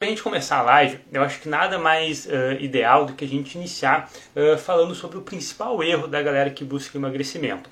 Para 0.00 0.06
a 0.06 0.10
gente 0.12 0.22
começar 0.22 0.60
a 0.60 0.62
live, 0.62 0.98
eu 1.12 1.22
acho 1.22 1.42
que 1.42 1.46
nada 1.46 1.78
mais 1.78 2.24
uh, 2.24 2.58
ideal 2.58 3.04
do 3.04 3.12
que 3.12 3.22
a 3.22 3.28
gente 3.28 3.58
iniciar 3.58 4.10
uh, 4.34 4.56
falando 4.56 4.94
sobre 4.94 5.18
o 5.18 5.20
principal 5.20 5.82
erro 5.82 6.06
da 6.06 6.22
galera 6.22 6.48
que 6.48 6.64
busca 6.64 6.96
emagrecimento. 6.96 7.68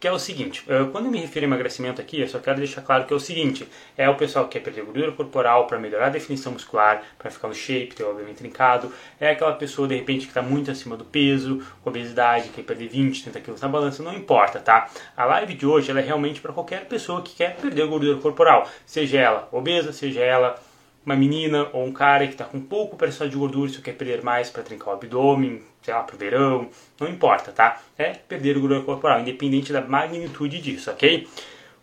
Que 0.00 0.08
é 0.08 0.10
o 0.10 0.18
seguinte, 0.18 0.64
uh, 0.70 0.90
quando 0.90 1.04
eu 1.04 1.10
me 1.10 1.20
refiro 1.20 1.44
a 1.44 1.48
emagrecimento 1.48 2.00
aqui, 2.00 2.18
eu 2.18 2.28
só 2.28 2.38
quero 2.38 2.56
deixar 2.56 2.80
claro 2.80 3.04
que 3.04 3.12
é 3.12 3.16
o 3.16 3.20
seguinte, 3.20 3.68
é 3.94 4.08
o 4.08 4.14
pessoal 4.14 4.46
que 4.46 4.52
quer 4.52 4.60
perder 4.60 4.86
gordura 4.86 5.12
corporal 5.12 5.66
para 5.66 5.78
melhorar 5.78 6.06
a 6.06 6.08
definição 6.08 6.50
muscular, 6.50 7.02
para 7.18 7.30
ficar 7.30 7.46
no 7.46 7.54
shape, 7.54 7.94
ter 7.94 8.04
o 8.04 8.08
obviamente 8.08 8.38
trincado, 8.38 8.90
é 9.20 9.32
aquela 9.32 9.52
pessoa 9.52 9.86
de 9.86 9.96
repente 9.96 10.20
que 10.20 10.30
está 10.30 10.40
muito 10.40 10.70
acima 10.70 10.96
do 10.96 11.04
peso, 11.04 11.62
obesidade, 11.84 12.48
quer 12.54 12.62
perder 12.62 12.88
20, 12.88 13.24
30 13.24 13.40
quilos 13.42 13.60
na 13.60 13.68
balança, 13.68 14.02
não 14.02 14.14
importa, 14.14 14.60
tá? 14.60 14.88
A 15.14 15.26
live 15.26 15.52
de 15.52 15.66
hoje 15.66 15.90
é 15.90 16.00
realmente 16.00 16.40
para 16.40 16.54
qualquer 16.54 16.86
pessoa 16.86 17.20
que 17.20 17.36
quer 17.36 17.54
perder 17.56 17.86
gordura 17.86 18.18
corporal, 18.18 18.66
seja 18.86 19.18
ela 19.18 19.48
obesa, 19.52 19.92
seja 19.92 20.20
ela 20.20 20.58
uma 21.06 21.14
menina 21.14 21.68
ou 21.72 21.86
um 21.86 21.92
cara 21.92 22.26
que 22.26 22.32
está 22.32 22.44
com 22.44 22.60
pouco 22.60 22.96
percentual 22.96 23.30
de 23.30 23.36
gordura, 23.36 23.70
se 23.70 23.80
quer 23.80 23.92
perder 23.92 24.22
mais 24.24 24.50
para 24.50 24.64
trincar 24.64 24.88
o 24.88 24.92
abdômen, 24.96 25.62
sei 25.80 25.94
lá, 25.94 26.02
para 26.02 26.16
o 26.16 26.18
verão, 26.18 26.68
não 26.98 27.08
importa, 27.08 27.52
tá? 27.52 27.80
É 27.96 28.10
perder 28.10 28.58
gordura 28.58 28.82
corporal, 28.82 29.20
independente 29.20 29.72
da 29.72 29.80
magnitude 29.80 30.60
disso, 30.60 30.90
ok? 30.90 31.28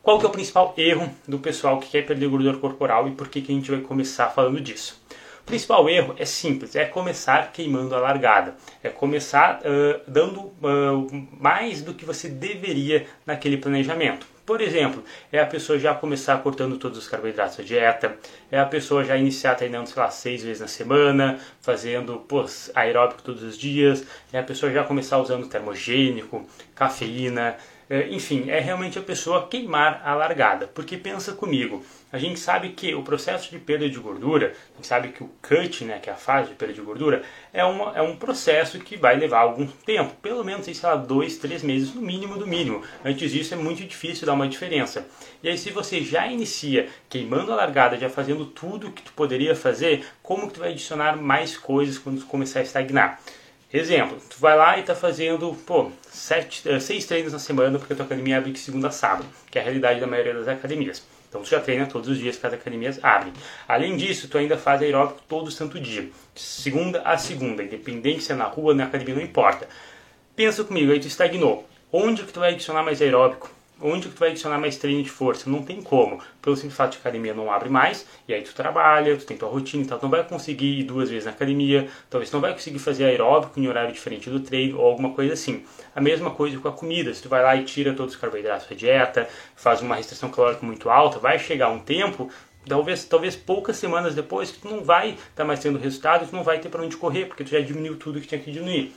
Qual 0.01 0.19
que 0.19 0.25
é 0.25 0.27
o 0.27 0.31
principal 0.31 0.73
erro 0.77 1.09
do 1.25 1.39
pessoal 1.39 1.79
que 1.79 1.89
quer 1.89 2.05
perder 2.05 2.27
gordura 2.27 2.57
corporal 2.57 3.07
e 3.07 3.11
por 3.11 3.29
que, 3.29 3.41
que 3.41 3.53
a 3.53 3.55
gente 3.55 3.71
vai 3.71 3.79
começar 3.79 4.29
falando 4.29 4.59
disso? 4.59 5.01
O 5.39 5.45
principal 5.45 5.89
erro 5.89 6.15
é 6.17 6.25
simples, 6.25 6.75
é 6.75 6.83
começar 6.83 7.53
queimando 7.53 7.95
a 7.95 7.99
largada, 7.99 8.55
é 8.83 8.89
começar 8.89 9.61
uh, 9.61 10.01
dando 10.05 10.39
uh, 10.41 11.27
mais 11.39 11.81
do 11.81 11.93
que 11.93 12.03
você 12.03 12.27
deveria 12.27 13.05
naquele 13.25 13.55
planejamento. 13.55 14.32
Por 14.45 14.59
exemplo, 14.59 15.01
é 15.31 15.39
a 15.39 15.45
pessoa 15.45 15.79
já 15.79 15.95
começar 15.95 16.37
cortando 16.43 16.77
todos 16.77 16.97
os 16.97 17.07
carboidratos 17.07 17.55
da 17.57 17.63
dieta, 17.63 18.17
é 18.51 18.59
a 18.59 18.65
pessoa 18.65 19.01
já 19.01 19.15
iniciar 19.15 19.55
treinando, 19.55 19.87
sei 19.87 20.01
lá, 20.01 20.09
seis 20.11 20.43
vezes 20.43 20.59
na 20.59 20.67
semana, 20.67 21.39
fazendo 21.61 22.19
pô, 22.27 22.45
aeróbico 22.75 23.21
todos 23.21 23.41
os 23.41 23.57
dias, 23.57 24.05
é 24.33 24.39
a 24.39 24.43
pessoa 24.43 24.69
já 24.69 24.83
começar 24.83 25.17
usando 25.17 25.47
termogênico, 25.47 26.45
cafeína, 26.75 27.55
enfim, 28.09 28.49
é 28.49 28.59
realmente 28.59 28.97
a 28.97 29.01
pessoa 29.01 29.47
queimar 29.47 30.01
a 30.05 30.13
largada. 30.15 30.67
Porque 30.67 30.97
pensa 30.97 31.33
comigo, 31.33 31.83
a 32.11 32.17
gente 32.17 32.39
sabe 32.39 32.69
que 32.69 32.93
o 32.93 33.03
processo 33.03 33.49
de 33.49 33.59
perda 33.59 33.89
de 33.89 33.97
gordura, 33.99 34.53
a 34.73 34.75
gente 34.75 34.87
sabe 34.87 35.09
que 35.09 35.23
o 35.23 35.29
cut, 35.41 35.83
né, 35.83 35.99
que 35.99 36.09
é 36.09 36.13
a 36.13 36.15
fase 36.15 36.49
de 36.49 36.55
perda 36.55 36.73
de 36.73 36.81
gordura, 36.81 37.23
é, 37.51 37.63
uma, 37.63 37.97
é 37.97 38.01
um 38.01 38.15
processo 38.15 38.79
que 38.79 38.95
vai 38.95 39.15
levar 39.15 39.39
algum 39.39 39.67
tempo, 39.67 40.13
pelo 40.21 40.43
menos, 40.43 40.65
sei 40.65 40.75
lá, 40.83 40.95
dois, 40.95 41.37
três 41.37 41.63
meses 41.63 41.93
no 41.93 42.01
mínimo 42.01 42.37
do 42.37 42.45
mínimo. 42.45 42.83
Antes 43.03 43.31
disso 43.31 43.53
é 43.53 43.57
muito 43.57 43.83
difícil 43.83 44.25
dar 44.25 44.33
uma 44.33 44.47
diferença. 44.47 45.07
E 45.41 45.49
aí 45.49 45.57
se 45.57 45.71
você 45.71 46.01
já 46.01 46.27
inicia 46.27 46.87
queimando 47.09 47.51
a 47.51 47.55
largada, 47.55 47.97
já 47.97 48.09
fazendo 48.09 48.45
tudo 48.45 48.91
que 48.91 49.01
tu 49.01 49.11
poderia 49.13 49.55
fazer, 49.55 50.05
como 50.21 50.47
que 50.47 50.53
tu 50.53 50.59
vai 50.59 50.71
adicionar 50.71 51.17
mais 51.17 51.57
coisas 51.57 51.97
quando 51.97 52.19
tu 52.19 52.25
começar 52.27 52.59
a 52.59 52.63
estagnar? 52.63 53.19
Exemplo, 53.73 54.21
tu 54.29 54.37
vai 54.39 54.55
lá 54.55 54.77
e 54.77 54.81
está 54.81 54.93
fazendo, 54.93 55.51
pô, 55.65 55.91
sete, 56.07 56.69
eh, 56.69 56.79
seis 56.79 57.05
treinos 57.05 57.33
na 57.33 57.39
semana 57.39 57.79
porque 57.79 57.93
a 57.93 57.95
tua 57.95 58.05
academia 58.05 58.37
abre 58.37 58.51
de 58.51 58.59
segunda 58.59 58.89
a 58.89 58.91
sábado, 58.91 59.25
que 59.49 59.57
é 59.57 59.61
a 59.61 59.63
realidade 59.63 59.99
da 59.99 60.05
maioria 60.05 60.35
das 60.35 60.47
academias. 60.47 61.03
Então 61.27 61.41
tu 61.41 61.49
já 61.49 61.59
treina 61.59 61.87
todos 61.87 62.07
os 62.07 62.19
dias 62.19 62.37
que 62.37 62.45
as 62.45 62.53
academias 62.53 63.03
abrem. 63.03 63.33
Além 63.67 63.97
disso, 63.97 64.27
tu 64.27 64.37
ainda 64.37 64.59
faz 64.59 64.79
aeróbico 64.83 65.21
todo 65.27 65.49
santo 65.49 65.79
dia, 65.79 66.07
segunda 66.35 67.01
a 67.01 67.17
segunda, 67.17 67.63
independente 67.63 68.21
se 68.21 68.31
é 68.31 68.35
na 68.35 68.45
rua, 68.45 68.75
na 68.75 68.83
academia, 68.83 69.15
não 69.15 69.23
importa. 69.23 69.67
Pensa 70.35 70.63
comigo, 70.63 70.91
aí 70.91 70.99
tu 70.99 71.07
estagnou. 71.07 71.67
Onde 71.91 72.21
que 72.21 72.31
tu 72.31 72.41
vai 72.41 72.53
adicionar 72.53 72.83
mais 72.83 73.01
aeróbico? 73.01 73.49
Onde 73.83 74.07
que 74.07 74.15
tu 74.15 74.19
vai 74.19 74.29
adicionar 74.29 74.57
mais 74.57 74.77
treino 74.77 75.03
de 75.03 75.09
força? 75.09 75.49
Não 75.49 75.61
tem 75.61 75.81
como. 75.81 76.19
Pelo 76.41 76.55
simples 76.55 76.75
fato 76.75 76.93
de 76.93 76.97
academia 76.99 77.33
não 77.33 77.51
abre 77.51 77.69
mais, 77.69 78.07
e 78.27 78.33
aí 78.33 78.41
tu 78.41 78.55
trabalha, 78.55 79.17
tu 79.17 79.25
tem 79.25 79.37
tua 79.37 79.49
rotina, 79.49 79.83
então 79.83 79.99
tu 79.99 80.03
não 80.03 80.09
vai 80.09 80.23
conseguir 80.23 80.79
ir 80.79 80.83
duas 80.83 81.09
vezes 81.09 81.25
na 81.25 81.31
academia, 81.31 81.87
talvez 82.09 82.29
tu 82.29 82.33
não 82.33 82.41
vai 82.41 82.53
conseguir 82.53 82.79
fazer 82.79 83.05
aeróbico 83.05 83.59
em 83.59 83.67
horário 83.67 83.93
diferente 83.93 84.29
do 84.29 84.39
treino 84.39 84.79
ou 84.79 84.85
alguma 84.85 85.11
coisa 85.11 85.33
assim. 85.33 85.63
A 85.93 86.01
mesma 86.01 86.31
coisa 86.31 86.57
com 86.57 86.67
a 86.67 86.71
comida, 86.71 87.13
se 87.13 87.21
tu 87.21 87.29
vai 87.29 87.43
lá 87.43 87.55
e 87.55 87.63
tira 87.65 87.93
todos 87.93 88.15
os 88.15 88.19
carboidratos 88.19 88.67
da 88.67 88.75
dieta, 88.75 89.27
faz 89.55 89.81
uma 89.81 89.95
restrição 89.95 90.29
calórica 90.29 90.65
muito 90.65 90.89
alta, 90.89 91.19
vai 91.19 91.37
chegar 91.37 91.69
um 91.69 91.79
tempo 91.79 92.29
talvez, 92.67 93.03
talvez 93.05 93.35
poucas 93.35 93.77
semanas 93.77 94.15
depois 94.15 94.51
que 94.51 94.59
tu 94.59 94.69
não 94.69 94.83
vai 94.83 95.11
estar 95.11 95.27
tá 95.35 95.45
mais 95.45 95.59
tendo 95.59 95.77
resultado, 95.77 96.27
tu 96.27 96.35
não 96.35 96.43
vai 96.43 96.59
ter 96.59 96.69
para 96.69 96.81
onde 96.81 96.97
correr, 96.97 97.25
porque 97.25 97.43
tu 97.43 97.49
já 97.49 97.59
diminuiu 97.59 97.97
tudo 97.97 98.21
que 98.21 98.27
tinha 98.27 98.39
que 98.39 98.51
diminuir. 98.51 98.93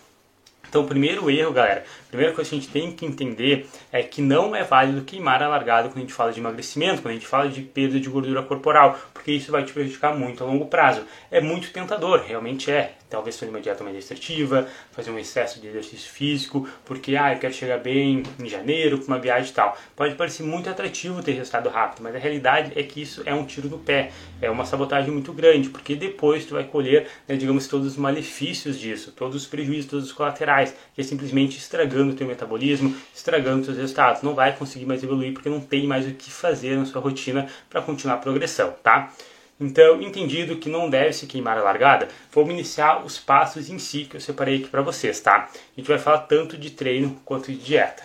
Então, 0.69 0.83
o 0.83 0.87
primeiro 0.87 1.31
erro, 1.31 1.53
galera, 1.53 1.85
a 2.07 2.09
primeira 2.09 2.33
coisa 2.33 2.51
que 2.51 2.57
a 2.57 2.59
gente 2.61 2.71
tem 2.71 2.93
que 2.93 3.07
entender 3.07 3.69
é 3.93 4.03
que 4.03 4.21
não 4.21 4.55
é 4.55 4.63
válido 4.63 5.03
queimar 5.03 5.43
a 5.43 5.49
largada 5.49 5.89
quando 5.89 5.99
a 5.99 6.01
gente 6.01 6.13
fala 6.13 6.33
de 6.33 6.41
emagrecimento, 6.41 7.03
quando 7.03 7.13
a 7.13 7.15
gente 7.15 7.27
fala 7.27 7.49
de 7.49 7.63
perda 7.63 7.99
de 7.99 8.09
gordura 8.09 8.43
corporal, 8.43 8.99
porque 9.27 9.33
isso 9.33 9.51
vai 9.51 9.65
te 9.65 9.73
prejudicar 9.73 10.17
muito 10.17 10.45
a 10.45 10.47
longo 10.47 10.67
prazo. 10.67 11.03
É 11.33 11.41
muito 11.41 11.73
tentador, 11.73 12.23
realmente 12.25 12.71
é. 12.71 12.93
Talvez 13.11 13.37
fazer 13.37 13.51
uma 13.51 13.61
dieta 13.61 13.83
mais 13.83 13.97
restritiva, 13.97 14.69
fazer 14.93 15.11
um 15.11 15.19
excesso 15.19 15.61
de 15.61 15.67
exercício 15.67 16.11
físico, 16.11 16.69
porque 16.85 17.17
ah, 17.17 17.33
eu 17.33 17.39
quero 17.39 17.53
chegar 17.53 17.79
bem 17.79 18.23
em 18.39 18.49
janeiro 18.49 18.99
com 18.99 19.07
uma 19.07 19.19
viagem 19.19 19.51
e 19.51 19.55
tal. 19.55 19.77
Pode 19.97 20.15
parecer 20.15 20.45
muito 20.45 20.71
atrativo 20.71 21.23
ter 21.23 21.33
resultado 21.33 21.69
rápido, 21.69 22.03
mas 22.03 22.15
a 22.15 22.19
realidade 22.19 22.73
é 22.77 22.83
que 22.85 23.03
isso 23.03 23.23
é 23.25 23.35
um 23.35 23.45
tiro 23.45 23.69
no 23.69 23.79
pé, 23.79 24.11
é 24.41 24.51
uma 24.51 24.65
sabotagem 24.65 25.11
muito 25.11 25.33
grande, 25.33 25.69
porque 25.71 25.95
depois 25.95 26.45
tu 26.45 26.55
vai 26.55 26.65
colher, 26.65 27.09
né, 27.29 27.37
digamos, 27.37 27.67
todos 27.67 27.87
os 27.87 27.97
malefícios 27.97 28.79
disso, 28.79 29.13
todos 29.13 29.37
os 29.37 29.47
prejuízos, 29.47 29.91
todos 29.91 30.07
os 30.07 30.13
colaterais, 30.13 30.75
que 30.95 31.01
é 31.01 31.05
simplesmente 31.05 31.59
estragando 31.59 32.13
o 32.13 32.17
teu 32.17 32.27
metabolismo, 32.27 32.95
estragando 33.15 33.61
os 33.61 33.67
teus 33.67 33.79
resultados. 33.79 34.23
Não 34.23 34.35
vai 34.35 34.57
conseguir 34.57 34.87
mais 34.87 35.03
evoluir 35.03 35.33
porque 35.33 35.49
não 35.49 35.61
tem 35.61 35.87
mais 35.87 36.07
o 36.07 36.13
que 36.13 36.31
fazer 36.31 36.77
na 36.77 36.85
sua 36.85 37.01
rotina 37.01 37.47
para 37.71 37.81
continuar 37.83 38.15
a 38.15 38.19
progressão, 38.19 38.75
tá? 38.83 39.13
Então, 39.59 40.03
entendido 40.03 40.59
que 40.59 40.69
não 40.69 40.91
deve 40.91 41.15
se 41.15 41.27
queimar 41.27 41.57
a 41.57 41.63
largada, 41.63 42.09
vamos 42.31 42.53
iniciar 42.53 43.03
os 43.05 43.19
passos 43.19 43.71
em 43.71 43.79
si 43.79 44.05
que 44.05 44.17
eu 44.17 44.21
separei 44.21 44.57
aqui 44.59 44.69
para 44.69 44.83
vocês, 44.83 45.19
tá? 45.19 45.49
A 45.51 45.81
gente 45.81 45.89
vai 45.89 45.99
falar 45.99 46.19
tanto 46.21 46.59
de 46.59 46.71
treino 46.71 47.19
quanto 47.25 47.51
de 47.51 47.57
dieta. 47.57 48.05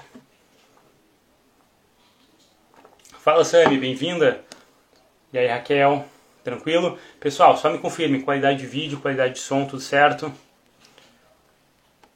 Fala 3.19 3.43
Sami, 3.43 3.77
bem-vinda. 3.77 4.41
E 5.33 5.37
aí 5.37 5.47
Raquel, 5.47 6.05
tranquilo? 6.41 6.97
Pessoal, 7.19 7.57
só 7.57 7.69
me 7.69 7.79
confirme, 7.79 8.23
qualidade 8.23 8.59
de 8.59 8.65
vídeo, 8.65 9.01
qualidade 9.01 9.33
de 9.33 9.39
som, 9.41 9.65
tudo 9.65 9.81
certo? 9.81 10.33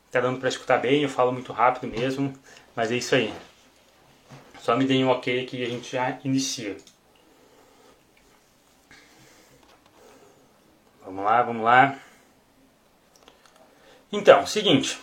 Tá 0.09 0.22
dando 0.22 0.40
para 0.40 0.47
escutar 0.47 0.78
bem, 0.78 1.03
eu 1.03 1.09
falo 1.09 1.34
muito 1.34 1.51
rápido 1.51 1.91
mesmo, 1.91 2.34
mas 2.74 2.90
é 2.90 2.95
isso 2.95 3.13
aí. 3.13 3.34
Só 4.62 4.78
me 4.78 4.85
deem 4.85 5.03
um 5.03 5.09
ok 5.09 5.45
que 5.45 5.62
a 5.62 5.69
gente 5.69 5.91
já 5.91 6.18
inicia. 6.24 6.78
Vamos 11.06 11.24
lá, 11.24 11.44
vamos 11.44 11.64
lá. 11.64 11.96
Então, 14.12 14.46
seguinte, 14.48 15.00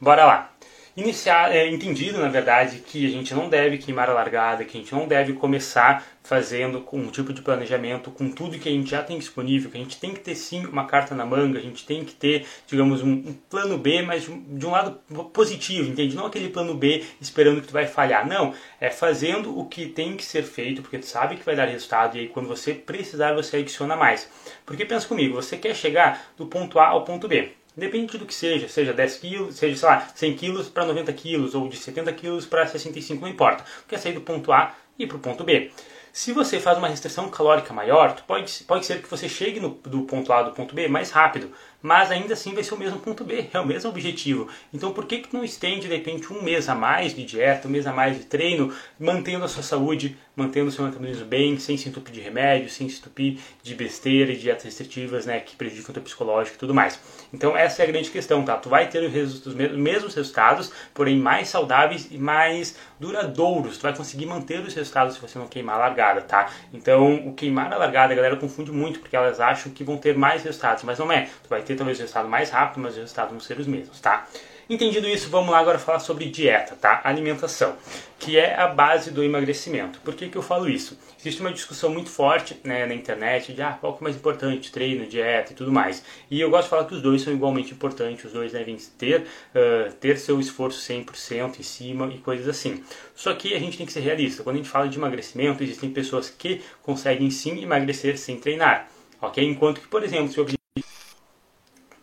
bora 0.00 0.24
lá. 0.24 0.53
Iniciar, 0.96 1.52
é, 1.52 1.66
entendido, 1.68 2.20
na 2.20 2.28
verdade, 2.28 2.78
que 2.78 3.04
a 3.04 3.10
gente 3.10 3.34
não 3.34 3.48
deve 3.48 3.78
queimar 3.78 4.08
a 4.08 4.12
largada, 4.12 4.64
que 4.64 4.78
a 4.78 4.80
gente 4.80 4.94
não 4.94 5.08
deve 5.08 5.32
começar 5.32 6.06
fazendo 6.22 6.80
com 6.82 6.98
um 6.98 7.10
tipo 7.10 7.32
de 7.32 7.42
planejamento, 7.42 8.12
com 8.12 8.30
tudo 8.30 8.60
que 8.60 8.68
a 8.68 8.72
gente 8.72 8.92
já 8.92 9.02
tem 9.02 9.18
disponível, 9.18 9.72
que 9.72 9.76
a 9.76 9.80
gente 9.80 9.98
tem 9.98 10.14
que 10.14 10.20
ter 10.20 10.36
sim 10.36 10.64
uma 10.64 10.86
carta 10.86 11.12
na 11.12 11.26
manga, 11.26 11.58
a 11.58 11.62
gente 11.62 11.84
tem 11.84 12.04
que 12.04 12.14
ter, 12.14 12.46
digamos, 12.68 13.02
um, 13.02 13.10
um 13.10 13.36
plano 13.50 13.76
B, 13.76 14.02
mas 14.02 14.22
de 14.22 14.30
um, 14.30 14.56
de 14.56 14.66
um, 14.66 14.70
lado 14.70 14.92
positivo, 15.32 15.90
entende? 15.90 16.14
Não 16.14 16.26
aquele 16.26 16.48
plano 16.48 16.74
B 16.74 17.02
esperando 17.20 17.60
que 17.60 17.66
tu 17.66 17.72
vai 17.72 17.88
falhar, 17.88 18.24
não. 18.24 18.54
É 18.80 18.88
fazendo 18.88 19.58
o 19.58 19.66
que 19.66 19.86
tem 19.86 20.16
que 20.16 20.24
ser 20.24 20.44
feito, 20.44 20.80
porque 20.80 20.98
tu 20.98 21.06
sabe 21.06 21.34
que 21.34 21.44
vai 21.44 21.56
dar 21.56 21.66
resultado 21.66 22.16
e 22.16 22.20
aí 22.20 22.28
quando 22.28 22.46
você 22.46 22.72
precisar 22.72 23.34
você 23.34 23.56
adiciona 23.56 23.96
mais. 23.96 24.30
Porque 24.64 24.84
pensa 24.84 25.08
comigo, 25.08 25.34
você 25.34 25.56
quer 25.56 25.74
chegar 25.74 26.32
do 26.36 26.46
ponto 26.46 26.78
A 26.78 26.86
ao 26.86 27.02
ponto 27.02 27.26
B. 27.26 27.52
Independente 27.76 28.18
do 28.18 28.26
que 28.26 28.34
seja, 28.34 28.68
seja 28.68 28.92
10 28.92 29.16
quilos, 29.16 29.56
seja, 29.56 29.76
sei 29.76 29.88
lá, 29.88 30.08
100 30.14 30.36
quilos 30.36 30.68
para 30.68 30.86
90 30.86 31.12
quilos, 31.12 31.54
ou 31.54 31.68
de 31.68 31.76
70 31.76 32.12
quilos 32.12 32.46
para 32.46 32.66
65, 32.66 33.20
não 33.22 33.28
importa. 33.28 33.64
Quer 33.88 33.98
sair 33.98 34.12
do 34.12 34.20
ponto 34.20 34.52
A 34.52 34.74
e 34.98 35.06
para 35.06 35.16
o 35.16 35.20
ponto 35.20 35.42
B. 35.42 35.72
Se 36.12 36.30
você 36.32 36.60
faz 36.60 36.78
uma 36.78 36.86
restrição 36.86 37.28
calórica 37.28 37.74
maior, 37.74 38.14
pode, 38.24 38.62
pode 38.68 38.86
ser 38.86 39.02
que 39.02 39.10
você 39.10 39.28
chegue 39.28 39.58
no, 39.58 39.70
do 39.70 40.02
ponto 40.02 40.32
A 40.32 40.44
do 40.44 40.52
ponto 40.52 40.72
B 40.72 40.86
mais 40.86 41.10
rápido, 41.10 41.50
mas 41.82 42.12
ainda 42.12 42.34
assim 42.34 42.54
vai 42.54 42.62
ser 42.62 42.74
o 42.74 42.78
mesmo 42.78 43.00
ponto 43.00 43.24
B, 43.24 43.50
é 43.52 43.58
o 43.58 43.66
mesmo 43.66 43.90
objetivo. 43.90 44.48
Então 44.72 44.92
por 44.92 45.06
que, 45.06 45.18
que 45.18 45.34
não 45.34 45.42
estende 45.42 45.88
de 45.88 45.94
repente 45.96 46.32
um 46.32 46.40
mês 46.40 46.68
a 46.68 46.74
mais 46.76 47.16
de 47.16 47.24
dieta, 47.24 47.66
um 47.66 47.70
mês 47.72 47.84
a 47.84 47.92
mais 47.92 48.16
de 48.16 48.26
treino, 48.26 48.72
mantendo 48.96 49.44
a 49.44 49.48
sua 49.48 49.64
saúde, 49.64 50.16
mantendo 50.36 50.68
o 50.68 50.72
seu 50.72 50.84
metabolismo 50.84 51.24
bem, 51.24 51.58
sem 51.58 51.76
se 51.76 51.88
entupir 51.88 52.12
de 52.12 52.20
remédio, 52.20 52.68
sem 52.68 52.88
se 52.88 52.98
entupir 52.98 53.38
de 53.62 53.74
besteira 53.74 54.32
e 54.32 54.36
dietas 54.36 54.64
restritivas, 54.64 55.26
né, 55.26 55.40
que 55.40 55.56
prejudicam 55.56 55.90
o 55.90 55.94
teu 55.94 56.02
psicológico 56.02 56.56
e 56.56 56.58
tudo 56.58 56.74
mais. 56.74 56.98
Então 57.32 57.56
essa 57.56 57.82
é 57.82 57.84
a 57.84 57.88
grande 57.88 58.10
questão, 58.10 58.44
tá? 58.44 58.56
Tu 58.56 58.68
vai 58.68 58.88
ter 58.88 59.02
os 59.02 59.54
mesmos 59.54 60.14
resultados, 60.14 60.72
porém 60.92 61.18
mais 61.18 61.48
saudáveis 61.48 62.08
e 62.10 62.18
mais 62.18 62.76
duradouros. 62.98 63.78
Tu 63.78 63.82
vai 63.82 63.94
conseguir 63.96 64.26
manter 64.26 64.60
os 64.60 64.74
resultados 64.74 65.14
se 65.14 65.20
você 65.20 65.38
não 65.38 65.46
queimar 65.46 65.76
a 65.76 65.78
largada, 65.78 66.20
tá? 66.20 66.50
Então 66.72 67.26
o 67.26 67.34
queimar 67.34 67.72
a 67.72 67.76
largada 67.76 68.12
a 68.12 68.16
galera 68.16 68.36
confunde 68.36 68.72
muito, 68.72 69.00
porque 69.00 69.16
elas 69.16 69.40
acham 69.40 69.72
que 69.72 69.84
vão 69.84 69.96
ter 69.96 70.16
mais 70.16 70.42
resultados, 70.42 70.82
mas 70.84 70.98
não 70.98 71.10
é. 71.10 71.28
Tu 71.42 71.48
vai 71.48 71.62
ter 71.62 71.76
talvez 71.76 71.98
o 71.98 72.02
resultado 72.02 72.28
mais 72.28 72.50
rápido, 72.50 72.80
mas 72.80 72.92
os 72.92 72.98
resultados 72.98 73.30
vão 73.30 73.40
ser 73.40 73.58
os 73.58 73.66
mesmos, 73.66 74.00
tá? 74.00 74.26
Entendido 74.68 75.06
isso, 75.06 75.28
vamos 75.28 75.50
lá 75.50 75.58
agora 75.58 75.78
falar 75.78 75.98
sobre 75.98 76.24
dieta, 76.24 76.74
tá? 76.74 77.02
Alimentação, 77.04 77.76
que 78.18 78.38
é 78.38 78.58
a 78.58 78.66
base 78.66 79.10
do 79.10 79.22
emagrecimento. 79.22 80.00
Por 80.00 80.14
que, 80.14 80.30
que 80.30 80.38
eu 80.38 80.42
falo 80.42 80.66
isso? 80.66 80.98
Existe 81.20 81.42
uma 81.42 81.52
discussão 81.52 81.90
muito 81.90 82.08
forte 82.08 82.58
né, 82.64 82.86
na 82.86 82.94
internet 82.94 83.52
de 83.52 83.60
ah, 83.60 83.76
qual 83.78 83.92
que 83.92 84.02
é 84.02 84.04
mais 84.04 84.16
importante, 84.16 84.72
treino, 84.72 85.06
dieta 85.06 85.52
e 85.52 85.54
tudo 85.54 85.70
mais. 85.70 86.02
E 86.30 86.40
eu 86.40 86.48
gosto 86.48 86.64
de 86.64 86.70
falar 86.70 86.84
que 86.86 86.94
os 86.94 87.02
dois 87.02 87.20
são 87.20 87.32
igualmente 87.34 87.74
importantes, 87.74 88.24
os 88.24 88.32
dois 88.32 88.52
devem 88.52 88.74
ter, 88.96 89.20
uh, 89.20 89.92
ter 90.00 90.16
seu 90.16 90.40
esforço 90.40 90.80
100% 90.80 91.60
em 91.60 91.62
cima 91.62 92.10
e 92.14 92.16
coisas 92.16 92.48
assim. 92.48 92.82
Só 93.14 93.34
que 93.34 93.52
a 93.52 93.58
gente 93.58 93.76
tem 93.76 93.84
que 93.84 93.92
ser 93.92 94.00
realista. 94.00 94.42
Quando 94.42 94.56
a 94.56 94.58
gente 94.60 94.70
fala 94.70 94.88
de 94.88 94.96
emagrecimento, 94.96 95.62
existem 95.62 95.90
pessoas 95.90 96.30
que 96.30 96.62
conseguem 96.82 97.30
sim 97.30 97.62
emagrecer 97.62 98.16
sem 98.16 98.40
treinar, 98.40 98.88
ok? 99.20 99.46
Enquanto 99.46 99.82
que, 99.82 99.88
por 99.88 100.02
exemplo, 100.02 100.32
se 100.32 100.38
o 100.40 100.42
objetivo... 100.42 100.64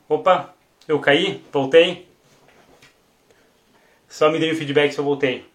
Opa, 0.07 0.53
eu 0.87 0.99
caí, 0.99 1.41
voltei, 1.51 2.10
só 4.11 4.29
me 4.29 4.37
dei 4.37 4.51
o 4.51 4.55
feedback 4.57 4.91
se 4.91 4.99
eu 4.99 5.05
voltei. 5.05 5.45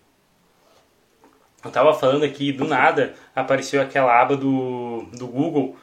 Eu 1.63 1.71
tava 1.71 1.93
falando 1.93 2.25
aqui, 2.25 2.53
do 2.53 2.65
nada 2.65 3.15
apareceu 3.35 3.83
aquela 3.83 4.19
aba 4.19 4.35
do, 4.35 5.03
do 5.13 5.27
Google 5.27 5.77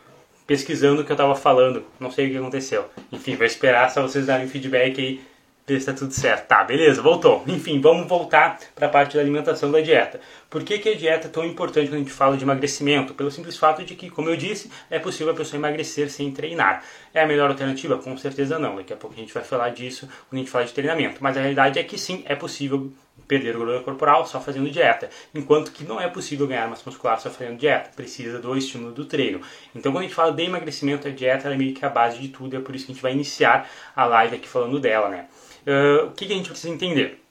pesquisando 0.48 1.02
o 1.04 1.06
que 1.06 1.12
eu 1.12 1.16
tava 1.16 1.36
falando. 1.36 1.86
Não 2.00 2.10
sei 2.10 2.28
o 2.28 2.32
que 2.32 2.38
aconteceu. 2.38 2.90
Enfim, 3.12 3.36
vou 3.36 3.46
esperar 3.46 3.92
só 3.92 4.02
vocês 4.02 4.26
darem 4.26 4.48
feedback 4.48 5.00
aí 5.00 5.22
ver 5.66 5.76
se 5.76 5.90
está 5.90 5.94
tudo 5.94 6.14
certo. 6.14 6.48
Tá, 6.48 6.64
beleza, 6.64 7.02
voltou. 7.02 7.44
Enfim, 7.48 7.80
vamos 7.80 8.08
voltar 8.08 8.60
para 8.76 8.88
a 8.88 8.90
parte 8.90 9.16
da 9.16 9.22
alimentação 9.22 9.72
da 9.72 9.80
dieta. 9.80 10.20
Por 10.50 10.64
que, 10.64 10.78
que 10.78 10.90
a 10.90 10.96
dieta 10.96 11.28
é 11.28 11.30
tão 11.30 11.46
importante 11.46 11.88
quando 11.88 11.96
a 11.96 12.00
gente 12.00 12.12
fala 12.12 12.38
de 12.38 12.44
emagrecimento? 12.44 13.14
Pelo 13.14 13.32
simples 13.32 13.58
fato 13.58 13.84
de 13.84 13.96
que, 13.96 14.10
como 14.10 14.30
eu 14.30 14.36
disse, 14.36 14.70
é 14.90 15.00
possível 15.00 15.34
a 15.34 15.36
pessoa 15.36 15.58
emagrecer 15.58 16.10
sem 16.10 16.32
treinar. 16.32 16.84
É 17.14 17.24
a 17.24 17.28
melhor 17.28 17.50
alternativa? 17.50 17.98
Com 17.98 18.18
certeza 18.18 18.60
não. 18.60 18.76
Daqui 18.76 18.94
a 18.94 18.98
pouco 18.98 19.16
a 19.16 19.20
gente 19.20 19.34
vai 19.34 19.44
falar 19.44 19.70
disso 19.70 20.08
quando 20.30 20.40
a 20.40 20.44
gente 20.44 20.52
fala 20.52 20.66
de 20.66 20.74
treinamento. 20.74 21.24
Mas 21.24 21.38
a 21.38 21.40
realidade 21.40 21.80
é 21.80 21.84
que 21.84 21.98
sim, 21.98 22.24
é 22.26 22.36
possível 22.36 22.92
perder 23.28 23.56
gordura 23.56 23.80
corporal 23.82 24.26
só 24.26 24.40
fazendo 24.42 24.70
dieta, 24.70 25.10
enquanto 25.34 25.72
que 25.72 25.84
não 25.84 26.00
é 26.00 26.10
possível 26.10 26.48
ganhar 26.48 26.68
massa 26.68 26.84
muscular 26.86 27.20
só 27.20 27.30
fazendo 27.30 27.58
dieta, 27.58 27.92
precisa 27.96 28.40
do 28.40 28.56
estímulo 28.58 28.92
do 28.92 29.06
treino. 29.06 29.42
Então, 29.74 29.92
quando 29.92 30.04
a 30.04 30.08
gente 30.08 30.16
fala 30.16 30.32
de 30.32 30.44
emagrecimento, 30.44 31.08
a 31.08 31.12
dieta 31.12 31.48
é 31.48 31.56
meio 31.56 31.74
que 31.74 31.86
a 31.86 31.90
base 31.90 32.20
de 32.20 32.28
tudo, 32.28 32.56
é 32.56 32.60
por 32.60 32.76
isso 32.76 32.86
que 32.86 32.92
a 32.92 32.96
gente 32.96 33.02
vai 33.02 33.14
iniciar 33.14 33.70
a 33.96 34.06
live 34.06 34.36
aqui 34.36 34.48
falando 34.48 34.80
dela, 34.80 35.10
né? 35.10 35.28
Uh, 35.66 36.08
o 36.08 36.12
que, 36.12 36.26
a 36.26 36.28
gente 36.28 36.50
precisa 36.50 36.74
entender? 36.74 37.24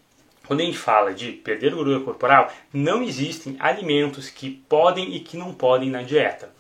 Quando 0.47 0.61
a 0.61 0.65
gente 0.65 0.79
fala 0.79 1.13
de 1.13 1.33
perder 1.33 1.75
gordura 1.75 2.01
corporal, 2.01 2.53
não 2.73 3.03
existem 3.03 3.57
alimentos 3.61 4.29
que 4.29 4.51
podem 4.69 5.15
e 5.15 5.21
que 5.21 5.37
não 5.37 5.53
podem 5.53 5.91
na 5.91 6.03
dieta. 6.03 6.51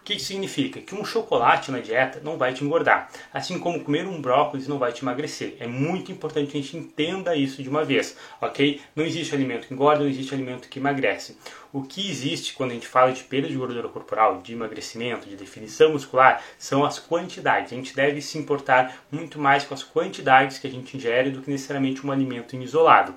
O 0.00 0.02
que 0.02 0.14
isso 0.14 0.26
significa? 0.26 0.80
Que 0.80 0.94
um 0.94 1.04
chocolate 1.04 1.70
na 1.70 1.78
dieta 1.78 2.20
não 2.24 2.36
vai 2.36 2.52
te 2.52 2.64
engordar, 2.64 3.10
assim 3.32 3.58
como 3.58 3.84
comer 3.84 4.06
um 4.06 4.20
brócolis 4.20 4.66
não 4.66 4.78
vai 4.78 4.92
te 4.92 5.02
emagrecer. 5.02 5.56
É 5.60 5.66
muito 5.66 6.10
importante 6.10 6.50
que 6.50 6.58
a 6.58 6.60
gente 6.60 6.76
entenda 6.76 7.36
isso 7.36 7.62
de 7.62 7.68
uma 7.68 7.84
vez, 7.84 8.16
ok? 8.40 8.80
Não 8.96 9.04
existe 9.04 9.34
alimento 9.34 9.68
que 9.68 9.74
engorda, 9.74 10.02
não 10.02 10.10
existe 10.10 10.34
alimento 10.34 10.68
que 10.68 10.78
emagrece. 10.78 11.36
O 11.72 11.82
que 11.82 12.10
existe 12.10 12.54
quando 12.54 12.72
a 12.72 12.74
gente 12.74 12.88
fala 12.88 13.12
de 13.12 13.22
perda 13.22 13.46
de 13.46 13.54
gordura 13.54 13.88
corporal, 13.88 14.42
de 14.42 14.52
emagrecimento, 14.52 15.28
de 15.28 15.36
definição 15.36 15.92
muscular, 15.92 16.42
são 16.58 16.84
as 16.84 16.98
quantidades. 16.98 17.72
A 17.72 17.76
gente 17.76 17.94
deve 17.94 18.20
se 18.20 18.36
importar 18.38 19.04
muito 19.10 19.38
mais 19.38 19.62
com 19.62 19.72
as 19.72 19.84
quantidades 19.84 20.58
que 20.58 20.66
a 20.66 20.70
gente 20.70 20.96
ingere 20.96 21.30
do 21.30 21.40
que 21.40 21.48
necessariamente 21.50 22.04
um 22.04 22.10
alimento 22.10 22.56
isolado. 22.56 23.14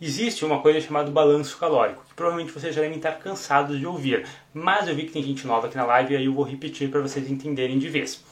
Existe 0.00 0.42
uma 0.44 0.60
coisa 0.60 0.80
chamada 0.80 1.10
balanço 1.10 1.58
calórico, 1.58 2.02
que 2.08 2.14
provavelmente 2.14 2.50
vocês 2.50 2.74
já 2.74 2.80
devem 2.80 2.96
estar 2.96 3.12
cansados 3.18 3.78
de 3.78 3.86
ouvir, 3.86 4.26
mas 4.54 4.88
eu 4.88 4.96
vi 4.96 5.04
que 5.04 5.12
tem 5.12 5.22
gente 5.22 5.46
nova 5.46 5.66
aqui 5.66 5.76
na 5.76 5.84
live 5.84 6.14
e 6.14 6.16
aí 6.16 6.24
eu 6.24 6.32
vou 6.32 6.44
repetir 6.44 6.90
para 6.90 7.00
vocês 7.00 7.30
entenderem 7.30 7.78
de 7.78 7.88
vez. 7.88 8.24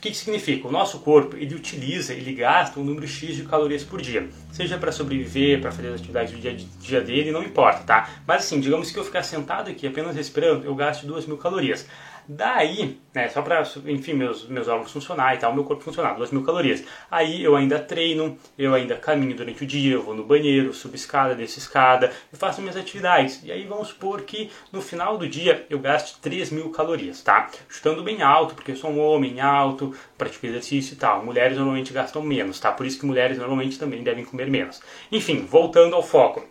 O 0.00 0.02
que, 0.02 0.12
que 0.12 0.16
significa? 0.16 0.66
O 0.66 0.72
nosso 0.72 1.00
corpo 1.00 1.36
ele 1.36 1.54
utiliza, 1.54 2.14
ele 2.14 2.32
gasta 2.32 2.80
um 2.80 2.82
número 2.82 3.06
X 3.06 3.36
de 3.36 3.42
calorias 3.42 3.84
por 3.84 4.00
dia, 4.00 4.30
seja 4.50 4.78
para 4.78 4.90
sobreviver, 4.90 5.60
para 5.60 5.70
fazer 5.70 5.88
as 5.88 5.96
atividades 5.96 6.32
do 6.32 6.38
dia, 6.38 6.56
dia 6.80 7.02
dele, 7.02 7.30
não 7.30 7.42
importa, 7.42 7.80
tá? 7.80 8.08
Mas 8.26 8.44
assim, 8.44 8.60
digamos 8.60 8.90
que 8.90 8.98
eu 8.98 9.04
ficar 9.04 9.22
sentado 9.22 9.68
aqui 9.68 9.86
apenas 9.86 10.16
respirando, 10.16 10.64
eu 10.64 10.74
gasto 10.74 11.06
2 11.06 11.26
mil 11.26 11.36
calorias. 11.36 11.86
Daí, 12.28 12.98
né, 13.14 13.28
só 13.28 13.42
para, 13.42 13.62
enfim, 13.86 14.14
meus, 14.14 14.46
meus 14.46 14.68
órgãos 14.68 14.92
funcionar 14.92 15.34
e 15.34 15.38
tal, 15.38 15.54
meu 15.54 15.64
corpo 15.64 15.82
funcionar, 15.82 16.14
2 16.14 16.30
mil 16.30 16.44
calorias. 16.44 16.84
Aí 17.10 17.42
eu 17.42 17.56
ainda 17.56 17.78
treino, 17.78 18.38
eu 18.58 18.74
ainda 18.74 18.96
caminho 18.96 19.36
durante 19.36 19.64
o 19.64 19.66
dia, 19.66 19.94
eu 19.94 20.02
vou 20.02 20.14
no 20.14 20.24
banheiro, 20.24 20.72
subo 20.72 20.94
escada, 20.94 21.34
desço 21.34 21.58
escada, 21.58 22.12
e 22.32 22.36
faço 22.36 22.60
minhas 22.60 22.76
atividades. 22.76 23.42
E 23.42 23.50
aí 23.50 23.64
vamos 23.64 23.88
supor 23.88 24.22
que 24.22 24.50
no 24.72 24.80
final 24.80 25.18
do 25.18 25.28
dia 25.28 25.66
eu 25.68 25.78
gaste 25.78 26.18
3 26.20 26.50
mil 26.50 26.70
calorias, 26.70 27.22
tá? 27.22 27.50
Chutando 27.68 28.02
bem 28.02 28.22
alto, 28.22 28.54
porque 28.54 28.72
eu 28.72 28.76
sou 28.76 28.90
um 28.90 29.00
homem 29.00 29.40
alto, 29.40 29.94
pratico 30.16 30.46
exercício 30.46 30.94
e 30.94 30.96
tal. 30.96 31.24
Mulheres 31.24 31.56
normalmente 31.56 31.92
gastam 31.92 32.22
menos, 32.22 32.60
tá? 32.60 32.70
Por 32.72 32.86
isso 32.86 32.98
que 32.98 33.06
mulheres 33.06 33.38
normalmente 33.38 33.78
também 33.78 34.02
devem 34.02 34.24
comer 34.24 34.48
menos. 34.48 34.80
Enfim, 35.10 35.44
voltando 35.44 35.96
ao 35.96 36.02
foco. 36.02 36.44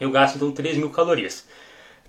Eu 0.00 0.10
gasto 0.10 0.36
então 0.36 0.52
3 0.52 0.76
mil 0.76 0.90
calorias. 0.90 1.46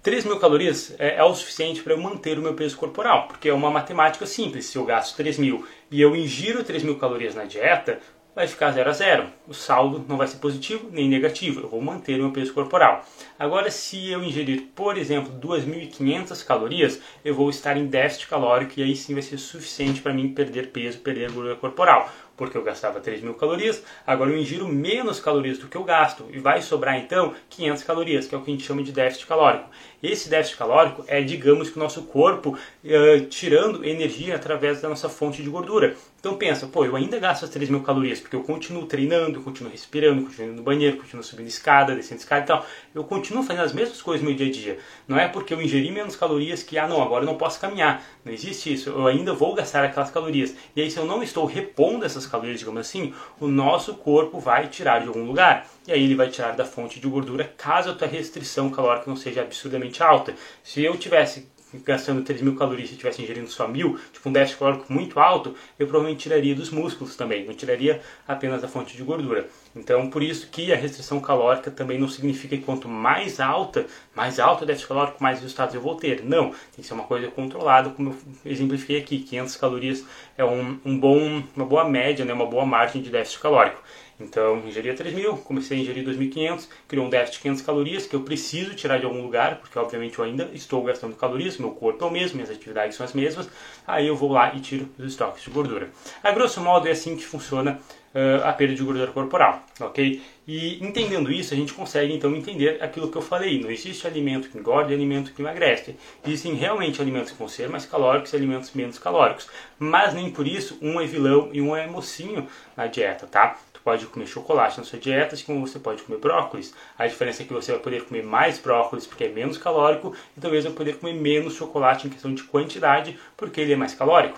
3 0.02 0.24
mil 0.24 0.40
calorias 0.40 0.96
é, 0.98 1.16
é 1.16 1.24
o 1.24 1.36
suficiente 1.36 1.84
para 1.84 1.92
eu 1.92 1.98
manter 1.98 2.40
o 2.40 2.42
meu 2.42 2.54
peso 2.54 2.78
corporal, 2.78 3.28
porque 3.28 3.50
é 3.50 3.54
uma 3.54 3.70
matemática 3.70 4.26
simples. 4.26 4.66
Se 4.66 4.78
eu 4.78 4.86
gasto 4.86 5.18
3 5.18 5.38
mil 5.38 5.68
e 5.92 6.00
eu 6.00 6.16
ingiro 6.16 6.64
3 6.64 6.84
mil 6.84 6.98
calorias 6.98 7.36
na 7.36 7.44
dieta, 7.44 8.00
vai 8.34 8.48
ficar 8.48 8.72
0 8.72 8.90
a 8.90 8.94
0. 8.94 9.28
O 9.46 9.54
saldo 9.54 10.06
não 10.08 10.16
vai 10.16 10.26
ser 10.26 10.38
positivo 10.38 10.88
nem 10.90 11.10
negativo, 11.10 11.60
eu 11.60 11.68
vou 11.68 11.82
manter 11.82 12.18
o 12.18 12.24
meu 12.24 12.32
peso 12.32 12.54
corporal. 12.54 13.04
Agora, 13.38 13.70
se 13.70 14.10
eu 14.10 14.24
ingerir, 14.24 14.70
por 14.74 14.98
exemplo, 14.98 15.34
2.500 15.38 16.46
calorias, 16.46 17.02
eu 17.26 17.36
vou 17.36 17.50
estar 17.50 17.76
em 17.76 17.86
déficit 17.86 18.30
calórico 18.30 18.80
e 18.80 18.84
aí 18.84 18.96
sim 18.96 19.14
vai 19.14 19.22
ser 19.22 19.38
suficiente 19.38 20.02
para 20.02 20.14
mim 20.14 20.34
perder 20.34 20.68
peso, 20.68 21.00
perder 21.00 21.30
gordura 21.30 21.58
corporal 21.58 22.10
porque 22.40 22.58
eu 22.58 22.64
gastava 22.64 23.02
3 23.02 23.22
mil 23.22 23.34
calorias, 23.34 23.84
agora 24.08 24.32
eu 24.32 24.38
ingiro 24.38 24.66
menos 24.66 25.20
calorias 25.20 25.58
do 25.58 25.68
que 25.68 25.76
eu 25.76 25.84
gasto 25.84 26.26
e 26.32 26.40
vai 26.40 26.62
sobrar 26.62 26.98
então 26.98 27.36
500 27.50 27.84
calorias, 27.84 28.28
que 28.28 28.34
é 28.34 28.38
o 28.38 28.42
que 28.42 28.50
a 28.50 28.54
gente 28.54 28.66
chama 28.66 28.82
de 28.82 28.94
déficit 28.94 29.28
calórico. 29.28 29.70
Esse 30.02 30.30
déficit 30.30 30.58
calórico 30.58 31.04
é, 31.08 31.22
digamos 31.22 31.70
que 31.70 31.78
o 31.78 31.80
nosso 31.80 32.04
corpo 32.04 32.52
uh, 32.52 33.26
tirando 33.26 33.86
energia 33.86 34.36
através 34.36 34.82
da 34.82 34.88
nossa 34.88 35.10
fonte 35.10 35.44
de 35.44 35.50
gordura. 35.50 35.96
Então 36.20 36.36
pensa, 36.36 36.68
pô, 36.68 36.84
eu 36.84 36.96
ainda 36.98 37.18
gasto 37.18 37.46
as 37.46 37.52
3 37.52 37.70
mil 37.70 37.82
calorias 37.82 38.20
porque 38.20 38.36
eu 38.36 38.44
continuo 38.44 38.86
treinando, 38.86 39.42
continuo 39.42 39.72
respirando, 39.72 40.24
continuo 40.24 40.54
no 40.54 40.62
banheiro, 40.62 40.98
continuo 40.98 41.24
subindo 41.24 41.48
escada, 41.48 41.96
descendo 41.96 42.20
escada 42.20 42.44
e 42.44 42.48
tal. 42.48 42.66
Eu 42.94 43.06
continuo 43.06 43.42
fazendo 43.42 43.64
as 43.64 43.74
mesmas 43.74 44.02
coisas 44.02 44.22
no 44.22 44.30
meu 44.30 44.38
dia 44.38 44.48
a 44.48 44.52
dia. 44.52 44.80
Não 45.08 45.18
é 45.18 45.28
porque 45.30 45.54
eu 45.54 45.62
ingeri 45.62 45.90
menos 45.92 46.18
calorias 46.18 46.62
que, 46.62 46.78
ah 46.78 46.88
não, 46.88 47.02
agora 47.02 47.24
eu 47.24 47.26
não 47.26 47.38
posso 47.38 47.60
caminhar. 47.60 48.04
Não 48.26 48.34
existe 48.34 48.74
isso. 48.74 48.90
Eu 48.90 49.08
ainda 49.08 49.34
vou 49.34 49.54
gastar 49.54 49.84
aquelas 49.86 50.12
calorias. 50.12 50.54
E 50.76 50.82
aí 50.82 50.92
se 50.92 50.98
eu 50.98 51.06
não 51.06 51.24
estou 51.24 51.46
repondo 51.46 52.06
essas 52.06 52.26
calorias, 52.26 52.60
digamos 52.60 52.82
assim, 52.82 53.14
o 53.40 53.48
nosso 53.48 53.96
corpo 53.96 54.40
vai 54.40 54.68
tirar 54.68 55.00
de 55.00 55.08
algum 55.08 55.24
lugar. 55.24 55.68
E 55.90 55.92
aí 55.92 56.04
ele 56.04 56.14
vai 56.14 56.30
tirar 56.30 56.52
da 56.52 56.66
fonte 56.66 57.00
de 57.00 57.08
gordura 57.08 57.52
caso 57.58 57.90
a 57.90 57.96
tua 57.96 58.08
restrição 58.08 58.70
calórica 58.70 59.10
não 59.10 59.16
seja 59.16 59.42
absurdamente 59.42 60.04
alta. 60.04 60.36
Se 60.64 60.84
eu 60.84 60.96
tivesse 60.96 61.48
gastando 61.84 62.24
3 62.24 62.44
mil 62.44 62.56
calorias 62.56 62.90
e 62.90 62.92
estivesse 62.92 63.24
ingerindo 63.24 63.50
só 63.50 63.68
mil, 63.68 64.00
tipo 64.14 64.30
um 64.30 64.32
déficit 64.32 64.60
calórico 64.60 64.94
muito 64.94 65.20
alto, 65.20 65.56
eu 65.80 65.88
provavelmente 65.88 66.22
tiraria 66.22 66.54
dos 66.54 66.70
músculos 66.70 67.16
também, 67.16 67.44
não 67.44 67.56
tiraria 67.56 68.02
apenas 68.28 68.62
da 68.62 68.68
fonte 68.68 68.96
de 68.96 69.02
gordura. 69.02 69.48
Então, 69.76 70.12
por 70.12 70.22
isso 70.22 70.48
que 70.52 70.72
a 70.72 70.76
restrição 70.76 71.20
calórica 71.20 71.72
também 71.72 71.98
não 71.98 72.08
significa 72.08 72.56
que 72.56 72.64
quanto 72.64 72.88
mais 72.88 73.40
alta, 73.40 73.88
mais 74.16 74.40
alto 74.40 74.64
o 74.64 74.68
déficit 74.68 74.90
calórico, 74.90 75.24
mais 75.24 75.40
resultados 75.40 75.74
eu 75.74 75.82
vou 75.82 75.96
ter. 75.96 76.24
Não, 76.24 76.52
tem 76.52 76.82
que 76.82 76.84
ser 76.84 76.94
uma 76.94 77.04
coisa 77.04 77.28
controlada, 77.30 77.90
como 77.90 78.16
eu 78.46 78.52
exemplifiquei 78.52 79.00
aqui. 79.00 79.20
500 79.20 79.56
calorias 79.56 80.06
é 80.38 80.46
um, 80.46 80.80
um 80.86 81.00
bom, 81.00 81.42
uma 81.56 81.66
boa 81.66 81.88
média, 81.88 82.24
né, 82.26 82.34
uma 82.34 82.46
boa 82.46 82.66
margem 82.66 83.02
de 83.02 83.10
déficit 83.10 83.40
calórico. 83.40 83.82
Então, 84.20 84.58
ingeria 84.68 84.94
3.000, 84.94 85.40
comecei 85.44 85.78
a 85.78 85.82
ingerir 85.82 86.04
2.500, 86.06 86.68
criou 86.88 87.06
um 87.06 87.10
déficit 87.10 87.38
de 87.38 87.42
500 87.44 87.62
calorias 87.64 88.06
que 88.06 88.16
eu 88.16 88.22
preciso 88.22 88.76
tirar 88.76 89.00
de 89.00 89.06
algum 89.06 89.22
lugar, 89.22 89.58
porque 89.58 89.80
obviamente 89.80 90.20
eu 90.20 90.26
ainda 90.26 90.50
estou 90.54 90.84
gastando 90.84 91.16
calorias, 91.16 91.58
meu 91.58 91.72
corpo 91.72 92.04
é 92.04 92.08
o 92.08 92.12
mesmo, 92.12 92.36
minhas 92.36 92.52
atividades 92.52 92.96
são 92.96 93.06
as 93.06 93.14
mesmas, 93.14 93.50
aí 93.88 94.08
eu 94.08 94.16
vou 94.16 94.32
lá 94.32 94.54
e 94.54 94.60
tiro 94.60 94.90
os 94.98 95.06
estoques 95.06 95.44
de 95.44 95.50
gordura. 95.50 95.90
A 96.22 96.32
grosso 96.32 96.60
modo 96.62 96.88
é 96.88 96.92
assim 96.92 97.16
que 97.16 97.26
funciona 97.26 97.80
uh, 98.14 98.44
a 98.46 98.54
perda 98.54 98.76
de 98.76 98.84
gordura 98.84 99.12
corporal, 99.12 99.64
ok? 99.80 100.22
E 100.48 100.84
entendendo 100.84 101.32
isso, 101.32 101.54
a 101.54 101.58
gente 101.58 101.74
consegue 101.74 102.14
então 102.14 102.36
entender 102.36 102.82
aquilo 102.82 103.12
que 103.12 103.18
eu 103.18 103.22
falei. 103.22 103.62
Não 103.62 103.70
existe 103.70 104.08
alimento 104.08 104.50
que 104.50 104.58
engorda 104.58 104.92
e 104.92 104.96
alimento 104.96 105.32
que 105.32 105.42
emagrece. 105.42 105.96
Existem 106.26 106.56
realmente 106.56 107.00
alimentos 107.02 107.32
que 107.32 107.38
vão 107.38 107.48
ser 107.48 107.70
mais 107.70 107.86
calóricos 107.86 108.34
e 108.34 108.36
alimentos 108.36 108.72
menos 108.74 108.98
calóricos. 108.98 109.48
Mas 109.78 110.14
nem 110.14 110.32
por 110.32 110.48
isso 110.48 110.78
um 110.82 111.00
é 111.00 111.06
vilão 111.06 111.50
e 111.54 111.62
um 111.62 111.76
é 111.76 111.86
mocinho 111.86 112.48
na 112.76 112.88
dieta, 112.88 113.28
tá? 113.28 113.60
Tu 113.80 113.84
pode 113.84 114.06
comer 114.08 114.28
chocolate 114.28 114.78
na 114.78 114.84
sua 114.84 115.00
dieta, 115.00 115.36
assim 115.36 115.46
como 115.46 115.66
você 115.66 115.80
pode 115.80 116.04
comer 116.04 116.20
brócolis. 116.20 116.74
A 116.98 117.08
diferença 117.08 117.44
é 117.44 117.46
que 117.46 117.54
você 117.54 117.72
vai 117.72 117.80
poder 117.80 118.04
comer 118.04 118.24
mais 118.24 118.60
brócolis 118.60 119.08
porque 119.08 119.24
é 119.24 119.30
menos 119.30 119.58
calórico 119.58 120.14
e 120.36 120.42
talvez 120.42 120.66
vai 120.66 120.74
poder 120.74 120.98
comer 120.98 121.14
menos 121.14 121.56
chocolate 121.56 122.06
em 122.06 122.10
questão 122.10 122.34
de 122.34 122.44
quantidade 122.44 123.18
porque 123.38 123.62
ele 123.62 123.72
é 123.72 123.78
mais 123.78 123.94
calórico. 123.94 124.38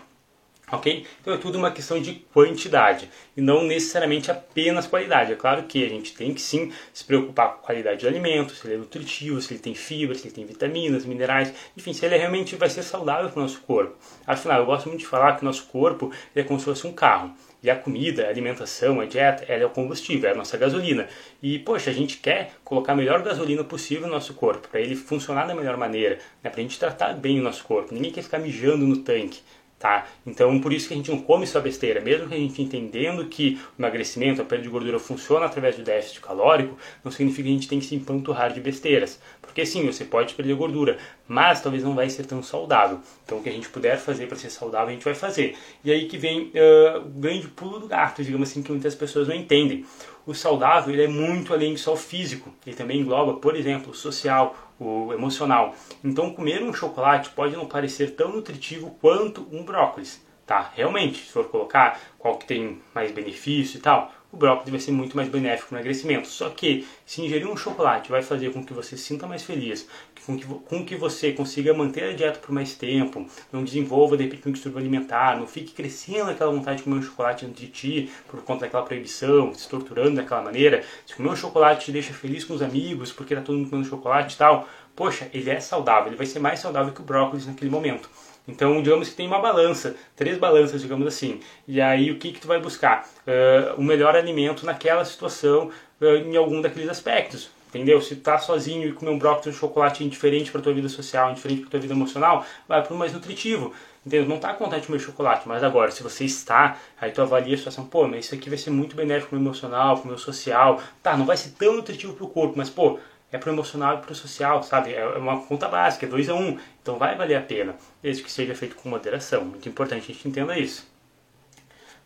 Ok? 0.72 1.06
Então 1.20 1.34
é 1.34 1.38
tudo 1.38 1.58
uma 1.58 1.72
questão 1.72 2.00
de 2.00 2.14
quantidade 2.34 3.10
e 3.36 3.42
não 3.42 3.64
necessariamente 3.64 4.30
apenas 4.32 4.88
qualidade. 4.88 5.34
É 5.34 5.36
claro 5.36 5.64
que 5.64 5.84
a 5.84 5.90
gente 5.90 6.14
tem 6.14 6.34
que 6.34 6.42
sim 6.42 6.72
se 6.94 7.04
preocupar 7.04 7.50
com 7.50 7.56
a 7.56 7.64
qualidade 7.64 8.02
do 8.02 8.08
alimento, 8.08 8.54
se 8.54 8.66
ele 8.68 8.76
é 8.76 8.78
nutritivo, 8.78 9.42
se 9.42 9.54
ele 9.54 9.60
tem 9.60 9.74
fibra, 9.74 10.16
se 10.16 10.28
ele 10.28 10.36
tem 10.36 10.46
vitaminas, 10.46 11.04
minerais, 11.04 11.52
enfim, 11.76 11.92
se 11.94 12.06
ele 12.06 12.16
realmente 12.16 12.56
vai 12.56 12.70
ser 12.70 12.84
saudável 12.84 13.30
para 13.30 13.40
o 13.40 13.42
nosso 13.42 13.60
corpo. 13.62 13.98
Afinal, 14.26 14.60
eu 14.60 14.66
gosto 14.66 14.88
muito 14.88 15.02
de 15.02 15.08
falar 15.08 15.36
que 15.36 15.42
o 15.42 15.46
nosso 15.46 15.66
corpo 15.66 16.12
é 16.34 16.44
como 16.44 16.60
se 16.60 16.66
fosse 16.66 16.88
um 16.88 16.94
carro. 16.94 17.36
E 17.64 17.70
a 17.70 17.76
comida, 17.76 18.26
a 18.26 18.30
alimentação, 18.30 19.00
a 19.00 19.06
dieta, 19.06 19.46
ela 19.48 19.62
é 19.62 19.66
o 19.66 19.70
combustível, 19.70 20.30
é 20.30 20.34
a 20.34 20.36
nossa 20.36 20.58
gasolina. 20.58 21.08
E, 21.44 21.60
poxa, 21.60 21.92
a 21.92 21.94
gente 21.94 22.18
quer 22.18 22.54
colocar 22.64 22.94
a 22.94 22.96
melhor 22.96 23.22
gasolina 23.22 23.64
possível 23.64 24.08
no 24.08 24.14
nosso 24.14 24.34
corpo, 24.34 24.68
para 24.68 24.82
ele 24.82 24.96
funcionar 24.96 25.46
da 25.46 25.54
melhor 25.54 25.78
maneira, 25.78 26.18
né? 26.44 26.50
para 26.50 26.60
a 26.60 26.64
gente 26.64 26.80
tratar 26.80 27.14
bem 27.14 27.40
o 27.40 27.44
nosso 27.44 27.64
corpo. 27.64 27.94
Ninguém 27.94 28.12
quer 28.12 28.24
ficar 28.24 28.40
mijando 28.40 28.88
no 28.88 28.98
tanque. 28.98 29.42
Tá? 29.82 30.06
Então, 30.28 30.62
por 30.62 30.72
isso 30.72 30.88
que 30.88 30.94
a 30.94 30.98
gente 30.98 31.10
não 31.10 31.20
come 31.20 31.48
só 31.48 31.60
besteira. 31.60 32.00
Mesmo 32.00 32.28
que 32.28 32.36
a 32.36 32.38
gente 32.38 32.62
entendendo 32.62 33.26
que 33.26 33.60
o 33.76 33.82
emagrecimento, 33.82 34.40
a 34.40 34.46
perda 34.46 34.64
de 34.64 34.70
gordura 34.70 35.00
funciona 35.00 35.48
através 35.48 35.76
do 35.76 35.82
déficit 35.82 36.22
calórico, 36.22 36.78
não 37.04 37.12
significa 37.12 37.48
que 37.48 37.50
a 37.50 37.54
gente 37.54 37.68
tem 37.68 37.80
que 37.80 37.88
se 37.88 37.96
empanturrar 37.96 38.54
de 38.54 38.62
besteiras. 38.62 39.20
Porque 39.42 39.66
sim, 39.66 39.84
você 39.88 40.06
pode 40.06 40.36
perder 40.36 40.54
gordura, 40.54 41.00
mas 41.28 41.62
talvez 41.62 41.84
não 41.84 41.96
vai 41.96 42.08
ser 42.12 42.28
tão 42.28 42.44
saudável. 42.44 43.00
Então, 43.26 43.40
o 43.40 43.42
que 43.42 43.50
a 43.50 43.52
gente 43.52 43.70
puder 43.70 43.98
fazer 43.98 44.28
para 44.28 44.38
ser 44.38 44.52
saudável, 44.52 44.90
a 44.90 44.92
gente 44.92 45.04
vai 45.04 45.16
fazer. 45.16 45.58
E 45.84 45.92
aí 45.92 46.08
que 46.08 46.16
vem 46.16 46.52
uh, 46.54 47.00
o 47.00 47.20
grande 47.20 47.48
pulo 47.48 47.80
do 47.80 47.88
gato, 47.88 48.24
digamos 48.24 48.52
assim, 48.52 48.62
que 48.62 48.72
muitas 48.72 48.94
pessoas 48.94 49.28
não 49.28 49.34
entendem. 49.34 49.84
O 50.28 50.36
saudável 50.36 50.94
ele 50.94 51.06
é 51.06 51.08
muito 51.08 51.56
além 51.56 51.74
de 51.74 51.80
só 51.80 51.94
o 51.94 51.98
físico. 51.98 52.54
Ele 52.68 52.76
também 52.76 53.00
engloba, 53.00 53.34
por 53.34 53.56
exemplo, 53.56 53.92
o 53.92 53.96
social, 53.96 54.56
o 54.82 55.14
emocional. 55.14 55.76
Então, 56.04 56.34
comer 56.34 56.64
um 56.64 56.74
chocolate 56.74 57.30
pode 57.30 57.56
não 57.56 57.68
parecer 57.68 58.16
tão 58.16 58.32
nutritivo 58.32 58.96
quanto 59.00 59.48
um 59.52 59.64
brócolis, 59.64 60.26
tá? 60.46 60.72
Realmente, 60.74 61.20
se 61.24 61.32
for 61.32 61.46
colocar 61.46 62.00
qual 62.18 62.38
que 62.38 62.48
tem 62.48 62.82
mais 62.94 63.12
benefício 63.12 63.78
e 63.78 63.82
tal, 63.82 64.12
o 64.32 64.38
brócolis 64.38 64.70
vai 64.70 64.80
ser 64.80 64.92
muito 64.92 65.16
mais 65.16 65.28
benéfico 65.28 65.74
no 65.74 65.78
emagrecimento. 65.78 66.28
Só 66.28 66.50
que 66.50 66.88
se 67.06 67.22
ingerir 67.22 67.48
um 67.50 67.58
chocolate 67.58 68.10
vai 68.10 68.22
fazer 68.22 68.52
com 68.52 68.64
que 68.64 68.74
você 68.74 68.96
se 68.96 69.04
sinta 69.04 69.28
mais 69.28 69.44
feliz, 69.44 69.88
com 70.26 70.38
que, 70.38 70.46
com 70.46 70.86
que 70.86 70.96
você 70.96 71.34
consiga 71.34 71.74
manter 71.74 72.04
a 72.04 72.14
dieta 72.14 72.40
por 72.40 72.52
mais 72.52 72.74
tempo, 72.74 73.28
não 73.52 73.64
desenvolva 73.64 74.16
de 74.16 74.24
repente 74.24 74.48
um 74.48 74.52
distúrbio 74.52 74.80
alimentar, 74.80 75.38
não 75.38 75.48
fique 75.48 75.74
crescendo 75.74 76.32
aquela 76.32 76.52
vontade 76.52 76.78
de 76.78 76.84
comer 76.84 76.98
um 76.98 77.02
chocolate 77.02 77.46
dentro 77.46 77.62
de 77.62 77.68
ti 77.68 78.12
por 78.28 78.42
conta 78.44 78.66
daquela 78.66 78.84
proibição, 78.84 79.54
se 79.54 79.68
torturando 79.68 80.16
daquela 80.16 80.42
maneira. 80.42 80.84
Se 81.06 81.16
comer 81.16 81.30
um 81.30 81.36
chocolate 81.36 81.86
te 81.86 81.92
deixa 81.92 82.14
feliz 82.14 82.44
com 82.44 82.54
os 82.54 82.62
amigos 82.62 83.12
porque 83.12 83.36
tá 83.36 83.42
todo 83.42 83.58
mundo 83.58 83.70
comendo 83.70 83.88
chocolate 83.88 84.36
e 84.36 84.38
tal, 84.38 84.68
poxa, 84.96 85.30
ele 85.34 85.50
é 85.50 85.60
saudável, 85.60 86.08
ele 86.08 86.16
vai 86.16 86.26
ser 86.26 86.40
mais 86.40 86.60
saudável 86.60 86.94
que 86.94 87.02
o 87.02 87.04
brócolis 87.04 87.46
naquele 87.46 87.72
momento. 87.72 88.10
Então, 88.52 88.82
digamos 88.82 89.10
que 89.10 89.16
tem 89.16 89.28
uma 89.28 89.40
balança, 89.40 89.96
três 90.16 90.38
balanças, 90.38 90.82
digamos 90.82 91.08
assim. 91.08 91.40
E 91.68 91.80
aí, 91.80 92.12
o 92.12 92.18
que, 92.18 92.34
que 92.34 92.42
tu 92.42 92.48
vai 92.48 92.60
buscar? 92.60 93.08
Uh, 93.26 93.80
o 93.80 93.84
melhor 93.84 94.16
alimento 94.16 94.66
naquela 94.66 95.06
situação, 95.06 95.72
uh, 96.02 96.06
em 96.06 96.36
algum 96.36 96.62
daqueles 96.62 96.90
aspectos. 96.90 97.50
Entendeu? 97.70 98.02
Se 98.02 98.18
tu 98.18 98.22
tá 98.22 98.38
sozinho 98.38 98.90
e 98.90 98.92
comer 98.92 99.12
um 99.12 99.18
brócolis 99.18 99.46
e 99.46 99.50
um 99.50 99.54
chocolate 99.54 100.04
indiferente 100.04 100.52
para 100.52 100.60
tua 100.60 100.74
vida 100.74 100.90
social, 100.90 101.32
indiferente 101.32 101.62
para 101.62 101.70
tua 101.70 101.80
vida 101.80 101.94
emocional, 101.94 102.46
vai 102.68 102.84
para 102.84 102.94
o 102.94 102.98
mais 102.98 103.14
nutritivo. 103.14 103.74
Entendeu? 104.06 104.28
Não 104.28 104.40
tá 104.40 104.54
com 104.54 104.68
de 104.68 104.86
comer 104.88 105.00
chocolate, 105.00 105.48
mas 105.48 105.64
agora, 105.64 105.90
se 105.90 106.04
você 106.04 106.26
está, 106.26 106.78
aí 107.00 107.12
tu 107.12 107.22
avalia 107.22 107.54
a 107.54 107.58
situação, 107.58 107.86
pô, 107.86 108.08
mas 108.08 108.26
isso 108.26 108.36
aqui 108.36 108.50
vai 108.50 108.58
ser 108.58 108.72
muito 108.72 108.96
benéfico 108.96 109.30
pro 109.30 109.40
meu 109.40 109.46
emocional, 109.46 109.98
pro 110.00 110.08
meu 110.08 110.18
social. 110.18 110.82
Tá, 111.02 111.16
não 111.16 111.26
vai 111.26 111.38
ser 111.38 111.52
tão 111.52 111.78
nutritivo 111.78 112.14
pro 112.14 112.28
corpo, 112.28 112.56
mas 112.58 112.70
pô, 112.70 113.00
é 113.32 113.38
pro 113.38 113.52
emocional 113.52 113.98
e 113.98 114.02
pro 114.02 114.14
social, 114.14 114.62
sabe? 114.62 114.94
É 114.94 115.06
uma 115.18 115.42
conta 115.46 115.68
básica, 115.68 116.06
é 116.06 116.10
2 116.10 116.30
a 116.30 116.36
1. 116.36 116.38
Um. 116.38 116.60
Então 116.82 116.98
vai 116.98 117.16
valer 117.16 117.36
a 117.36 117.42
pena, 117.42 117.76
desde 118.02 118.24
que 118.24 118.32
seja 118.32 118.54
feito 118.54 118.76
com 118.76 118.90
moderação. 118.90 119.46
Muito 119.46 119.68
importante 119.70 120.12
a 120.12 120.14
gente 120.14 120.28
entenda 120.28 120.58
isso. 120.58 120.86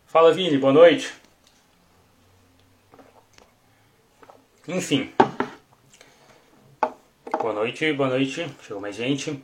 Fala, 0.06 0.32
Vini, 0.32 0.56
boa 0.56 0.72
noite. 0.72 1.12
Enfim. 4.68 5.12
Boa 7.40 7.52
noite, 7.52 7.92
boa 7.92 8.08
noite. 8.08 8.46
Chegou 8.62 8.80
mais 8.80 8.96
gente. 8.96 9.42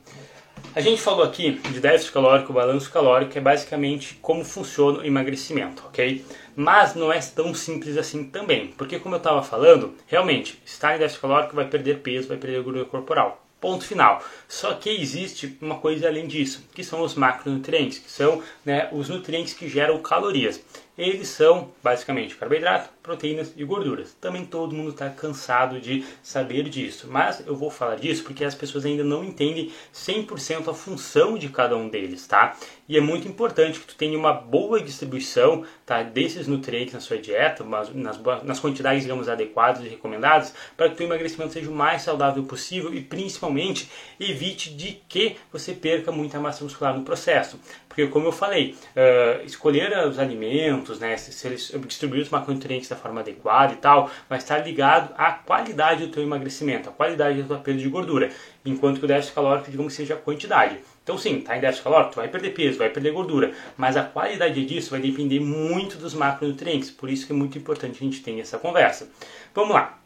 A 0.74 0.80
gente 0.80 1.02
falou 1.02 1.22
aqui 1.22 1.52
de 1.52 1.80
déficit 1.80 2.12
calórico, 2.12 2.50
balanço 2.50 2.90
calórico, 2.90 3.32
que 3.32 3.38
é 3.38 3.42
basicamente 3.42 4.18
como 4.22 4.42
funciona 4.42 5.00
o 5.00 5.04
emagrecimento, 5.04 5.84
ok? 5.86 6.24
Mas 6.56 6.94
não 6.94 7.12
é 7.12 7.20
tão 7.20 7.52
simples 7.52 7.98
assim 7.98 8.24
também, 8.24 8.68
porque 8.68 8.98
como 8.98 9.14
eu 9.14 9.18
estava 9.18 9.42
falando, 9.42 9.94
realmente, 10.06 10.58
estar 10.64 10.96
em 10.96 10.98
déficit 10.98 11.20
calórico 11.20 11.54
vai 11.54 11.66
perder 11.66 11.98
peso, 11.98 12.28
vai 12.28 12.38
perder 12.38 12.62
gordura 12.62 12.86
corporal. 12.86 13.44
Ponto 13.60 13.84
final. 13.84 14.24
Só 14.48 14.72
que 14.72 14.88
existe 14.88 15.58
uma 15.60 15.76
coisa 15.76 16.08
além 16.08 16.26
disso, 16.26 16.66
que 16.74 16.82
são 16.82 17.02
os 17.02 17.14
macronutrientes, 17.14 17.98
que 17.98 18.10
são 18.10 18.42
né, 18.64 18.88
os 18.92 19.10
nutrientes 19.10 19.52
que 19.52 19.68
geram 19.68 19.98
calorias. 19.98 20.58
Eles 21.02 21.28
são 21.28 21.72
basicamente 21.82 22.36
carboidrato, 22.36 22.88
proteínas 23.02 23.52
e 23.56 23.64
gorduras. 23.64 24.16
Também 24.20 24.44
todo 24.44 24.72
mundo 24.72 24.90
está 24.90 25.10
cansado 25.10 25.80
de 25.80 26.04
saber 26.22 26.68
disso, 26.68 27.08
mas 27.10 27.44
eu 27.44 27.56
vou 27.56 27.70
falar 27.70 27.96
disso 27.96 28.22
porque 28.22 28.44
as 28.44 28.54
pessoas 28.54 28.86
ainda 28.86 29.02
não 29.02 29.24
entendem 29.24 29.72
100% 29.92 30.68
a 30.68 30.74
função 30.74 31.36
de 31.36 31.48
cada 31.48 31.76
um 31.76 31.88
deles, 31.88 32.24
tá? 32.24 32.56
E 32.88 32.96
é 32.96 33.00
muito 33.00 33.26
importante 33.26 33.80
que 33.80 33.86
tu 33.86 33.96
tenha 33.96 34.18
uma 34.18 34.32
boa 34.32 34.80
distribuição 34.80 35.64
tá, 35.84 36.02
desses 36.02 36.46
nutrientes 36.46 36.94
na 36.94 37.00
sua 37.00 37.16
dieta, 37.18 37.64
nas, 37.64 38.20
nas 38.44 38.60
quantidades, 38.60 39.02
digamos, 39.02 39.28
adequadas 39.28 39.84
e 39.84 39.88
recomendadas, 39.88 40.54
para 40.76 40.90
que 40.90 41.02
o 41.02 41.06
emagrecimento 41.06 41.52
seja 41.52 41.70
o 41.70 41.74
mais 41.74 42.02
saudável 42.02 42.44
possível 42.44 42.92
e 42.94 43.00
principalmente 43.00 43.90
evite 44.20 44.72
de 44.74 45.00
que 45.08 45.36
você 45.50 45.72
perca 45.72 46.12
muita 46.12 46.38
massa 46.38 46.62
muscular 46.62 46.96
no 46.96 47.02
processo. 47.02 47.58
Porque, 47.88 48.06
como 48.06 48.26
eu 48.26 48.32
falei, 48.32 48.74
uh, 48.96 49.44
escolher 49.44 49.92
os 50.06 50.18
alimentos, 50.18 50.91
né, 50.98 51.16
se, 51.16 51.32
se 51.32 51.46
eles 51.46 51.72
distribuir 51.86 52.22
os 52.22 52.30
macronutrientes 52.30 52.88
da 52.88 52.96
forma 52.96 53.20
adequada 53.20 53.72
e 53.72 53.76
tal, 53.76 54.10
vai 54.28 54.38
estar 54.38 54.58
ligado 54.58 55.12
à 55.16 55.32
qualidade 55.32 56.06
do 56.06 56.12
teu 56.12 56.22
emagrecimento, 56.22 56.88
à 56.88 56.92
qualidade 56.92 57.42
da 57.42 57.48
tua 57.48 57.58
perda 57.58 57.80
de 57.80 57.88
gordura, 57.88 58.30
enquanto 58.64 58.98
que 58.98 59.04
o 59.04 59.08
déficit 59.08 59.34
calórico, 59.34 59.70
digamos 59.70 59.94
seja 59.94 60.14
a 60.14 60.16
quantidade. 60.16 60.78
Então 61.02 61.18
sim, 61.18 61.40
tá 61.40 61.56
em 61.56 61.60
déficit 61.60 61.84
calórico, 61.84 62.12
tu 62.12 62.16
vai 62.16 62.28
perder 62.28 62.50
peso, 62.50 62.78
vai 62.78 62.90
perder 62.90 63.12
gordura, 63.12 63.52
mas 63.76 63.96
a 63.96 64.04
qualidade 64.04 64.64
disso 64.64 64.90
vai 64.90 65.00
depender 65.00 65.40
muito 65.40 65.98
dos 65.98 66.14
macronutrientes, 66.14 66.90
por 66.90 67.10
isso 67.10 67.26
que 67.26 67.32
é 67.32 67.36
muito 67.36 67.58
importante 67.58 67.96
a 68.00 68.04
gente 68.04 68.22
ter 68.22 68.38
essa 68.38 68.58
conversa. 68.58 69.08
Vamos 69.54 69.74
lá. 69.74 70.01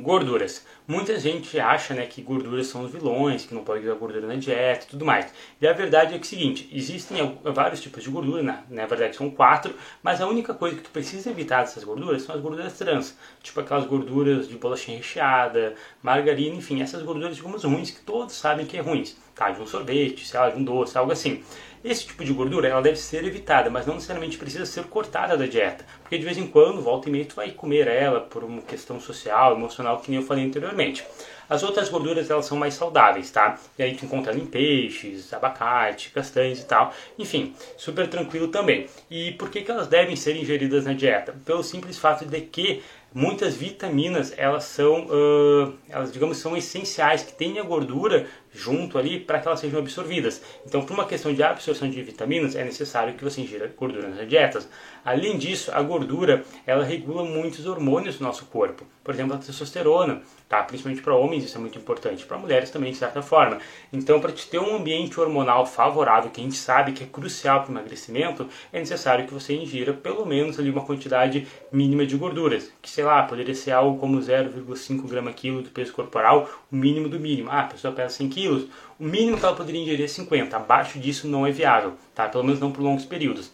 Gorduras. 0.00 0.64
Muita 0.86 1.18
gente 1.20 1.60
acha 1.60 1.92
né, 1.92 2.06
que 2.06 2.22
gorduras 2.22 2.66
são 2.66 2.82
os 2.82 2.90
vilões, 2.90 3.44
que 3.44 3.54
não 3.54 3.62
pode 3.62 3.84
usar 3.84 3.94
gordura 3.94 4.26
na 4.26 4.36
dieta 4.36 4.86
e 4.86 4.88
tudo 4.88 5.04
mais. 5.04 5.32
E 5.60 5.68
a 5.68 5.72
verdade 5.72 6.14
é 6.14 6.18
que 6.18 6.24
é 6.24 6.26
o 6.26 6.26
seguinte, 6.26 6.68
existem 6.72 7.38
vários 7.44 7.80
tipos 7.80 8.02
de 8.02 8.08
gordura, 8.08 8.42
né? 8.42 8.64
na 8.70 8.86
verdade 8.86 9.14
são 9.14 9.30
quatro, 9.30 9.74
mas 10.02 10.20
a 10.20 10.26
única 10.26 10.54
coisa 10.54 10.76
que 10.76 10.82
tu 10.82 10.90
precisa 10.90 11.28
evitar 11.28 11.60
dessas 11.60 11.84
gorduras 11.84 12.22
são 12.22 12.34
as 12.34 12.40
gorduras 12.40 12.72
trans, 12.78 13.16
tipo 13.42 13.60
aquelas 13.60 13.86
gorduras 13.86 14.48
de 14.48 14.56
bolachinha 14.56 14.96
recheada, 14.96 15.74
margarina, 16.02 16.56
enfim, 16.56 16.80
essas 16.80 17.02
gorduras, 17.02 17.36
digamos, 17.36 17.64
ruins, 17.64 17.90
que 17.90 18.00
todos 18.00 18.34
sabem 18.34 18.64
que 18.64 18.78
é 18.78 18.80
ruins, 18.80 19.14
tá? 19.34 19.50
De 19.50 19.60
um 19.60 19.66
sorvete, 19.66 20.26
sei 20.26 20.40
lá, 20.40 20.48
de 20.48 20.58
um 20.58 20.64
doce, 20.64 20.96
algo 20.96 21.12
assim. 21.12 21.42
Esse 21.84 22.06
tipo 22.06 22.24
de 22.24 22.32
gordura 22.32 22.68
ela 22.68 22.82
deve 22.82 22.96
ser 22.96 23.24
evitada, 23.24 23.70
mas 23.70 23.86
não 23.86 23.94
necessariamente 23.94 24.36
precisa 24.36 24.66
ser 24.66 24.84
cortada 24.84 25.36
da 25.36 25.46
dieta, 25.46 25.84
porque 26.02 26.18
de 26.18 26.24
vez 26.24 26.36
em 26.36 26.46
quando, 26.46 26.82
volta 26.82 27.08
e 27.08 27.12
meia, 27.12 27.24
tu 27.24 27.36
vai 27.36 27.50
comer 27.50 27.86
ela 27.86 28.20
por 28.20 28.42
uma 28.42 28.60
questão 28.62 29.00
social, 29.00 29.54
emocional, 29.54 30.00
que 30.00 30.10
nem 30.10 30.20
eu 30.20 30.26
falei 30.26 30.44
anteriormente. 30.44 31.04
As 31.48 31.62
outras 31.62 31.88
gorduras 31.88 32.28
elas 32.30 32.46
são 32.46 32.58
mais 32.58 32.74
saudáveis, 32.74 33.30
tá? 33.30 33.58
E 33.78 33.82
aí 33.82 33.94
tu 33.94 34.04
encontra 34.04 34.34
em 34.34 34.44
peixes, 34.44 35.32
abacate, 35.32 36.10
castanhas 36.10 36.60
e 36.60 36.66
tal. 36.66 36.92
Enfim, 37.18 37.54
super 37.76 38.08
tranquilo 38.08 38.48
também. 38.48 38.86
E 39.10 39.32
por 39.32 39.50
que, 39.50 39.62
que 39.62 39.70
elas 39.70 39.88
devem 39.88 40.16
ser 40.16 40.36
ingeridas 40.36 40.84
na 40.84 40.92
dieta? 40.92 41.34
Pelo 41.44 41.62
simples 41.62 41.98
fato 41.98 42.24
de 42.26 42.40
que 42.42 42.82
muitas 43.12 43.56
vitaminas 43.56 44.34
elas 44.36 44.64
são, 44.64 45.06
uh, 45.06 45.74
elas 45.88 46.12
digamos 46.12 46.36
são 46.38 46.56
essenciais 46.56 47.22
que 47.22 47.32
tenha 47.32 47.62
gordura 47.62 48.26
junto 48.52 48.98
ali 48.98 49.20
para 49.20 49.38
que 49.38 49.46
elas 49.46 49.60
sejam 49.60 49.78
absorvidas. 49.78 50.42
Então, 50.66 50.84
por 50.84 50.94
uma 50.94 51.06
questão 51.06 51.32
de 51.32 51.42
absorção 51.42 51.88
de 51.88 52.02
vitaminas, 52.02 52.54
é 52.56 52.64
necessário 52.64 53.14
que 53.14 53.24
você 53.24 53.40
ingira 53.40 53.72
gordura 53.76 54.08
nas 54.08 54.28
dietas. 54.28 54.68
Além 55.08 55.38
disso, 55.38 55.70
a 55.72 55.80
gordura 55.80 56.44
ela 56.66 56.84
regula 56.84 57.24
muitos 57.24 57.64
hormônios 57.64 58.18
do 58.18 58.24
nosso 58.24 58.44
corpo. 58.44 58.84
Por 59.02 59.14
exemplo, 59.14 59.34
a 59.34 59.38
testosterona, 59.38 60.20
tá? 60.46 60.62
Principalmente 60.62 61.00
para 61.00 61.16
homens 61.16 61.44
isso 61.44 61.56
é 61.56 61.60
muito 61.62 61.78
importante, 61.78 62.26
para 62.26 62.36
mulheres 62.36 62.68
também 62.68 62.92
de 62.92 62.98
certa 62.98 63.22
forma. 63.22 63.56
Então, 63.90 64.20
para 64.20 64.32
te 64.32 64.46
ter 64.46 64.58
um 64.58 64.76
ambiente 64.76 65.18
hormonal 65.18 65.64
favorável, 65.64 66.30
que 66.30 66.42
a 66.42 66.44
gente 66.44 66.56
sabe 66.56 66.92
que 66.92 67.04
é 67.04 67.06
crucial 67.06 67.62
para 67.62 67.70
o 67.70 67.72
emagrecimento, 67.72 68.46
é 68.70 68.78
necessário 68.78 69.26
que 69.26 69.32
você 69.32 69.54
ingira 69.54 69.94
pelo 69.94 70.26
menos 70.26 70.60
ali 70.60 70.68
uma 70.68 70.84
quantidade 70.84 71.48
mínima 71.72 72.04
de 72.04 72.14
gorduras, 72.14 72.70
que 72.82 72.90
sei 72.90 73.04
lá, 73.04 73.22
poderia 73.22 73.54
ser 73.54 73.70
algo 73.70 73.98
como 73.98 74.20
0,5 74.20 75.08
grama 75.08 75.32
quilo 75.32 75.62
do 75.62 75.70
peso 75.70 75.94
corporal, 75.94 76.50
o 76.70 76.76
mínimo 76.76 77.08
do 77.08 77.18
mínimo. 77.18 77.48
Ah, 77.50 77.60
a 77.60 77.64
pessoa 77.64 77.94
pesa 77.94 78.10
100 78.10 78.28
quilos, 78.28 78.64
o 79.00 79.04
mínimo 79.04 79.38
que 79.38 79.44
ela 79.46 79.56
poderia 79.56 79.80
ingerir 79.80 80.04
é 80.04 80.08
50, 80.08 80.54
abaixo 80.54 80.98
disso 80.98 81.26
não 81.26 81.46
é 81.46 81.50
viável, 81.50 81.94
tá? 82.14 82.28
Pelo 82.28 82.44
menos 82.44 82.60
não 82.60 82.70
por 82.70 82.82
longos 82.82 83.06
períodos. 83.06 83.50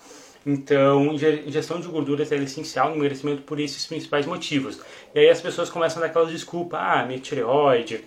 Então, 0.47 1.15
ingestão 1.15 1.81
de 1.81 1.89
gorduras 1.89 2.31
é 2.31 2.37
essencial 2.37 2.91
no 2.91 2.97
emagrecimento 2.97 3.43
por 3.43 3.59
esses 3.59 3.87
principais 3.87 4.27
motivos. 4.27 4.79
E 5.15 5.19
aí 5.21 5.31
as 5.31 5.41
pessoas 5.41 5.71
começam 5.71 5.99
a 5.99 6.01
dar 6.03 6.11
aquelas 6.11 6.31
desculpas, 6.31 6.81
ah, 6.83 7.05
minha 7.07 7.19
tireoide, 7.19 8.05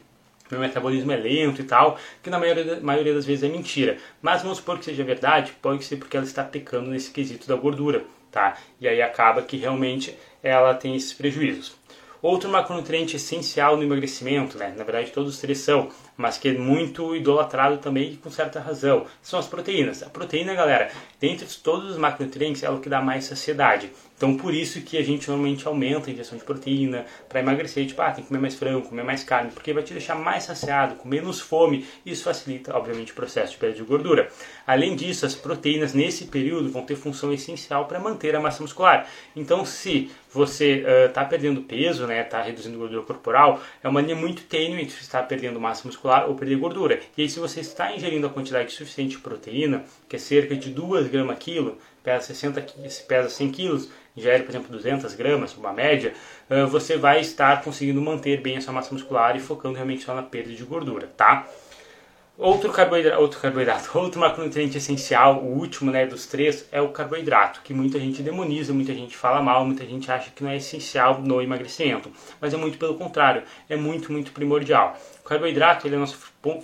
meu 0.51 0.59
metabolismo 0.59 1.11
é 1.11 1.17
lento 1.17 1.61
e 1.61 1.65
tal, 1.65 1.97
que 2.21 2.29
na 2.29 2.39
maioria, 2.39 2.79
maioria 2.79 3.13
das 3.13 3.25
vezes 3.25 3.43
é 3.43 3.49
mentira. 3.49 3.97
Mas 4.21 4.41
vamos 4.41 4.59
supor 4.59 4.77
que 4.79 4.85
seja 4.85 5.03
verdade, 5.03 5.53
pode 5.61 5.83
ser 5.83 5.97
porque 5.97 6.15
ela 6.15 6.25
está 6.25 6.43
pecando 6.43 6.89
nesse 6.89 7.11
quesito 7.11 7.47
da 7.47 7.55
gordura, 7.55 8.05
tá? 8.31 8.57
E 8.79 8.87
aí 8.87 9.01
acaba 9.01 9.41
que 9.41 9.57
realmente 9.57 10.15
ela 10.41 10.73
tem 10.73 10.95
esses 10.95 11.13
prejuízos. 11.13 11.76
Outro 12.27 12.49
macronutriente 12.49 13.15
essencial 13.15 13.77
no 13.77 13.83
emagrecimento, 13.83 14.57
né? 14.57 14.73
na 14.75 14.83
verdade 14.83 15.11
todos 15.11 15.35
os 15.35 15.39
três 15.39 15.59
são, 15.59 15.87
mas 16.17 16.37
que 16.37 16.49
é 16.49 16.57
muito 16.57 17.15
idolatrado 17.15 17.77
também 17.77 18.11
e 18.11 18.17
com 18.17 18.29
certa 18.29 18.59
razão, 18.59 19.05
são 19.21 19.39
as 19.39 19.47
proteínas. 19.47 20.03
A 20.03 20.09
proteína, 20.09 20.53
galera, 20.53 20.91
dentre 21.21 21.47
todos 21.63 21.91
os 21.91 21.97
macronutrientes, 21.97 22.63
é 22.63 22.69
o 22.69 22.81
que 22.81 22.89
dá 22.89 23.01
mais 23.01 23.23
saciedade. 23.23 23.93
Então, 24.17 24.35
por 24.35 24.51
isso 24.51 24.81
que 24.81 24.97
a 24.97 25.03
gente 25.03 25.29
normalmente 25.29 25.67
aumenta 25.67 26.09
a 26.09 26.13
ingestão 26.13 26.39
de 26.39 26.43
proteína 26.43 27.05
para 27.29 27.39
emagrecer. 27.39 27.85
Tipo, 27.85 28.01
ah, 28.01 28.11
tem 28.11 28.23
que 28.23 28.29
comer 28.29 28.41
mais 28.41 28.55
frango, 28.55 28.89
comer 28.89 29.03
mais 29.03 29.23
carne, 29.23 29.51
porque 29.51 29.71
vai 29.71 29.83
te 29.83 29.93
deixar 29.93 30.15
mais 30.15 30.43
saciado, 30.43 30.95
com 30.95 31.07
menos 31.07 31.39
fome. 31.39 31.85
Isso 32.03 32.23
facilita, 32.23 32.75
obviamente, 32.75 33.11
o 33.11 33.15
processo 33.15 33.51
de 33.51 33.59
perda 33.59 33.75
de 33.75 33.83
gordura. 33.83 34.27
Além 34.65 34.95
disso, 34.95 35.23
as 35.23 35.35
proteínas 35.35 35.93
nesse 35.93 36.25
período 36.25 36.67
vão 36.67 36.83
ter 36.83 36.95
função 36.95 37.31
essencial 37.31 37.85
para 37.85 37.99
manter 37.99 38.35
a 38.35 38.39
massa 38.39 38.63
muscular. 38.63 39.07
Então, 39.35 39.63
se 39.63 40.09
você 40.33 40.83
está 41.07 41.23
uh, 41.23 41.29
perdendo 41.29 41.61
peso, 41.61 42.07
né, 42.07 42.21
está 42.21 42.41
reduzindo 42.41 42.77
gordura 42.77 43.03
corporal, 43.03 43.61
é 43.83 43.87
uma 43.87 44.01
linha 44.01 44.15
muito 44.15 44.43
tênue 44.43 44.81
entre 44.81 44.99
estar 44.99 45.23
perdendo 45.23 45.59
massa 45.59 45.87
muscular 45.87 46.27
ou 46.27 46.33
perder 46.33 46.57
gordura. 46.57 46.99
E 47.15 47.21
aí, 47.21 47.29
se 47.29 47.39
você 47.39 47.59
está 47.59 47.95
ingerindo 47.95 48.25
a 48.25 48.31
quantidade 48.31 48.73
suficiente 48.73 49.11
de 49.11 49.19
proteína, 49.19 49.83
que 50.09 50.15
é 50.15 50.19
cerca 50.19 50.55
de 50.55 50.71
2 50.71 51.07
gramas 51.07 51.37
quilo, 51.37 51.77
pesa 52.07 52.27
60 52.27 52.65
pesa 53.05 53.27
100 53.27 53.51
quilos, 53.51 53.89
ingere, 54.15 54.43
por 54.43 54.51
exemplo, 54.51 54.71
200 54.71 55.13
gramas, 55.13 55.57
uma 55.57 55.73
média, 55.73 56.13
você 56.71 56.95
vai 56.95 57.19
estar 57.19 57.61
conseguindo 57.61 58.01
manter 58.01 58.39
bem 58.39 58.55
a 58.55 58.61
sua 58.61 58.71
massa 58.71 58.93
muscular 58.93 59.35
e 59.35 59.41
focando 59.41 59.75
realmente 59.75 60.03
só 60.03 60.15
na 60.15 60.23
perda 60.23 60.53
de 60.53 60.63
gordura, 60.63 61.07
tá? 61.17 61.45
Outro 62.37 62.71
carboidrato, 62.71 63.19
outro 63.19 63.39
carboidrato, 63.41 63.89
outro 63.97 64.21
macronutriente 64.21 64.77
essencial, 64.77 65.43
o 65.43 65.57
último 65.57 65.91
né, 65.91 66.05
dos 66.05 66.27
três, 66.27 66.69
é 66.71 66.79
o 66.79 66.89
carboidrato, 66.89 67.61
que 67.61 67.73
muita 67.73 67.99
gente 67.99 68.21
demoniza, 68.21 68.71
muita 68.73 68.93
gente 68.93 69.17
fala 69.17 69.41
mal, 69.41 69.65
muita 69.65 69.83
gente 69.83 70.09
acha 70.09 70.29
que 70.29 70.43
não 70.43 70.51
é 70.51 70.55
essencial 70.57 71.19
no 71.19 71.41
emagrecimento. 71.41 72.11
Mas 72.39 72.53
é 72.53 72.57
muito 72.57 72.77
pelo 72.77 72.95
contrário, 72.95 73.41
é 73.67 73.75
muito, 73.75 74.11
muito 74.13 74.31
primordial. 74.31 74.95
Carboidrato 75.27 75.85
ele 75.85 75.95
é 75.95 75.97
a 75.97 75.99
nossa, 75.99 76.17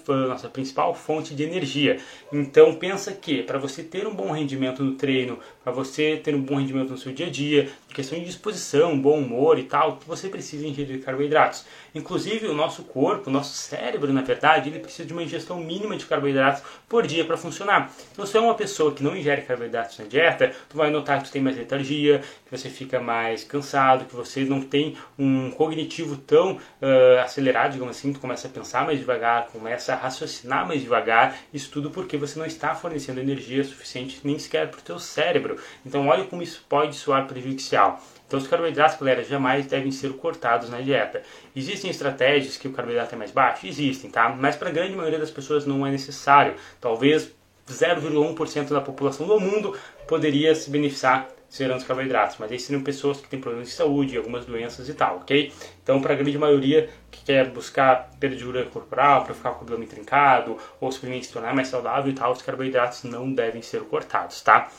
nossa 0.08 0.48
principal 0.48 0.96
fonte 0.96 1.36
de 1.36 1.44
energia. 1.44 1.98
Então 2.32 2.74
pensa 2.76 3.12
que 3.12 3.44
para 3.44 3.60
você 3.60 3.84
ter 3.84 4.08
um 4.08 4.16
bom 4.16 4.32
rendimento 4.32 4.82
no 4.82 4.96
treino, 4.96 5.38
para 5.64 5.74
você 5.74 6.16
ter 6.16 6.34
um 6.34 6.42
bom 6.42 6.56
rendimento 6.56 6.92
no 6.92 6.98
seu 6.98 7.12
dia 7.12 7.28
a 7.28 7.30
dia, 7.30 7.70
questão 7.94 8.18
de 8.18 8.26
disposição, 8.26 8.98
bom 8.98 9.20
humor 9.20 9.60
e 9.60 9.64
tal, 9.64 10.00
você 10.08 10.30
precisa 10.30 10.66
ingerir 10.66 11.04
carboidratos. 11.04 11.66
Inclusive 11.94 12.48
o 12.48 12.54
nosso 12.54 12.84
corpo, 12.84 13.30
o 13.30 13.34
nosso 13.34 13.54
cérebro, 13.54 14.12
na 14.14 14.22
verdade, 14.22 14.70
ele 14.70 14.80
precisa 14.80 15.06
de 15.06 15.14
uma 15.14 15.22
ingestão 15.22 15.58
mínima 15.58 15.98
de 15.98 16.06
carboidratos 16.06 16.64
por 16.88 17.06
dia 17.06 17.26
para 17.26 17.36
funcionar. 17.36 17.92
Então 18.14 18.26
se 18.26 18.38
é 18.38 18.40
uma 18.40 18.56
pessoa 18.56 18.94
que 18.94 19.04
não 19.04 19.16
ingere 19.16 19.42
carboidratos 19.42 20.00
na 20.00 20.06
dieta, 20.06 20.54
tu 20.70 20.78
vai 20.78 20.90
notar 20.90 21.20
que 21.20 21.26
tu 21.26 21.32
tem 21.34 21.42
mais 21.42 21.58
letargia, 21.58 22.20
que 22.46 22.58
você 22.58 22.70
fica 22.70 23.00
mais 23.02 23.44
cansado, 23.44 24.06
que 24.06 24.16
você 24.16 24.46
não 24.46 24.62
tem 24.62 24.96
um 25.20 25.52
cognitivo 25.52 26.16
tão 26.16 26.54
uh, 26.54 27.20
acelerado, 27.22 27.74
digamos 27.74 27.98
assim, 27.98 28.14
tu 28.14 28.20
começa 28.20 28.48
a 28.48 28.53
pensar 28.54 28.86
mais 28.86 29.00
devagar, 29.00 29.48
começa 29.48 29.94
a 29.94 29.96
raciocinar 29.96 30.68
mais 30.68 30.82
devagar, 30.82 31.38
isso 31.54 31.72
tudo 31.72 31.90
porque 31.90 32.18
você 32.18 32.38
não 32.38 32.46
está 32.46 32.76
fornecendo 32.76 33.20
energia 33.20 33.64
suficiente 33.64 34.22
nem 34.24 34.38
sequer 34.38 34.70
para 34.70 34.80
o 34.80 34.84
teu 34.84 35.00
cérebro. 35.00 35.58
Então 35.86 36.08
olha 36.08 36.24
como 36.26 36.42
isso 36.42 36.66
pode 36.70 36.96
soar 36.96 37.28
prejudicial. 37.28 38.02
Então 38.28 38.40
os 38.40 38.48
carboidratos, 38.48 38.98
galera, 38.98 39.24
jamais 39.24 39.66
devem 39.66 39.92
ser 39.92 40.14
cortados 40.14 40.70
na 40.70 40.80
dieta. 40.82 41.22
Existem 41.56 41.90
estratégias 41.90 42.58
que 42.58 42.68
o 42.68 42.72
carboidrato 42.72 43.14
é 43.14 43.18
mais 43.18 43.32
baixo? 43.32 43.68
Existem, 43.68 44.10
tá? 44.10 44.30
Mas 44.30 44.56
para 44.56 44.70
a 44.70 44.72
grande 44.72 44.96
maioria 44.96 45.20
das 45.20 45.32
pessoas 45.32 45.66
não 45.66 45.86
é 45.86 45.92
necessário. 45.92 46.56
Talvez 46.80 47.32
0,1% 47.68 48.70
da 48.70 48.82
população 48.82 49.28
do 49.28 49.40
mundo 49.40 49.78
poderia 50.08 50.54
se 50.56 50.70
beneficiar 50.70 51.28
serão 51.54 51.78
os 51.78 51.84
carboidratos, 51.84 52.38
mas 52.40 52.52
aí 52.52 52.60
seriam 52.60 52.84
pessoas 52.84 53.22
que 53.22 53.28
têm 53.28 53.40
problemas 53.40 53.68
de 53.68 53.76
saúde, 53.76 54.18
algumas 54.18 54.44
doenças 54.44 54.90
e 54.90 54.94
tal, 54.96 55.18
ok? 55.18 55.54
Então, 55.84 56.02
para 56.02 56.14
a 56.14 56.16
grande 56.16 56.36
maioria 56.36 56.90
que 57.12 57.24
quer 57.24 57.48
buscar 57.48 58.10
perda 58.20 58.36
de 58.36 58.44
gordura 58.44 58.66
corporal, 58.66 59.24
para 59.24 59.36
ficar 59.36 59.52
com 59.52 59.64
o 59.64 59.68
cabelo 59.68 59.86
trincado, 59.86 60.58
ou 60.82 60.92
simplesmente 60.92 61.28
se 61.28 61.32
tornar 61.32 61.54
mais 61.54 61.68
saudável 61.68 62.12
e 62.12 62.16
tal, 62.16 62.32
os 62.32 62.42
carboidratos 62.42 63.04
não 63.04 63.32
devem 63.32 63.62
ser 63.62 63.82
cortados, 63.82 64.42
tá? 64.42 64.72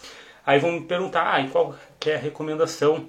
Aí 0.45 0.59
vão 0.59 0.73
me 0.73 0.81
perguntar, 0.81 1.33
ah, 1.33 1.40
e 1.40 1.49
qual 1.49 1.76
é 2.04 2.16
a 2.16 2.19
recomendação 2.19 3.09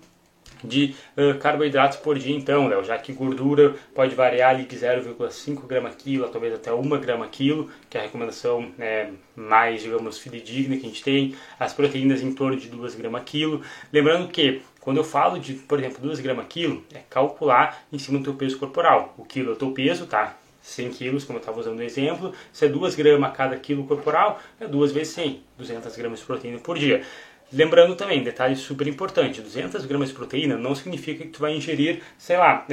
de 0.65 0.95
uh, 1.17 1.37
carboidratos 1.39 1.97
por 1.97 2.17
dia 2.17 2.35
então, 2.35 2.67
Léo, 2.67 2.83
já 2.83 2.97
que 2.97 3.13
gordura 3.13 3.75
pode 3.93 4.15
variar 4.15 4.55
de 4.55 4.75
0,5 4.75 5.65
grama 5.65 5.89
quilo, 5.89 6.27
talvez 6.27 6.53
até 6.53 6.73
1 6.73 6.81
grama 6.99 7.27
quilo, 7.27 7.69
que 7.89 7.97
é 7.97 8.01
a 8.01 8.03
recomendação 8.03 8.71
é, 8.79 9.09
mais, 9.35 9.81
digamos, 9.81 10.17
fidedigna 10.17 10.77
que 10.77 10.85
a 10.85 10.89
gente 10.89 11.03
tem, 11.03 11.35
as 11.59 11.73
proteínas 11.73 12.21
em 12.21 12.33
torno 12.33 12.57
de 12.57 12.67
2 12.67 12.95
gramas 12.95 13.23
quilo. 13.25 13.61
Lembrando 13.91 14.27
que 14.27 14.61
quando 14.79 14.97
eu 14.97 15.03
falo 15.03 15.39
de, 15.39 15.53
por 15.53 15.79
exemplo, 15.79 15.99
2 16.01 16.19
gramas 16.19 16.45
quilo, 16.47 16.83
é 16.93 16.99
calcular 17.09 17.83
em 17.91 17.97
cima 17.97 18.19
do 18.19 18.25
teu 18.25 18.35
peso 18.35 18.57
corporal. 18.57 19.13
O 19.17 19.25
quilo 19.25 19.51
é 19.51 19.53
o 19.53 19.55
teu 19.55 19.71
peso, 19.71 20.05
tá? 20.05 20.37
100 20.61 20.89
quilos, 20.89 21.23
como 21.23 21.37
eu 21.37 21.41
estava 21.41 21.59
usando 21.59 21.77
no 21.77 21.83
exemplo, 21.83 22.33
se 22.51 22.65
é 22.65 22.69
2 22.69 22.95
gramas 22.95 23.35
cada 23.35 23.55
quilo 23.57 23.85
corporal, 23.85 24.39
é 24.59 24.67
2 24.67 24.91
vezes 24.91 25.13
100, 25.13 25.43
200 25.57 25.95
gramas 25.95 26.19
de 26.19 26.25
proteína 26.25 26.59
por 26.59 26.77
dia. 26.77 27.03
Lembrando 27.53 27.95
também, 27.95 28.23
detalhe 28.23 28.55
super 28.55 28.87
importante, 28.87 29.41
200 29.41 29.85
gramas 29.85 30.09
de 30.09 30.15
proteína 30.15 30.57
não 30.57 30.73
significa 30.73 31.23
que 31.23 31.29
tu 31.29 31.39
vai 31.39 31.55
ingerir, 31.55 32.01
sei 32.17 32.37
lá, 32.37 32.65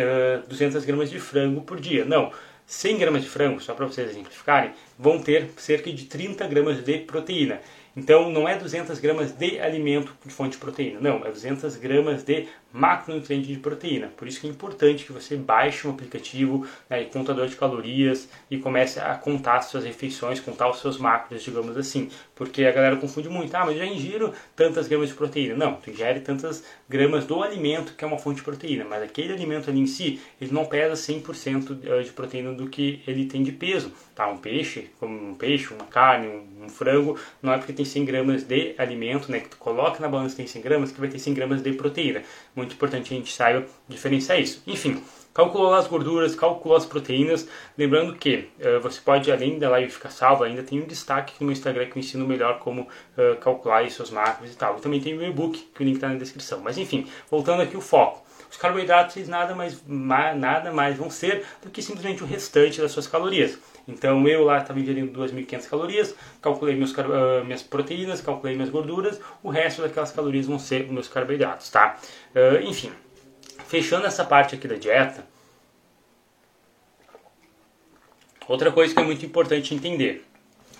200 0.48 0.84
gramas 0.84 1.10
de 1.10 1.20
frango 1.20 1.60
por 1.60 1.78
dia. 1.78 2.04
Não, 2.04 2.32
100 2.66 2.98
gramas 2.98 3.22
de 3.22 3.28
frango, 3.28 3.60
só 3.60 3.74
para 3.74 3.86
vocês 3.86 4.10
exemplificarem, 4.10 4.72
vão 4.98 5.20
ter 5.20 5.50
cerca 5.56 5.92
de 5.92 6.06
30 6.06 6.46
gramas 6.46 6.82
de 6.82 6.98
proteína. 7.00 7.60
Então 7.96 8.30
não 8.30 8.48
é 8.48 8.56
200 8.56 8.98
gramas 8.98 9.32
de 9.32 9.60
alimento 9.60 10.14
de 10.24 10.32
fonte 10.32 10.52
de 10.52 10.58
proteína, 10.58 11.00
não, 11.00 11.24
é 11.24 11.30
200 11.30 11.76
gramas 11.76 12.22
de 12.22 12.48
macronutriente 12.72 13.48
de 13.48 13.58
proteína. 13.58 14.08
Por 14.16 14.26
isso 14.26 14.40
que 14.40 14.46
é 14.46 14.50
importante 14.50 15.04
que 15.04 15.12
você 15.12 15.36
baixe 15.36 15.86
um 15.86 15.90
aplicativo, 15.90 16.66
né, 16.88 17.04
contador 17.04 17.46
de 17.46 17.54
calorias 17.54 18.28
e 18.50 18.58
comece 18.58 18.98
a 18.98 19.14
contar 19.14 19.56
as 19.56 19.66
suas 19.66 19.84
refeições, 19.84 20.40
contar 20.40 20.70
os 20.70 20.80
seus 20.80 20.96
macros, 20.96 21.42
digamos 21.42 21.76
assim. 21.76 22.08
Porque 22.34 22.64
a 22.64 22.72
galera 22.72 22.96
confunde 22.96 23.28
muito, 23.28 23.54
ah, 23.54 23.66
mas 23.66 23.76
eu 23.76 23.84
já 23.84 23.86
ingiro 23.86 24.32
tantas 24.56 24.88
gramas 24.88 25.10
de 25.10 25.14
proteína. 25.14 25.54
Não, 25.54 25.74
tu 25.74 25.90
ingere 25.90 26.20
tantas 26.20 26.64
gramas 26.88 27.26
do 27.26 27.42
alimento 27.42 27.94
que 27.94 28.04
é 28.04 28.06
uma 28.06 28.18
fonte 28.18 28.36
de 28.36 28.42
proteína, 28.42 28.84
mas 28.88 29.02
aquele 29.02 29.32
alimento 29.32 29.68
ali 29.68 29.80
em 29.80 29.86
si, 29.86 30.20
ele 30.40 30.52
não 30.52 30.64
pesa 30.64 30.94
100% 30.94 31.78
eh, 31.84 32.02
de 32.02 32.10
proteína 32.10 32.52
do 32.52 32.68
que 32.68 33.02
ele 33.06 33.26
tem 33.26 33.42
de 33.42 33.52
peso. 33.52 33.92
Tá? 34.14 34.26
Um 34.28 34.38
peixe, 34.38 34.90
como 34.98 35.30
um 35.30 35.34
peixe, 35.34 35.72
uma 35.72 35.84
carne, 35.84 36.28
um, 36.28 36.46
um 36.62 36.68
frango, 36.68 37.18
não 37.42 37.52
é 37.52 37.58
porque 37.58 37.72
tem 37.72 37.84
100 37.84 38.04
gramas 38.04 38.44
de 38.44 38.74
alimento, 38.78 39.30
né, 39.30 39.40
que 39.40 39.48
tu 39.48 39.56
coloca 39.56 40.00
na 40.00 40.08
balança 40.08 40.36
tem 40.36 40.46
100 40.46 40.62
gramas, 40.62 40.92
que 40.92 41.00
vai 41.00 41.08
ter 41.08 41.18
100 41.18 41.34
gramas 41.34 41.62
de 41.62 41.72
proteína 41.72 42.22
muito 42.54 42.74
importante 42.74 43.12
a 43.12 43.16
gente 43.16 43.32
saiba 43.32 43.66
diferenciar 43.88 44.40
isso. 44.40 44.62
Enfim, 44.66 45.02
calculou 45.32 45.72
as 45.74 45.86
gorduras, 45.86 46.34
calculou 46.34 46.76
as 46.76 46.84
proteínas. 46.84 47.48
Lembrando 47.76 48.14
que 48.14 48.48
uh, 48.58 48.80
você 48.80 49.00
pode, 49.00 49.30
além 49.30 49.58
da 49.58 49.70
live 49.70 49.90
ficar 49.90 50.10
salva, 50.10 50.46
ainda 50.46 50.62
tem 50.62 50.80
um 50.80 50.86
destaque 50.86 51.34
no 51.40 51.46
meu 51.46 51.52
Instagram 51.52 51.86
que 51.86 51.96
eu 51.96 52.00
ensino 52.00 52.26
melhor 52.26 52.58
como 52.58 52.82
uh, 52.82 53.36
calcular 53.40 53.88
seus 53.90 54.10
macros 54.10 54.52
e 54.52 54.56
tal. 54.56 54.76
E 54.78 54.80
também 54.80 55.00
tem 55.00 55.16
o 55.16 55.22
e-book, 55.22 55.58
que 55.74 55.82
o 55.82 55.84
link 55.84 55.96
está 55.96 56.08
na 56.08 56.16
descrição. 56.16 56.60
Mas 56.60 56.78
enfim, 56.78 57.06
voltando 57.30 57.62
aqui 57.62 57.76
o 57.76 57.80
foco. 57.80 58.22
Os 58.50 58.58
carboidratos 58.58 59.26
nada 59.28 59.54
mais, 59.54 59.82
nada 59.86 60.70
mais 60.70 60.98
vão 60.98 61.08
ser 61.08 61.42
do 61.62 61.70
que 61.70 61.80
simplesmente 61.80 62.22
o 62.22 62.26
restante 62.26 62.82
das 62.82 62.92
suas 62.92 63.06
calorias. 63.06 63.58
Então 63.86 64.26
eu 64.28 64.44
lá 64.44 64.58
estava 64.58 64.78
ingerindo 64.78 65.18
2.500 65.18 65.68
calorias, 65.68 66.14
calculei 66.40 66.76
meus, 66.76 66.92
uh, 66.92 67.44
minhas 67.44 67.62
proteínas, 67.62 68.20
calculei 68.20 68.54
minhas 68.54 68.70
gorduras, 68.70 69.20
o 69.42 69.50
resto 69.50 69.82
daquelas 69.82 70.12
calorias 70.12 70.46
vão 70.46 70.58
ser 70.58 70.90
meus 70.90 71.08
carboidratos, 71.08 71.68
tá? 71.68 71.96
Uh, 72.34 72.62
enfim, 72.62 72.92
fechando 73.66 74.06
essa 74.06 74.24
parte 74.24 74.54
aqui 74.54 74.68
da 74.68 74.76
dieta, 74.76 75.26
outra 78.48 78.70
coisa 78.70 78.94
que 78.94 79.00
é 79.00 79.04
muito 79.04 79.26
importante 79.26 79.74
entender 79.74 80.24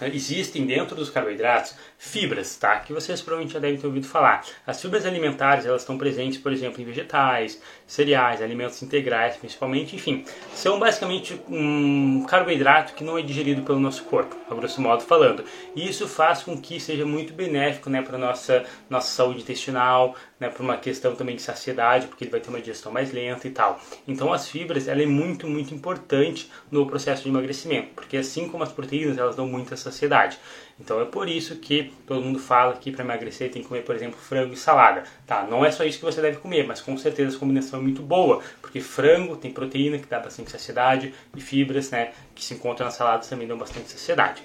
existem 0.08 0.66
dentro 0.66 0.96
dos 0.96 1.10
carboidratos 1.10 1.74
fibras, 1.98 2.56
tá? 2.56 2.80
Que 2.80 2.92
vocês 2.92 3.20
provavelmente 3.20 3.54
já 3.54 3.60
devem 3.60 3.78
ter 3.78 3.86
ouvido 3.86 4.06
falar. 4.06 4.44
As 4.66 4.80
fibras 4.80 5.06
alimentares, 5.06 5.66
elas 5.66 5.82
estão 5.82 5.98
presentes, 5.98 6.38
por 6.38 6.52
exemplo, 6.52 6.80
em 6.80 6.84
vegetais, 6.84 7.60
cereais, 7.86 8.42
alimentos 8.42 8.82
integrais, 8.82 9.36
principalmente, 9.36 9.94
enfim, 9.94 10.24
são 10.54 10.78
basicamente 10.78 11.40
um 11.48 12.24
carboidrato 12.28 12.94
que 12.94 13.04
não 13.04 13.18
é 13.18 13.22
digerido 13.22 13.62
pelo 13.62 13.78
nosso 13.78 14.04
corpo, 14.04 14.36
a 14.50 14.54
grosso 14.54 14.80
modo 14.80 15.02
falando. 15.02 15.44
E 15.76 15.88
isso 15.88 16.08
faz 16.08 16.42
com 16.42 16.60
que 16.60 16.80
seja 16.80 17.04
muito 17.04 17.32
benéfico, 17.32 17.90
né, 17.90 18.02
para 18.02 18.18
nossa 18.18 18.64
nossa 18.88 19.08
saúde 19.08 19.40
intestinal, 19.40 20.16
né, 20.42 20.48
por 20.48 20.62
uma 20.62 20.76
questão 20.76 21.14
também 21.14 21.36
de 21.36 21.42
saciedade, 21.42 22.08
porque 22.08 22.24
ele 22.24 22.30
vai 22.32 22.40
ter 22.40 22.48
uma 22.48 22.58
digestão 22.58 22.90
mais 22.90 23.12
lenta 23.12 23.46
e 23.46 23.50
tal. 23.52 23.80
Então 24.08 24.32
as 24.32 24.48
fibras, 24.48 24.88
ela 24.88 25.00
é 25.00 25.06
muito, 25.06 25.46
muito 25.46 25.72
importante 25.72 26.50
no 26.68 26.84
processo 26.84 27.22
de 27.22 27.28
emagrecimento, 27.28 27.90
porque 27.94 28.16
assim 28.16 28.48
como 28.48 28.64
as 28.64 28.72
proteínas, 28.72 29.16
elas 29.16 29.36
dão 29.36 29.46
muita 29.46 29.76
saciedade. 29.76 30.36
Então 30.80 31.00
é 31.00 31.04
por 31.04 31.28
isso 31.28 31.56
que 31.56 31.94
todo 32.08 32.20
mundo 32.20 32.40
fala 32.40 32.74
que 32.74 32.90
para 32.90 33.04
emagrecer 33.04 33.52
tem 33.52 33.62
que 33.62 33.68
comer, 33.68 33.82
por 33.82 33.94
exemplo, 33.94 34.18
frango 34.18 34.52
e 34.52 34.56
salada. 34.56 35.04
Tá, 35.24 35.46
não 35.48 35.64
é 35.64 35.70
só 35.70 35.84
isso 35.84 36.00
que 36.00 36.04
você 36.04 36.20
deve 36.20 36.38
comer, 36.38 36.66
mas 36.66 36.80
com 36.80 36.98
certeza 36.98 37.28
essa 37.28 37.38
combinação 37.38 37.78
é 37.78 37.82
muito 37.82 38.02
boa, 38.02 38.42
porque 38.60 38.80
frango 38.80 39.36
tem 39.36 39.52
proteína 39.52 39.98
que 39.98 40.06
dá 40.06 40.18
bastante 40.18 40.50
saciedade 40.50 41.14
e 41.36 41.40
fibras, 41.40 41.92
né, 41.92 42.10
que 42.34 42.44
se 42.44 42.54
encontram 42.54 42.84
nas 42.84 42.94
saladas 42.94 43.28
também 43.28 43.46
dão 43.46 43.56
bastante 43.56 43.92
saciedade. 43.92 44.42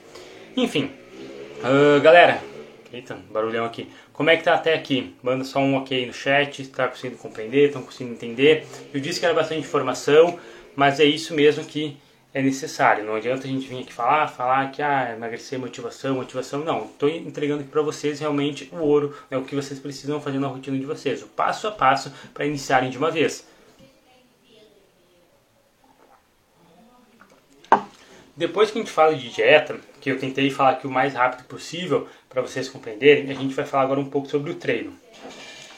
Enfim, 0.56 0.92
uh, 1.64 2.00
galera, 2.02 2.40
eita, 2.92 3.18
barulhão 3.32 3.66
aqui. 3.66 3.90
Como 4.14 4.30
é 4.30 4.38
que 4.38 4.44
tá 4.44 4.54
até 4.54 4.74
aqui? 4.74 5.16
Manda 5.22 5.44
só 5.44 5.60
um 5.60 5.76
ok 5.76 6.06
no 6.06 6.14
chat, 6.14 6.62
está 6.62 6.88
conseguindo 6.88 7.22
compreender, 7.22 7.68
estão 7.68 7.82
conseguindo 7.82 8.14
entender. 8.14 8.66
Eu 8.94 9.00
disse 9.00 9.20
que 9.20 9.26
era 9.26 9.36
bastante 9.36 9.62
informação, 9.62 10.40
mas 10.76 11.00
é 11.00 11.06
isso 11.06 11.34
mesmo 11.34 11.64
que 11.66 11.98
é 12.34 12.42
necessário. 12.42 13.04
Não 13.04 13.16
adianta 13.16 13.46
a 13.46 13.50
gente 13.50 13.68
vir 13.68 13.80
aqui 13.80 13.94
falar, 13.94 14.28
falar 14.28 14.72
que 14.72 14.82
ah, 14.82 15.14
emagrecer, 15.16 15.60
motivação, 15.60 16.16
motivação. 16.16 16.64
Não, 16.64 16.86
estou 16.86 17.10
entregando 17.10 17.62
aqui 17.62 17.72
para 17.72 17.82
vocês 17.82 18.20
realmente 18.20 18.70
o 18.72 18.78
ouro, 18.78 19.16
é 19.32 19.38
o 19.38 19.44
que 19.44 19.56
vocês 19.56 19.80
precisam 19.80 20.22
fazer 20.22 20.40
na 20.40 20.48
rotina 20.48 20.78
de 20.78 20.86
vocês, 20.86 21.24
o 21.24 21.28
passo 21.28 21.68
a 21.68 21.72
passo 21.72 22.12
para 22.34 22.46
iniciarem 22.46 22.90
de 22.90 22.98
uma 22.98 23.10
vez. 23.10 23.48
Depois 28.38 28.70
que 28.70 28.78
a 28.78 28.82
gente 28.82 28.92
fala 28.92 29.16
de 29.16 29.30
dieta, 29.30 29.80
que 30.00 30.12
eu 30.12 30.20
tentei 30.20 30.52
falar 30.52 30.70
aqui 30.70 30.86
o 30.86 30.92
mais 30.92 31.16
rápido 31.16 31.44
possível 31.46 32.08
para 32.30 32.42
vocês 32.42 32.70
compreenderem, 32.70 33.30
a 33.30 33.34
gente 33.34 33.54
vai 33.54 33.66
falar 33.66 33.84
agora 33.84 34.00
um 34.00 34.10
pouco 34.10 34.28
sobre 34.28 34.52
o 34.52 34.56
treino. 34.56 34.94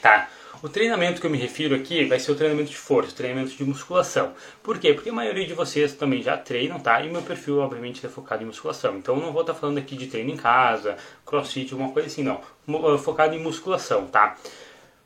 Tá? 0.02 0.28
O 0.62 0.68
treinamento 0.68 1.22
que 1.22 1.26
eu 1.26 1.30
me 1.30 1.38
refiro 1.38 1.74
aqui 1.74 2.04
vai 2.04 2.18
ser 2.18 2.32
o 2.32 2.34
treinamento 2.34 2.70
de 2.70 2.76
força, 2.76 3.12
o 3.12 3.14
treinamento 3.14 3.56
de 3.56 3.64
musculação. 3.64 4.34
Por 4.62 4.78
quê? 4.78 4.92
Porque 4.92 5.08
a 5.08 5.12
maioria 5.12 5.46
de 5.46 5.54
vocês 5.54 5.94
também 5.94 6.22
já 6.22 6.36
treinam, 6.36 6.78
tá? 6.78 7.00
E 7.00 7.08
meu 7.08 7.22
perfil, 7.22 7.60
obviamente, 7.60 8.04
é 8.04 8.10
focado 8.10 8.42
em 8.42 8.46
musculação. 8.46 8.98
Então 8.98 9.16
eu 9.16 9.22
não 9.22 9.32
vou 9.32 9.40
estar 9.40 9.54
falando 9.54 9.78
aqui 9.78 9.96
de 9.96 10.06
treino 10.06 10.30
em 10.30 10.36
casa, 10.36 10.98
crossfit, 11.24 11.72
alguma 11.72 11.92
coisa 11.92 12.08
assim, 12.08 12.22
não. 12.22 12.42
Focado 12.98 13.34
em 13.34 13.42
musculação, 13.42 14.06
tá? 14.06 14.36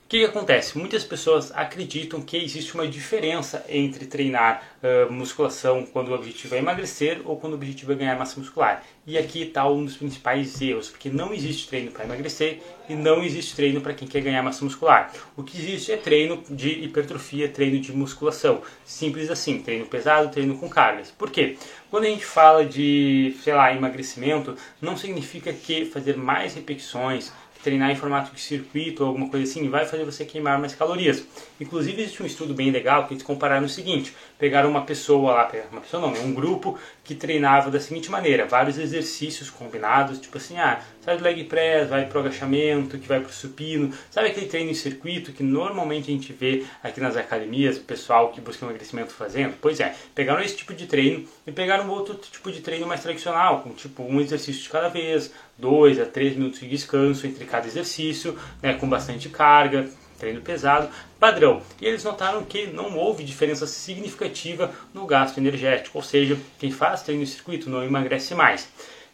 O 0.05 0.07
que, 0.07 0.19
que, 0.19 0.25
acontece? 0.27 0.77
Muitas 0.77 1.03
pessoas 1.03 1.51
acreditam 1.53 2.21
que 2.21 2.37
existe 2.37 2.75
uma 2.75 2.87
diferença 2.87 3.65
entre 3.71 4.05
treinar 4.05 4.63
uh, 4.83 5.11
musculação 5.11 5.87
quando 5.87 6.09
o 6.11 6.15
objetivo 6.15 6.55
é 6.55 6.59
emagrecer 6.59 7.23
ou 7.25 7.39
quando 7.39 7.55
o 7.55 7.57
objetivo 7.57 7.93
é 7.93 7.95
ganhar 7.95 8.15
massa 8.15 8.39
muscular. 8.39 8.85
E 9.07 9.17
aqui 9.17 9.43
está 9.43 9.67
um 9.67 9.83
dos 9.83 9.97
principais 9.97 10.61
erros, 10.61 10.91
porque 10.91 11.09
não 11.09 11.33
existe 11.33 11.69
treino 11.69 11.91
para 11.91 12.05
emagrecer 12.05 12.61
e 12.87 12.95
não 12.95 13.25
existe 13.25 13.57
treino 13.57 13.81
para 13.81 13.95
quem 13.95 14.07
quer 14.07 14.21
ganhar 14.21 14.43
massa 14.43 14.63
muscular. 14.63 15.11
O 15.37 15.43
que 15.43 15.57
existe 15.57 15.91
é 15.91 15.97
treino 15.97 16.45
de 16.51 16.85
hipertrofia, 16.85 17.49
treino 17.49 17.81
de 17.81 17.91
musculação. 17.91 18.61
Simples 18.85 19.31
assim, 19.31 19.63
treino 19.63 19.87
pesado, 19.87 20.31
treino 20.31 20.59
com 20.59 20.69
cargas. 20.69 21.11
Por 21.11 21.31
quê? 21.31 21.57
Quando 21.91 22.05
a 22.05 22.09
gente 22.09 22.25
fala 22.25 22.65
de, 22.65 23.37
sei 23.43 23.55
lá, 23.55 23.73
emagrecimento, 23.73 24.57
não 24.83 24.97
significa 24.97 25.53
que 25.53 25.87
fazer 25.87 26.17
mais 26.17 26.55
repetições, 26.55 27.33
treinar 27.65 27.91
em 27.91 27.97
formato 27.97 28.33
de 28.35 28.41
circuito 28.41 29.03
ou 29.03 29.09
alguma 29.09 29.29
coisa 29.31 29.51
assim 29.51 29.69
vai 29.71 29.87
fazer 29.87 30.05
você 30.05 30.25
queimar 30.25 30.61
mais 30.61 30.75
calorias. 30.75 31.25
Inclusive 31.59 32.03
existe 32.03 32.23
um 32.23 32.27
estudo 32.27 32.53
bem 32.53 32.71
legal 32.71 33.07
que 33.07 33.15
eles 33.15 33.23
compararam 33.23 33.65
o 33.65 33.69
seguinte: 33.69 34.15
pegaram 34.39 34.69
uma 34.69 34.83
pessoa 34.83 35.33
lá, 35.33 35.51
uma 35.73 35.81
pessoa 35.81 36.03
não, 36.03 36.13
né, 36.13 36.21
um 36.21 36.35
grupo 36.35 36.79
que 37.03 37.15
treinava 37.15 37.71
da 37.71 37.81
seguinte 37.81 38.11
maneira, 38.11 38.45
vários 38.45 38.79
exercícios 38.79 39.49
combinados, 39.49 40.21
tipo 40.21 40.37
assim, 40.37 40.59
ah, 40.59 40.81
sai 41.01 41.17
do 41.17 41.25
leg 41.25 41.45
press, 41.45 41.89
vai 41.89 42.07
pro 42.07 42.21
agachamento, 42.21 42.99
que 42.99 43.09
vai 43.09 43.21
pro 43.21 43.33
supino, 43.33 43.93
sabe 44.11 44.29
aquele 44.29 44.47
treino 44.47 44.71
em 44.71 44.75
circuito 44.75 45.33
que 45.33 45.43
normalmente 45.43 46.11
a 46.11 46.15
gente 46.15 46.33
vê 46.33 46.65
aqui 46.83 47.01
nas 47.01 47.17
academias, 47.17 47.79
o 47.79 47.83
pessoal 47.83 48.31
que 48.31 48.41
busca 48.41 48.65
emagrecimento 48.65 49.13
fazendo? 49.13 49.55
Pois 49.61 49.81
é, 49.81 49.95
pegaram 50.15 50.43
esse 50.43 50.57
tipo 50.57 50.75
de 50.75 50.87
treino 50.87 51.27
e 51.47 51.53
pegaram 51.53 51.89
outro 51.89 52.15
tipo 52.15 52.51
de 52.53 52.61
treino 52.61 52.87
mais 52.87 53.03
tradicional, 53.03 53.61
com 53.61 53.71
tipo 53.71 54.03
um 54.03 54.21
exercício 54.21 54.63
de 54.63 54.69
cada 54.69 54.89
vez, 54.89 55.33
dois 55.59 56.01
a 56.01 56.05
três 56.05 56.37
minutos 56.37 56.61
de 56.61 56.69
descanso 56.69 57.27
entre 57.27 57.45
cada 57.45 57.67
exercício, 57.67 58.39
né, 58.63 58.75
com 58.75 58.89
bastante 58.89 59.29
carga, 59.29 59.89
treino 60.19 60.41
pesado, 60.41 60.89
padrão. 61.19 61.63
E 61.81 61.87
eles 61.87 62.05
notaram 62.05 62.45
que 62.45 62.67
não 62.67 62.97
houve 62.97 63.25
diferença 63.25 63.67
significativa 63.67 64.73
no 64.93 65.07
gasto 65.07 65.39
energético, 65.39 65.99
ou 65.99 66.05
seja, 66.05 66.39
quem 66.59 66.71
faz 66.71 67.03
treino 67.03 67.23
em 67.23 67.27
circuito 67.27 67.69
não 67.69 67.85
emagrece 67.85 68.35
mais. 68.35 68.69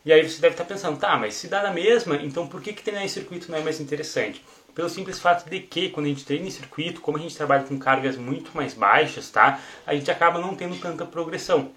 E 0.05 0.13
aí 0.13 0.27
você 0.27 0.41
deve 0.41 0.55
estar 0.55 0.65
pensando, 0.65 0.99
tá, 0.99 1.17
mas 1.19 1.35
se 1.35 1.47
dá 1.47 1.63
na 1.63 1.73
mesma, 1.73 2.17
então 2.17 2.47
por 2.47 2.63
que, 2.63 2.73
que 2.73 2.83
treinar 2.83 3.05
em 3.05 3.09
circuito 3.09 3.51
não 3.51 3.59
é 3.59 3.61
mais 3.61 3.81
interessante? 3.81 4.43
Pelo 4.75 4.89
simples 4.89 5.19
fato 5.19 5.49
de 5.51 5.61
que 5.61 5.91
quando 5.91 6.07
a 6.07 6.09
gente 6.09 6.25
treina 6.25 6.47
em 6.47 6.51
circuito, 6.51 7.01
como 7.01 7.19
a 7.19 7.21
gente 7.21 7.37
trabalha 7.37 7.65
com 7.65 7.79
cargas 7.79 8.17
muito 8.17 8.51
mais 8.55 8.73
baixas, 8.73 9.29
tá, 9.29 9.61
a 9.87 9.95
gente 9.95 10.11
acaba 10.11 10.41
não 10.41 10.55
tendo 10.55 10.77
tanta 10.77 11.05
progressão. 11.05 11.71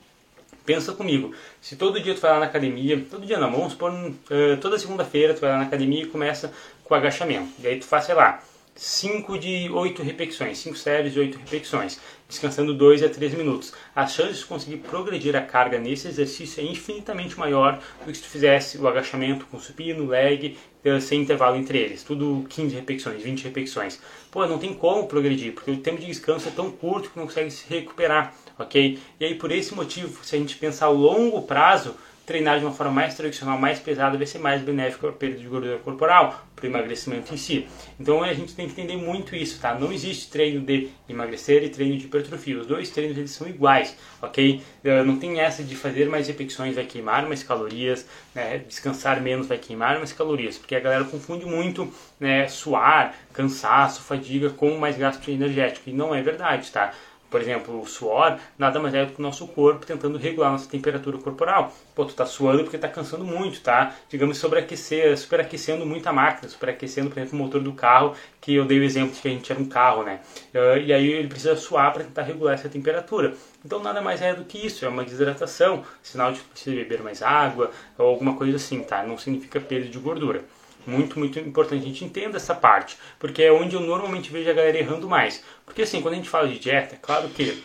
Pensa 0.66 0.94
comigo, 0.94 1.34
se 1.62 1.76
todo 1.76 2.00
dia 2.00 2.16
tu 2.16 2.22
vai 2.22 2.32
lá 2.32 2.40
na 2.40 2.46
academia, 2.46 3.06
todo 3.10 3.26
dia 3.26 3.38
não, 3.38 3.52
vamos 3.52 3.74
supor, 3.74 3.92
uh, 3.92 4.58
toda 4.62 4.80
segunda-feira 4.80 5.34
tu 5.34 5.42
vai 5.42 5.52
lá 5.52 5.58
na 5.58 5.64
academia 5.64 6.04
e 6.04 6.08
começa 6.08 6.54
com 6.84 6.96
agachamento. 6.96 7.50
E 7.60 7.68
aí 7.68 7.80
tu 7.80 7.86
faz, 7.86 8.06
sei 8.06 8.16
lá, 8.16 8.42
5 8.76 9.38
de 9.38 9.70
8 9.70 10.02
repetições, 10.02 10.58
5 10.58 10.76
séries 10.76 11.14
de 11.14 11.20
8 11.20 11.38
repetições, 11.38 12.00
descansando 12.28 12.74
2 12.74 13.04
a 13.04 13.10
3 13.10 13.36
minutos. 13.36 13.72
As 13.96 14.14
chances 14.14 14.40
de 14.40 14.46
conseguir 14.46 14.78
progredir 14.78 15.36
a 15.36 15.42
carga 15.42 15.78
nesse 15.78 16.08
exercício 16.08 16.60
é 16.60 16.66
infinitamente 16.66 17.38
maior 17.38 17.80
do 18.04 18.12
que 18.12 18.18
se 18.18 18.24
tu 18.24 18.30
fizesse 18.30 18.80
o 18.80 18.88
agachamento 18.88 19.46
com 19.46 19.60
supino, 19.60 20.08
leg, 20.08 20.58
eh, 20.84 21.00
sem 21.00 21.22
intervalo 21.22 21.56
entre 21.56 21.78
eles. 21.78 22.04
Tudo 22.04 22.46
15 22.50 22.74
repetições, 22.76 23.22
20 23.22 23.44
repetições. 23.44 24.00
Pô, 24.32 24.46
não 24.48 24.58
tem 24.58 24.74
como 24.74 25.08
progredir, 25.08 25.54
porque 25.54 25.70
o 25.70 25.78
tempo 25.78 26.02
de 26.02 26.08
descanso 26.08 26.48
é 26.48 26.52
tão 26.52 26.72
curto 26.72 27.12
que 27.12 27.20
não 27.20 27.28
consegue 27.28 27.52
se 27.52 27.66
recuperar, 27.70 28.34
ok? 28.58 29.00
E 29.20 29.26
aí 29.26 29.36
por 29.36 29.52
esse 29.52 29.74
motivo, 29.74 30.24
se 30.24 30.36
a 30.36 30.40
gente 30.40 30.58
pensar 30.58 30.88
a 30.88 30.90
longo 30.90 31.42
prazo, 31.44 31.96
treinar 32.26 32.58
de 32.60 32.66
uma 32.66 32.74
forma 32.74 32.94
mais 32.94 33.16
tradicional, 33.16 33.60
mais 33.60 33.80
pesada, 33.80 34.18
vai 34.18 34.26
ser 34.26 34.40
mais 34.40 34.62
benéfico 34.62 35.02
para 35.02 35.10
a 35.10 35.14
perda 35.14 35.38
de 35.38 35.46
gordura 35.46 35.78
corporal, 35.80 36.46
para 36.56 36.66
o 36.66 36.70
emagrecimento 36.70 37.34
em 37.34 37.38
si. 37.38 37.68
Então 38.00 38.24
a 38.24 38.34
gente 38.34 38.56
tem 38.56 38.66
que 38.66 38.72
entender 38.72 38.96
muito 38.96 39.36
isso, 39.36 39.60
tá? 39.60 39.76
Não 39.76 39.92
existe 39.92 40.30
treino 40.30 40.62
de 40.62 40.90
emagrecer 41.10 41.64
e 41.64 41.70
treino 41.70 41.98
de 41.98 42.06
hipertrofia. 42.06 42.60
Os 42.60 42.66
dois 42.66 42.90
treinos 42.90 43.18
eles 43.18 43.32
são 43.32 43.48
iguais, 43.48 43.98
ok? 44.22 44.62
Eh, 44.84 45.04
não 45.04 45.18
tem 45.18 45.42
essa 45.42 45.64
de 45.64 45.76
fazer 45.76 46.08
mais 46.08 46.28
repetições 46.28 46.76
vai 46.76 46.86
queimar 46.86 47.28
mais 47.28 47.44
calorias, 47.44 48.08
né? 48.34 48.60
descansar 48.60 49.22
menos 49.22 49.48
vai 49.48 49.58
queimar 49.58 49.98
mais 49.98 50.14
calorias, 50.14 50.58
porque 50.58 50.76
a 50.76 50.80
galera 50.80 51.04
confunde 51.04 51.46
muito 51.46 51.92
né, 52.20 52.48
suar, 52.48 53.16
cansaço, 53.34 54.02
fadiga 54.02 54.50
com 54.50 54.78
mais 54.78 54.98
gasto 54.98 55.30
energético. 55.30 55.90
E 55.90 55.94
não 55.94 56.16
é 56.16 56.22
verdade, 56.22 56.72
tá? 56.72 56.94
Por 57.34 57.42
exemplo, 57.42 57.82
o 57.82 57.88
suor 57.88 58.38
nada 58.60 58.80
mais 58.80 58.94
é 58.94 59.04
do 59.04 59.14
que 59.14 59.20
o 59.20 59.24
nosso 59.24 59.48
corpo 59.48 59.88
tentando 59.88 60.20
regular 60.20 60.50
a 60.50 60.52
nossa 60.52 60.70
temperatura 60.70 61.18
corporal. 61.18 61.74
Pô, 61.96 62.06
tu 62.06 62.14
tá 62.14 62.28
suando 62.28 62.62
porque 62.62 62.78
tá 62.78 62.88
cansando 62.88 63.26
muito, 63.26 63.60
tá? 63.60 63.96
Digamos, 64.08 64.38
sobreaquecer, 64.38 65.18
superaquecendo 65.18 65.84
muito 65.84 66.06
a 66.06 66.14
máquina, 66.14 66.48
superaquecendo, 66.48 67.10
por 67.10 67.18
exemplo, 67.18 67.40
o 67.40 67.42
motor 67.42 67.60
do 67.60 67.74
carro, 67.74 68.16
que 68.40 68.54
eu 68.54 68.66
dei 68.66 68.78
o 68.80 68.84
exemplo 68.84 69.16
de 69.16 69.20
que 69.20 69.28
a 69.28 69.32
gente 69.32 69.52
era 69.52 69.60
um 69.60 69.66
carro, 69.66 70.04
né? 70.04 70.20
Uh, 70.54 70.78
e 70.78 70.94
aí 70.94 71.08
ele 71.08 71.28
precisa 71.28 71.56
suar 71.56 71.92
para 71.92 72.04
tentar 72.04 72.22
regular 72.22 72.54
essa 72.54 72.70
temperatura. 72.70 73.34
Então 73.66 73.82
nada 73.82 74.00
mais 74.00 74.22
é 74.22 74.36
do 74.36 74.46
que 74.46 74.64
isso, 74.64 74.86
é 74.86 74.88
uma 74.88 75.04
desidratação, 75.04 75.84
sinal 76.04 76.34
de 76.34 76.40
que 76.40 76.46
precisa 76.50 76.76
beber 76.76 77.02
mais 77.02 77.24
água 77.24 77.72
ou 77.98 78.10
alguma 78.10 78.36
coisa 78.36 78.58
assim, 78.58 78.84
tá? 78.84 79.02
Não 79.02 79.18
significa 79.18 79.60
perda 79.60 79.90
de 79.90 79.98
gordura. 79.98 80.44
Muito, 80.86 81.18
muito 81.18 81.40
importante 81.40 81.84
a 81.84 81.88
gente 81.88 82.04
entenda 82.04 82.38
essa 82.38 82.54
parte, 82.54 82.98
porque 83.18 83.42
é 83.44 83.52
onde 83.52 83.76
eu 83.76 83.82
normalmente 83.82 84.32
vejo 84.32 84.50
a 84.50 84.54
galera 84.54 84.78
errando 84.78 85.08
mais. 85.08 85.44
Porque 85.66 85.84
assim, 85.84 86.02
quando 86.02 86.14
a 86.14 86.18
gente 86.18 86.30
fala 86.30 86.48
de 86.48 86.60
dieta, 86.60 86.96
é 86.96 86.98
claro 87.02 87.30
que 87.30 87.64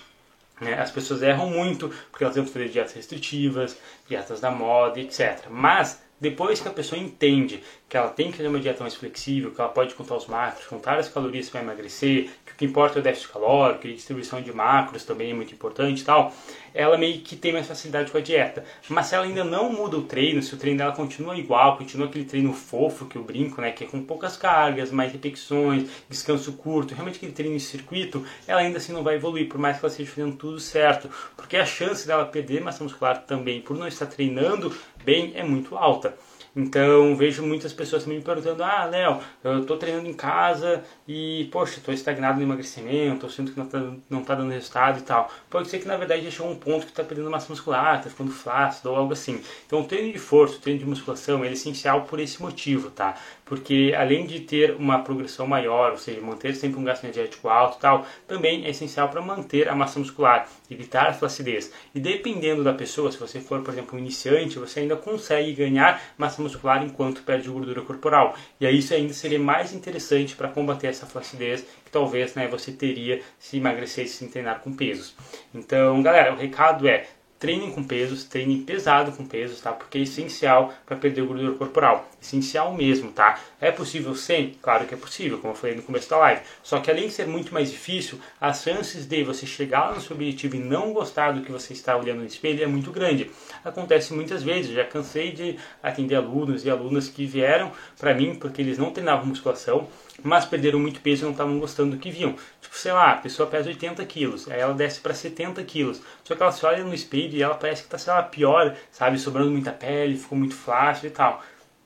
né, 0.61 0.74
as 0.81 0.90
pessoas 0.90 1.22
erram 1.22 1.50
muito, 1.50 1.88
porque 2.11 2.24
elas 2.24 2.35
tentam 2.35 2.52
fazer 2.52 2.68
dietas 2.68 2.92
restritivas, 2.92 3.76
dietas 4.09 4.40
da 4.40 4.50
moda, 4.50 5.00
etc. 5.00 5.46
Mas 5.50 6.02
depois 6.20 6.61
que 6.61 6.68
a 6.68 6.72
pessoa 6.72 7.00
entende 7.00 7.62
que 7.88 7.96
ela 7.96 8.09
tem 8.09 8.31
que 8.31 8.37
fazer 8.37 8.48
uma 8.48 8.59
dieta 8.59 8.83
mais 8.83 8.94
flexível, 8.94 9.52
que 9.52 9.61
ela 9.61 9.70
pode 9.70 9.94
contar 9.94 10.16
os 10.16 10.26
macros, 10.26 10.66
contar 10.66 10.98
as 10.98 11.09
calorias 11.09 11.48
para 11.48 11.61
emagrecer, 11.61 12.31
que 12.59 12.64
importa 12.64 12.99
é 12.99 13.01
o 13.01 13.03
déficit 13.03 13.33
calórico, 13.33 13.87
e 13.87 13.94
distribuição 13.94 14.42
de 14.42 14.53
macros 14.53 15.05
também 15.05 15.31
é 15.31 15.35
muito 15.35 15.55
importante 15.55 16.03
e 16.03 16.05
tal, 16.05 16.35
ela 16.75 16.99
meio 16.99 17.21
que 17.21 17.37
tem 17.37 17.53
mais 17.53 17.68
facilidade 17.68 18.11
com 18.11 18.18
a 18.18 18.21
dieta. 18.21 18.64
Mas 18.88 19.07
se 19.07 19.14
ela 19.14 19.25
ainda 19.25 19.44
não 19.44 19.73
muda 19.73 19.97
o 19.97 20.03
treino, 20.03 20.42
se 20.42 20.53
o 20.55 20.59
treino 20.59 20.79
dela 20.79 20.92
continua 20.92 21.37
igual, 21.37 21.79
continua 21.79 22.09
aquele 22.09 22.25
treino 22.25 22.53
fofo 22.53 23.07
que 23.07 23.16
eu 23.16 23.23
brinco, 23.23 23.61
né, 23.61 23.71
que 23.71 23.85
é 23.85 23.87
com 23.87 24.03
poucas 24.03 24.37
cargas, 24.37 24.90
mais 24.90 25.12
repetições, 25.12 25.88
descanso 26.09 26.53
curto, 26.55 26.94
realmente 26.94 27.16
aquele 27.16 27.33
treino 27.33 27.55
em 27.55 27.61
circuito, 27.61 28.27
ela 28.47 28.61
ainda 28.61 28.79
assim 28.79 28.92
não 28.92 29.05
vai 29.05 29.14
evoluir, 29.14 29.49
por 29.49 29.59
mais 29.59 29.79
que 29.79 29.85
ela 29.85 29.92
esteja 29.92 30.11
fazendo 30.11 30.35
tudo 30.35 30.59
certo, 30.59 31.09
porque 31.37 31.57
a 31.57 31.64
chance 31.64 32.05
dela 32.07 32.27
perder 32.27 32.61
massa 32.61 32.83
muscular 32.83 33.23
também 33.23 33.61
por 33.61 33.79
não 33.79 33.87
estar 33.87 34.07
treinando 34.07 34.77
bem 35.05 35.33
é 35.37 35.44
muito 35.44 35.77
alta. 35.77 36.16
Então 36.59 37.14
vejo 37.14 37.47
muitas 37.47 37.73
pessoas 37.73 38.05
me 38.05 38.21
perguntando: 38.21 38.64
Ah, 38.64 38.85
Léo, 38.85 39.21
eu 39.44 39.61
estou 39.61 39.77
treinando 39.77 40.09
em 40.09 40.12
casa 40.12 40.83
e, 41.07 41.49
poxa, 41.53 41.79
estou 41.79 41.94
estagnado 41.94 42.38
no 42.38 42.42
emagrecimento, 42.42 43.27
eu 43.27 43.31
sinto 43.31 43.53
que 43.53 43.59
não 43.59 43.66
está 43.66 43.79
tá 44.27 44.35
dando 44.35 44.51
resultado 44.51 44.99
e 44.99 45.03
tal. 45.03 45.31
Pode 45.49 45.68
ser 45.68 45.79
que 45.79 45.87
na 45.87 45.97
verdade 45.97 46.25
já 46.25 46.33
chegou 46.33 46.51
um 46.51 46.57
ponto 46.57 46.85
que 46.85 46.90
está 46.90 47.05
perdendo 47.05 47.31
massa 47.31 47.47
muscular, 47.49 47.99
está 47.99 48.11
ficando 48.11 48.33
flácido 48.33 48.90
ou 48.90 48.97
algo 48.97 49.12
assim. 49.12 49.40
Então 49.68 49.83
o 49.83 49.85
treino 49.85 50.12
de 50.12 50.18
força, 50.18 50.57
o 50.57 50.59
treino 50.59 50.81
de 50.81 50.87
musculação 50.87 51.44
é 51.44 51.53
essencial 51.53 52.03
por 52.03 52.18
esse 52.18 52.42
motivo, 52.42 52.90
tá? 52.90 53.14
Porque 53.44 53.94
além 53.97 54.27
de 54.27 54.40
ter 54.40 54.75
uma 54.75 54.99
progressão 54.99 55.47
maior, 55.47 55.92
ou 55.92 55.97
seja, 55.97 56.21
manter 56.21 56.57
sempre 56.57 56.81
um 56.81 56.85
gasto 56.85 57.05
energético 57.05 57.49
alto 57.49 57.79
e 57.79 57.81
tal, 57.81 58.05
também 58.27 58.64
é 58.64 58.71
essencial 58.71 59.09
para 59.09 59.23
manter 59.23 59.68
a 59.68 59.77
massa 59.77 60.01
muscular, 60.01 60.49
evitar 60.68 61.07
a 61.07 61.12
flacidez. 61.12 61.73
E 61.94 62.01
dependendo 62.01 62.64
da 62.64 62.75
pessoa, 62.75 63.12
se 63.12 63.18
você 63.18 63.40
for, 63.40 63.62
por 63.62 63.73
exemplo, 63.73 63.97
um 63.97 63.99
iniciante, 64.01 64.59
você 64.59 64.81
ainda 64.81 64.97
consegue 64.97 65.53
ganhar 65.53 66.03
massa 66.18 66.42
muscular 66.42 66.47
enquanto 66.84 67.22
perde 67.22 67.48
gordura 67.48 67.82
corporal. 67.82 68.34
E 68.61 68.66
aí 68.66 68.78
isso 68.78 68.94
ainda 68.94 69.12
seria 69.12 69.38
mais 69.38 69.72
interessante 69.72 70.34
para 70.34 70.48
combater 70.48 70.87
essa 70.87 71.06
flacidez 71.06 71.62
que 71.84 71.90
talvez 71.90 72.34
né, 72.34 72.46
você 72.48 72.72
teria 72.72 73.20
se 73.38 73.56
emagrecesse 73.56 74.14
sem 74.14 74.28
treinar 74.28 74.61
com 74.61 74.72
pesos. 74.72 75.14
Então, 75.54 76.02
galera, 76.02 76.32
o 76.32 76.37
recado 76.37 76.88
é 76.88 77.06
treinem 77.38 77.70
com 77.70 77.85
pesos, 77.85 78.24
treinem 78.24 78.62
pesado 78.62 79.12
com 79.12 79.24
pesos, 79.24 79.61
tá? 79.61 79.72
Porque 79.72 79.98
é 79.98 80.01
essencial 80.03 80.74
para 80.85 80.96
perder 80.96 81.22
gordura 81.22 81.53
corporal. 81.53 82.09
Essencial 82.20 82.74
mesmo, 82.74 83.12
tá? 83.12 83.38
É 83.61 83.70
possível 83.70 84.14
sem? 84.14 84.55
Claro 84.61 84.87
que 84.87 84.94
é 84.94 84.96
possível, 84.96 85.38
como 85.38 85.53
eu 85.53 85.57
falei 85.57 85.77
no 85.77 85.83
começo 85.83 86.11
da 86.11 86.18
live. 86.18 86.42
Só 86.62 86.81
que 86.81 86.90
além 86.90 87.07
de 87.07 87.14
ser 87.14 87.27
muito 87.27 87.55
mais 87.55 87.70
difícil, 87.70 88.18
as 88.40 88.62
chances 88.62 89.07
de 89.07 89.22
você 89.22 89.46
chegar 89.46 89.94
no 89.94 90.01
seu 90.01 90.16
objetivo 90.16 90.57
e 90.57 90.59
não 90.59 90.92
gostar 90.92 91.33
do 91.33 91.42
que 91.42 91.53
você 91.53 91.72
está 91.72 91.96
olhando 91.96 92.20
no 92.20 92.27
espelho 92.27 92.62
é 92.62 92.66
muito 92.66 92.90
grande. 92.90 93.31
Acontece 93.64 94.12
muitas 94.12 94.42
vezes, 94.42 94.72
já 94.72 94.85
cansei 94.85 95.31
de 95.31 95.57
atender 95.83 96.16
alunos 96.16 96.64
e 96.64 96.70
alunas 96.70 97.09
que 97.09 97.24
vieram 97.24 97.70
para 97.98 98.14
mim 98.14 98.35
porque 98.35 98.62
eles 98.62 98.79
não 98.79 98.90
treinavam 98.90 99.27
musculação, 99.27 99.88
mas 100.22 100.44
perderam 100.44 100.78
muito 100.78 101.00
peso 101.00 101.22
e 101.22 101.24
não 101.24 101.33
estavam 101.33 101.59
gostando 101.59 101.92
do 101.92 101.98
que 101.98 102.11
viam. 102.11 102.35
Tipo, 102.61 102.76
sei 102.76 102.92
lá, 102.92 103.12
a 103.12 103.16
pessoa 103.16 103.48
pesa 103.48 103.68
80 103.68 104.04
quilos, 104.07 104.48
aí 104.50 104.61
ela 104.61 104.74
desce 104.74 105.00
para 105.00 105.14
70 105.14 105.62
quilos. 105.64 106.00
Só 106.24 106.35
que 106.35 106.42
ela 106.42 106.52
se 106.52 106.64
olha 106.66 106.85
no 106.85 106.94
espelho 106.94 107.37
e 107.37 107.42
ela 107.42 107.54
parece 107.54 107.83
que 107.83 107.87
está, 107.87 107.98
sei 107.98 108.12
lá, 108.12 108.22
pior, 108.22 108.76
sabe? 108.90 109.18
Sobrando 109.18 109.50
muita 109.50 109.72
pele, 109.72 110.16
ficou 110.16 110.37
muito 110.37 110.54
flácido 110.54 111.07
e 111.07 111.11
tal. 111.11 111.42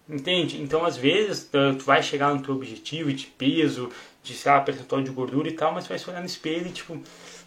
Entende? 0.08 0.60
Então, 0.60 0.84
às 0.84 0.96
vezes, 0.96 1.48
tu 1.50 1.84
vai 1.84 2.02
chegar 2.02 2.34
no 2.34 2.42
teu 2.42 2.54
objetivo 2.54 3.12
de 3.12 3.26
peso, 3.26 3.90
de, 4.22 4.34
sei 4.34 4.50
lá, 4.52 4.60
percentual 4.60 5.02
de 5.02 5.10
gordura 5.10 5.48
e 5.48 5.52
tal, 5.52 5.72
mas 5.72 5.84
tu 5.84 5.88
vai 5.88 5.98
se 5.98 6.08
olhar 6.10 6.20
no 6.20 6.26
espelho 6.26 6.66
e, 6.66 6.72
tipo, 6.72 7.00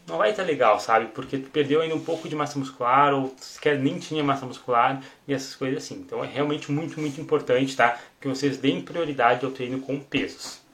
não 0.08 0.18
vai 0.18 0.32
estar 0.32 0.44
legal, 0.44 0.80
sabe? 0.80 1.08
Porque 1.08 1.38
tu 1.38 1.50
perdeu 1.50 1.82
ainda 1.82 1.96
um 1.96 2.04
pouco 2.04 2.30
de 2.30 2.36
massa 2.36 2.58
muscular 2.60 3.14
ou 3.14 3.34
sequer 3.38 3.80
nem 3.80 4.00
tinha 4.00 4.24
massa 4.24 4.46
muscular 4.46 5.02
e 5.28 5.34
essas 5.34 5.56
coisas 5.56 5.84
assim. 5.84 5.96
Então, 5.96 6.24
é 6.24 6.28
realmente 6.28 6.72
muito, 6.72 7.00
muito 7.00 7.20
importante, 7.20 7.76
tá? 7.76 8.00
Que 8.22 8.28
vocês 8.28 8.58
deem 8.58 8.82
prioridade 8.82 9.46
ao 9.46 9.52
treino 9.52 9.80
com 9.82 10.00
pesos. 10.00 10.65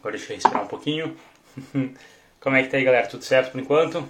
Agora 0.00 0.16
deixa 0.16 0.32
eu 0.32 0.36
respirar 0.36 0.64
um 0.64 0.66
pouquinho. 0.66 1.16
Como 2.40 2.56
é 2.56 2.62
que 2.62 2.70
tá 2.70 2.78
aí, 2.78 2.84
galera? 2.84 3.06
Tudo 3.06 3.22
certo 3.22 3.52
por 3.52 3.60
enquanto? 3.60 4.08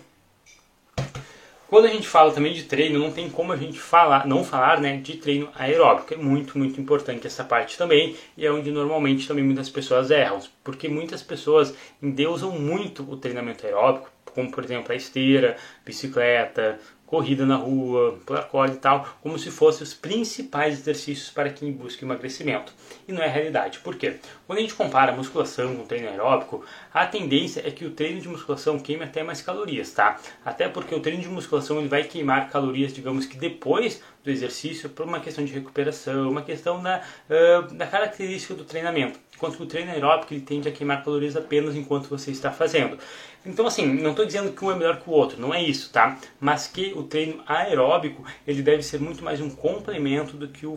Quando 1.70 1.84
a 1.84 1.90
gente 1.90 2.08
fala 2.08 2.32
também 2.32 2.52
de 2.52 2.64
treino, 2.64 2.98
não 2.98 3.12
tem 3.12 3.30
como 3.30 3.52
a 3.52 3.56
gente 3.56 3.78
falar, 3.78 4.26
não 4.26 4.42
falar 4.42 4.80
né, 4.80 4.96
de 4.96 5.16
treino 5.18 5.48
aeróbico. 5.54 6.12
É 6.12 6.16
muito, 6.16 6.58
muito 6.58 6.80
importante 6.80 7.28
essa 7.28 7.44
parte 7.44 7.78
também 7.78 8.16
e 8.36 8.44
é 8.44 8.50
onde 8.50 8.72
normalmente 8.72 9.28
também 9.28 9.44
muitas 9.44 9.70
pessoas 9.70 10.10
erram, 10.10 10.40
porque 10.64 10.88
muitas 10.88 11.22
pessoas 11.22 11.72
endeusam 12.02 12.50
muito 12.50 13.08
o 13.08 13.16
treinamento 13.16 13.64
aeróbico, 13.64 14.10
como 14.34 14.50
por 14.50 14.64
exemplo 14.64 14.92
a 14.92 14.96
esteira, 14.96 15.56
bicicleta, 15.86 16.80
corrida 17.10 17.44
na 17.44 17.56
rua, 17.56 18.16
pular 18.24 18.44
corda 18.44 18.74
e 18.74 18.78
tal, 18.78 19.04
como 19.20 19.36
se 19.36 19.50
fossem 19.50 19.82
os 19.82 19.92
principais 19.92 20.78
exercícios 20.78 21.28
para 21.28 21.50
quem 21.50 21.72
busca 21.72 22.04
emagrecimento. 22.04 22.72
E 23.08 23.12
não 23.12 23.20
é 23.20 23.26
a 23.26 23.30
realidade. 23.30 23.80
Por 23.80 23.96
quê? 23.96 24.18
Quando 24.46 24.58
a 24.58 24.62
gente 24.62 24.74
compara 24.74 25.10
musculação 25.10 25.74
com 25.74 25.84
treino 25.84 26.08
aeróbico, 26.08 26.64
a 26.94 27.04
tendência 27.04 27.66
é 27.66 27.70
que 27.72 27.84
o 27.84 27.90
treino 27.90 28.20
de 28.20 28.28
musculação 28.28 28.78
queime 28.78 29.02
até 29.02 29.24
mais 29.24 29.42
calorias, 29.42 29.90
tá? 29.90 30.20
Até 30.44 30.68
porque 30.68 30.94
o 30.94 31.00
treino 31.00 31.20
de 31.20 31.28
musculação 31.28 31.80
ele 31.80 31.88
vai 31.88 32.04
queimar 32.04 32.48
calorias, 32.48 32.92
digamos 32.92 33.26
que 33.26 33.36
depois 33.36 34.00
do 34.22 34.30
exercício, 34.30 34.88
por 34.88 35.06
uma 35.06 35.18
questão 35.18 35.44
de 35.44 35.52
recuperação, 35.52 36.30
uma 36.30 36.42
questão 36.42 36.80
da, 36.80 37.02
uh, 37.28 37.74
da 37.74 37.86
característica 37.86 38.54
do 38.54 38.64
treinamento. 38.64 39.18
Enquanto 39.40 39.56
que 39.56 39.62
o 39.62 39.66
treino 39.66 39.90
aeróbico 39.90 40.34
ele 40.34 40.42
tende 40.42 40.68
a 40.68 40.70
queimar 40.70 41.02
calorias 41.02 41.34
apenas 41.34 41.74
enquanto 41.74 42.10
você 42.10 42.30
está 42.30 42.52
fazendo. 42.52 42.98
Então, 43.46 43.66
assim, 43.66 43.86
não 43.86 44.10
estou 44.10 44.26
dizendo 44.26 44.52
que 44.52 44.62
um 44.62 44.70
é 44.70 44.74
melhor 44.76 45.00
que 45.00 45.08
o 45.08 45.14
outro, 45.14 45.40
não 45.40 45.54
é 45.54 45.62
isso, 45.62 45.88
tá? 45.90 46.18
Mas 46.38 46.66
que 46.66 46.92
o 46.94 47.04
treino 47.04 47.42
aeróbico 47.46 48.22
ele 48.46 48.60
deve 48.60 48.82
ser 48.82 49.00
muito 49.00 49.24
mais 49.24 49.40
um 49.40 49.48
complemento 49.48 50.36
do 50.36 50.46
que 50.46 50.66
o 50.66 50.76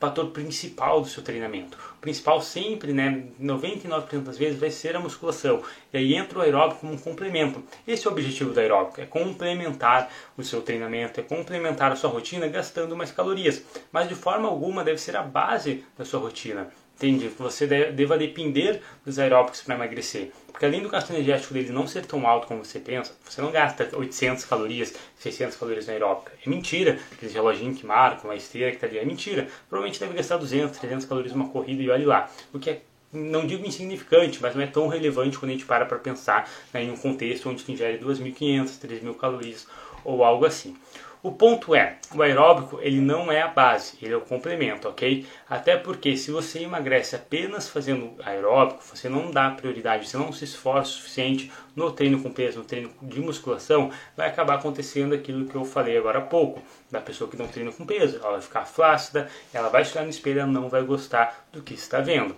fator 0.00 0.30
principal 0.30 1.02
do 1.02 1.08
seu 1.08 1.22
treinamento. 1.22 1.76
O 1.98 2.00
principal 2.00 2.40
sempre, 2.40 2.90
né, 2.94 3.24
99% 3.38 4.22
das 4.22 4.38
vezes, 4.38 4.58
vai 4.58 4.70
ser 4.70 4.96
a 4.96 5.00
musculação. 5.00 5.62
E 5.92 5.98
aí 5.98 6.14
entra 6.14 6.38
o 6.38 6.42
aeróbico 6.42 6.80
como 6.80 6.94
um 6.94 6.98
complemento. 6.98 7.62
Esse 7.86 8.06
é 8.06 8.08
o 8.08 8.12
objetivo 8.14 8.54
do 8.54 8.60
aeróbico, 8.60 8.98
é 8.98 9.04
complementar 9.04 10.10
o 10.38 10.42
seu 10.42 10.62
treinamento, 10.62 11.20
é 11.20 11.22
complementar 11.22 11.92
a 11.92 11.96
sua 11.96 12.08
rotina 12.08 12.48
gastando 12.48 12.96
mais 12.96 13.12
calorias. 13.12 13.62
Mas 13.92 14.08
de 14.08 14.14
forma 14.14 14.48
alguma 14.48 14.82
deve 14.82 14.96
ser 14.96 15.14
a 15.16 15.22
base 15.22 15.84
da 15.98 16.04
sua 16.06 16.20
rotina. 16.20 16.70
Entende? 17.00 17.28
Você 17.38 17.66
deva 17.66 18.18
depender 18.18 18.82
dos 19.06 19.18
aeróbicos 19.18 19.62
para 19.62 19.74
emagrecer. 19.74 20.30
Porque 20.48 20.66
além 20.66 20.82
do 20.82 20.90
gasto 20.90 21.08
energético 21.10 21.54
dele 21.54 21.70
não 21.70 21.86
ser 21.86 22.04
tão 22.04 22.26
alto 22.28 22.46
como 22.46 22.62
você 22.62 22.78
pensa, 22.78 23.16
você 23.24 23.40
não 23.40 23.50
gasta 23.50 23.88
800 23.96 24.44
calorias, 24.44 24.94
600 25.18 25.56
calorias 25.56 25.86
na 25.86 25.94
aeróbica. 25.94 26.32
É 26.44 26.50
mentira. 26.50 26.98
Aqueles 27.10 27.34
reloginhos 27.34 27.78
que 27.78 27.86
marcam, 27.86 28.30
a 28.30 28.36
esteira 28.36 28.68
que 28.68 28.76
está 28.76 28.86
ali, 28.86 28.98
é 28.98 29.04
mentira. 29.06 29.48
Provavelmente 29.66 29.98
deve 29.98 30.12
gastar 30.12 30.36
200, 30.36 30.78
300 30.78 31.06
calorias 31.06 31.32
numa 31.32 31.48
corrida 31.48 31.82
e 31.82 31.88
olhe 31.88 32.04
lá. 32.04 32.30
O 32.52 32.58
que 32.58 32.68
é 32.68 32.82
não 33.10 33.46
digo 33.46 33.66
insignificante, 33.66 34.38
mas 34.40 34.54
não 34.54 34.62
é 34.62 34.66
tão 34.66 34.86
relevante 34.86 35.38
quando 35.38 35.50
a 35.50 35.54
gente 35.54 35.64
para 35.64 35.86
para 35.86 35.98
pensar 35.98 36.48
né, 36.72 36.84
em 36.84 36.90
um 36.90 36.96
contexto 36.96 37.48
onde 37.48 37.64
tu 37.64 37.72
ingere 37.72 37.98
2.500, 37.98 38.78
3.000 38.78 39.14
calorias 39.16 39.66
ou 40.04 40.22
algo 40.22 40.44
assim. 40.44 40.76
O 41.22 41.30
ponto 41.32 41.74
é, 41.74 41.98
o 42.14 42.22
aeróbico 42.22 42.78
ele 42.80 42.98
não 42.98 43.30
é 43.30 43.42
a 43.42 43.48
base, 43.48 43.98
ele 44.00 44.14
é 44.14 44.16
o 44.16 44.22
complemento, 44.22 44.88
ok? 44.88 45.26
Até 45.46 45.76
porque 45.76 46.16
se 46.16 46.30
você 46.30 46.60
emagrece 46.60 47.14
apenas 47.14 47.68
fazendo 47.68 48.14
aeróbico, 48.24 48.82
você 48.82 49.06
não 49.06 49.30
dá 49.30 49.50
prioridade, 49.50 50.08
você 50.08 50.16
não 50.16 50.32
se 50.32 50.44
esforça 50.44 50.92
o 50.92 50.94
suficiente 50.94 51.52
no 51.76 51.92
treino 51.92 52.22
com 52.22 52.32
peso, 52.32 52.60
no 52.60 52.64
treino 52.64 52.90
de 53.02 53.20
musculação, 53.20 53.92
vai 54.16 54.28
acabar 54.28 54.54
acontecendo 54.54 55.14
aquilo 55.14 55.44
que 55.44 55.54
eu 55.54 55.64
falei 55.66 55.98
agora 55.98 56.20
há 56.20 56.22
pouco, 56.22 56.62
da 56.90 57.02
pessoa 57.02 57.28
que 57.28 57.36
não 57.36 57.48
treina 57.48 57.70
com 57.70 57.84
peso, 57.84 58.16
ela 58.16 58.32
vai 58.32 58.40
ficar 58.40 58.64
flácida, 58.64 59.28
ela 59.52 59.68
vai 59.68 59.84
chegar 59.84 60.04
no 60.04 60.10
espelho, 60.10 60.40
ela 60.40 60.50
não 60.50 60.70
vai 60.70 60.82
gostar 60.82 61.46
do 61.52 61.60
que 61.60 61.74
está 61.74 62.00
vendo. 62.00 62.34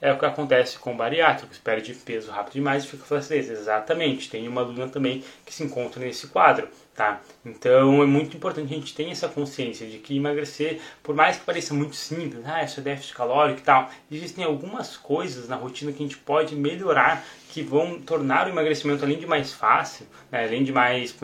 É 0.00 0.12
o 0.12 0.18
que 0.18 0.26
acontece 0.26 0.78
com 0.78 0.94
bariátricos, 0.96 1.58
perde 1.58 1.94
peso 1.94 2.30
rápido 2.30 2.54
demais 2.54 2.84
e 2.84 2.88
fica 2.88 3.04
flacidez. 3.04 3.48
Exatamente, 3.48 4.28
tem 4.28 4.46
uma 4.46 4.60
aluna 4.60 4.88
também 4.88 5.24
que 5.44 5.54
se 5.54 5.64
encontra 5.64 6.04
nesse 6.04 6.26
quadro, 6.26 6.68
tá? 6.96 7.20
Então 7.44 8.02
é 8.02 8.06
muito 8.06 8.36
importante 8.36 8.72
a 8.72 8.76
gente 8.76 8.94
ter 8.94 9.08
essa 9.10 9.28
consciência 9.28 9.86
de 9.86 9.98
que 9.98 10.16
emagrecer, 10.16 10.80
por 11.02 11.14
mais 11.14 11.36
que 11.36 11.44
pareça 11.44 11.74
muito 11.74 11.94
simples, 11.94 12.42
ah, 12.46 12.60
é 12.60 12.80
déficit 12.80 13.14
calórico 13.14 13.60
e 13.60 13.62
tal, 13.62 13.90
existem 14.10 14.44
algumas 14.44 14.96
coisas 14.96 15.48
na 15.48 15.56
rotina 15.56 15.92
que 15.92 16.02
a 16.02 16.06
gente 16.06 16.16
pode 16.16 16.56
melhorar 16.56 17.24
que 17.50 17.62
vão 17.62 18.00
tornar 18.00 18.46
o 18.46 18.50
emagrecimento 18.50 19.04
além 19.04 19.18
de 19.18 19.26
mais 19.26 19.52
fácil, 19.52 20.06
né, 20.30 20.44
além 20.44 20.64
de 20.64 20.72
mais 20.72 21.14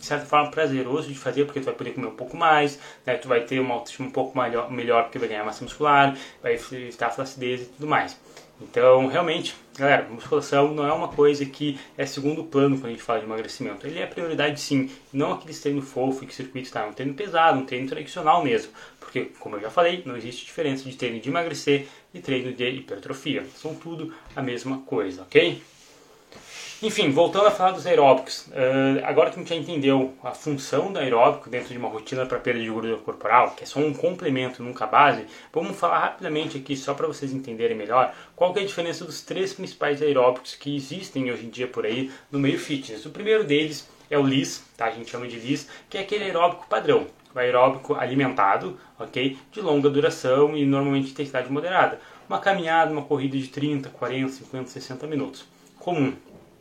de 0.00 0.06
certa 0.06 0.24
forma 0.24 0.50
prazeroso 0.50 1.08
de 1.08 1.14
fazer, 1.14 1.44
porque 1.44 1.60
tu 1.60 1.66
vai 1.66 1.74
poder 1.74 1.92
comer 1.92 2.06
um 2.06 2.16
pouco 2.16 2.36
mais, 2.36 2.80
né? 3.04 3.16
tu 3.16 3.28
vai 3.28 3.42
ter 3.42 3.60
uma 3.60 3.74
autoestima 3.74 4.08
um 4.08 4.10
pouco 4.10 4.38
melhor, 4.38 4.70
melhor 4.70 5.04
porque 5.04 5.18
vai 5.18 5.28
ganhar 5.28 5.44
massa 5.44 5.62
muscular, 5.62 6.16
vai 6.42 6.54
evitar 6.54 7.10
flacidez 7.10 7.62
e 7.62 7.64
tudo 7.66 7.86
mais. 7.86 8.18
Então, 8.60 9.06
realmente, 9.06 9.54
galera, 9.76 10.06
musculação 10.08 10.74
não 10.74 10.86
é 10.86 10.92
uma 10.92 11.08
coisa 11.08 11.44
que 11.46 11.78
é 11.96 12.04
segundo 12.04 12.44
plano 12.44 12.76
quando 12.76 12.86
a 12.86 12.90
gente 12.90 13.02
fala 13.02 13.20
de 13.20 13.24
emagrecimento. 13.24 13.86
Ele 13.86 13.98
é 13.98 14.06
prioridade 14.06 14.60
sim, 14.60 14.90
não 15.12 15.32
aquele 15.32 15.54
treino 15.54 15.82
fofo 15.82 16.26
que 16.26 16.34
circuito 16.34 16.70
tá, 16.70 16.82
é 16.82 16.86
um 16.86 16.92
treino 16.92 17.14
pesado, 17.14 17.58
um 17.58 17.64
treino 17.64 17.88
tradicional 17.88 18.44
mesmo. 18.44 18.72
Porque, 18.98 19.30
como 19.40 19.56
eu 19.56 19.60
já 19.62 19.70
falei, 19.70 20.02
não 20.04 20.16
existe 20.16 20.44
diferença 20.44 20.88
de 20.88 20.96
treino 20.96 21.20
de 21.20 21.28
emagrecer 21.28 21.86
e 22.12 22.20
treino 22.20 22.52
de 22.52 22.68
hipertrofia. 22.68 23.44
São 23.56 23.74
tudo 23.74 24.14
a 24.36 24.42
mesma 24.42 24.78
coisa, 24.78 25.22
ok? 25.22 25.62
Enfim, 26.82 27.10
voltando 27.10 27.46
a 27.46 27.50
falar 27.50 27.72
dos 27.72 27.86
aeróbicos, 27.86 28.46
uh, 28.46 29.04
agora 29.04 29.28
que 29.28 29.36
a 29.36 29.38
gente 29.40 29.50
já 29.50 29.54
entendeu 29.54 30.14
a 30.24 30.30
função 30.30 30.90
do 30.90 30.98
aeróbico 30.98 31.50
dentro 31.50 31.68
de 31.68 31.76
uma 31.76 31.90
rotina 31.90 32.24
para 32.24 32.38
perda 32.38 32.58
de 32.58 32.70
gordura 32.70 32.96
corporal, 32.96 33.50
que 33.50 33.64
é 33.64 33.66
só 33.66 33.80
um 33.80 33.92
complemento, 33.92 34.62
nunca 34.62 34.86
base, 34.86 35.26
vamos 35.52 35.78
falar 35.78 35.98
rapidamente 35.98 36.56
aqui, 36.56 36.74
só 36.74 36.94
para 36.94 37.06
vocês 37.06 37.34
entenderem 37.34 37.76
melhor, 37.76 38.14
qual 38.34 38.56
é 38.56 38.60
a 38.60 38.64
diferença 38.64 39.04
dos 39.04 39.20
três 39.20 39.52
principais 39.52 40.00
aeróbicos 40.00 40.54
que 40.54 40.74
existem 40.74 41.30
hoje 41.30 41.44
em 41.44 41.50
dia 41.50 41.66
por 41.66 41.84
aí 41.84 42.10
no 42.32 42.38
meio 42.38 42.58
fitness. 42.58 43.04
O 43.04 43.10
primeiro 43.10 43.44
deles 43.44 43.86
é 44.08 44.18
o 44.18 44.26
LIS, 44.26 44.64
tá? 44.74 44.86
a 44.86 44.90
gente 44.90 45.10
chama 45.10 45.28
de 45.28 45.38
LIS, 45.38 45.68
que 45.90 45.98
é 45.98 46.00
aquele 46.00 46.24
aeróbico 46.24 46.66
padrão, 46.66 47.08
o 47.34 47.38
aeróbico 47.38 47.94
alimentado, 47.94 48.80
ok? 48.98 49.36
De 49.52 49.60
longa 49.60 49.90
duração 49.90 50.56
e 50.56 50.64
normalmente 50.64 51.10
intensidade 51.10 51.52
moderada. 51.52 52.00
Uma 52.26 52.38
caminhada, 52.38 52.90
uma 52.90 53.02
corrida 53.02 53.36
de 53.36 53.48
30, 53.48 53.90
40, 53.90 54.32
50, 54.32 54.70
60 54.70 55.06
minutos. 55.06 55.44
Comum, 55.78 56.14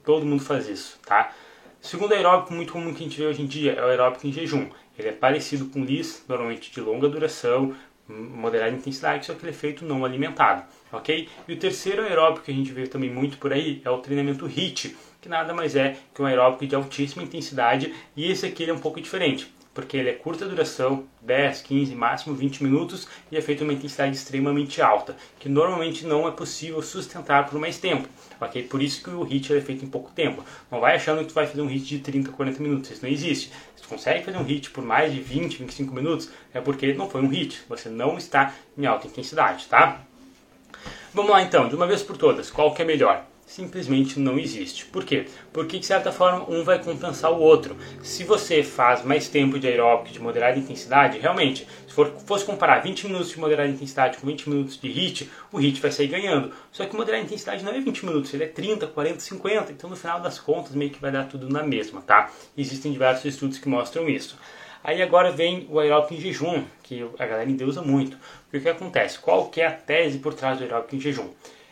Todo 0.10 0.26
mundo 0.26 0.44
faz 0.44 0.68
isso, 0.68 0.98
tá? 1.06 1.32
Segundo 1.80 2.16
aeróbico 2.16 2.52
muito 2.52 2.74
comum 2.74 2.92
que 2.96 3.04
a 3.04 3.08
gente 3.08 3.16
vê 3.16 3.28
hoje 3.28 3.44
em 3.44 3.46
dia 3.46 3.74
é 3.74 3.82
o 3.84 3.90
aeróbico 3.90 4.26
em 4.26 4.32
jejum. 4.32 4.68
Ele 4.98 5.10
é 5.10 5.12
parecido 5.12 5.68
com 5.68 5.84
o 5.84 5.86
LIS, 5.86 6.26
normalmente 6.28 6.72
de 6.72 6.82
longa 6.82 7.08
duração, 7.08 7.76
moderada 8.08 8.76
intensidade, 8.76 9.28
só 9.28 9.36
que 9.36 9.44
ele 9.44 9.52
é 9.52 9.54
feito 9.54 9.86
não 9.86 10.04
alimentado, 10.04 10.64
ok? 10.92 11.30
E 11.48 11.54
o 11.54 11.58
terceiro 11.58 12.02
aeróbico 12.02 12.44
que 12.44 12.52
a 12.52 12.56
gente 12.56 12.72
vê 12.72 12.88
também 12.88 13.12
muito 13.12 13.38
por 13.38 13.54
aí 13.54 13.84
é 13.86 13.90
o 13.92 14.00
treinamento 14.00 14.48
HIIT, 14.48 14.98
que 15.22 15.30
nada 15.30 15.54
mais 15.54 15.76
é 15.76 15.96
que 16.12 16.24
um 16.24 16.26
aeróbico 16.26 16.66
de 16.66 16.74
altíssima 16.74 17.22
intensidade, 17.22 17.94
e 18.18 18.32
esse 18.32 18.48
aqui 18.48 18.68
é 18.68 18.74
um 18.74 18.80
pouco 18.80 19.00
diferente 19.00 19.54
porque 19.80 19.96
ele 19.96 20.10
é 20.10 20.14
curta 20.14 20.46
duração, 20.46 21.06
10, 21.22 21.62
15, 21.62 21.96
máximo 21.96 22.36
20 22.36 22.64
minutos, 22.64 23.08
e 23.32 23.38
é 23.38 23.42
feito 23.42 23.64
uma 23.64 23.72
intensidade 23.72 24.14
extremamente 24.14 24.82
alta, 24.82 25.16
que 25.40 25.48
normalmente 25.48 26.06
não 26.06 26.28
é 26.28 26.32
possível 26.32 26.82
sustentar 26.82 27.50
por 27.50 27.58
mais 27.58 27.78
tempo. 27.78 28.08
Ok? 28.42 28.64
Por 28.64 28.82
isso 28.82 29.02
que 29.02 29.10
o 29.10 29.24
HIT 29.24 29.56
é 29.56 29.62
feito 29.62 29.86
em 29.86 29.88
pouco 29.88 30.12
tempo. 30.12 30.44
Não 30.70 30.82
vai 30.82 30.96
achando 30.96 31.20
que 31.22 31.28
tu 31.28 31.34
vai 31.34 31.48
fazer 31.48 31.62
um 31.62 31.70
HIT 31.70 31.98
de 31.98 32.00
30, 32.00 32.32
40 32.32 32.62
minutos, 32.62 32.92
isso 32.92 33.04
não 33.04 33.10
existe. 33.10 33.52
Se 33.76 33.82
tu 33.82 33.88
consegue 33.88 34.26
fazer 34.26 34.38
um 34.38 34.44
HIT 34.44 34.70
por 34.72 34.84
mais 34.84 35.14
de 35.14 35.22
20, 35.22 35.60
25 35.60 35.96
minutos, 35.96 36.30
é 36.54 36.60
porque 36.60 36.94
não 36.94 37.10
foi 37.10 37.22
um 37.22 37.30
HIT, 37.30 37.62
você 37.70 37.88
não 37.88 38.18
está 38.18 38.54
em 38.78 38.86
alta 38.86 39.08
intensidade, 39.08 39.66
tá? 39.68 40.02
Vamos 41.14 41.32
lá 41.32 41.42
então, 41.42 41.70
de 41.70 41.76
uma 41.76 41.88
vez 41.88 42.04
por 42.04 42.18
todas, 42.18 42.52
qual 42.52 42.74
que 42.74 42.82
é 42.82 42.86
melhor? 42.86 43.29
Simplesmente 43.50 44.20
não 44.20 44.38
existe. 44.38 44.86
Por 44.86 45.04
quê? 45.04 45.26
Porque 45.52 45.80
de 45.80 45.86
certa 45.86 46.12
forma 46.12 46.46
um 46.48 46.64
vai 46.64 46.82
compensar 46.82 47.32
o 47.32 47.40
outro. 47.40 47.76
Se 48.04 48.24
você 48.24 48.62
faz 48.62 49.04
mais 49.04 49.28
tempo 49.28 49.58
de 49.58 49.68
aeróbico 49.68 50.14
de 50.14 50.22
moderada 50.22 50.60
intensidade, 50.60 51.18
realmente, 51.18 51.68
se 51.88 51.94
for, 51.94 52.14
fosse 52.28 52.46
comparar 52.46 52.80
20 52.80 53.08
minutos 53.08 53.30
de 53.30 53.40
moderada 53.40 53.68
intensidade 53.68 54.20
com 54.20 54.28
20 54.28 54.50
minutos 54.50 54.80
de 54.80 54.88
HIT, 54.88 55.32
o 55.52 55.60
HIT 55.60 55.82
vai 55.82 55.92
sair 55.92 56.08
ganhando. 56.08 56.54
Só 56.72 56.86
que 56.86 56.96
moderada 56.96 57.24
intensidade 57.24 57.64
não 57.64 57.74
é 57.74 57.82
20 57.82 58.06
minutos, 58.06 58.32
ele 58.36 58.44
é 58.44 58.48
30, 58.48 58.86
40, 58.86 59.20
50, 59.20 59.72
então 59.72 59.90
no 59.90 59.96
final 59.96 60.22
das 60.22 60.40
contas 60.40 60.76
meio 60.76 60.92
que 60.92 61.02
vai 61.02 61.12
dar 61.12 61.28
tudo 61.28 61.50
na 61.50 61.64
mesma, 61.64 62.02
tá? 62.02 62.30
Existem 62.56 62.92
diversos 62.92 63.26
estudos 63.26 63.58
que 63.58 63.68
mostram 63.68 64.08
isso. 64.08 64.38
Aí 64.84 65.02
agora 65.02 65.32
vem 65.32 65.68
o 65.72 65.80
aeróbico 65.80 66.14
em 66.14 66.22
jejum, 66.22 66.64
que 66.84 67.04
a 67.18 67.26
galera 67.26 67.50
endeusa 67.50 67.82
muito. 67.82 68.16
O 68.54 68.60
que 68.60 68.70
acontece? 68.70 69.18
Qual 69.18 69.48
que 69.50 69.60
é 69.60 69.68
a 69.68 69.72
tese 69.72 70.20
por 70.20 70.36
trás 70.36 70.60
do 70.60 70.64
aeróbico 70.64 70.96
em 70.96 71.00
jejum? 71.00 71.30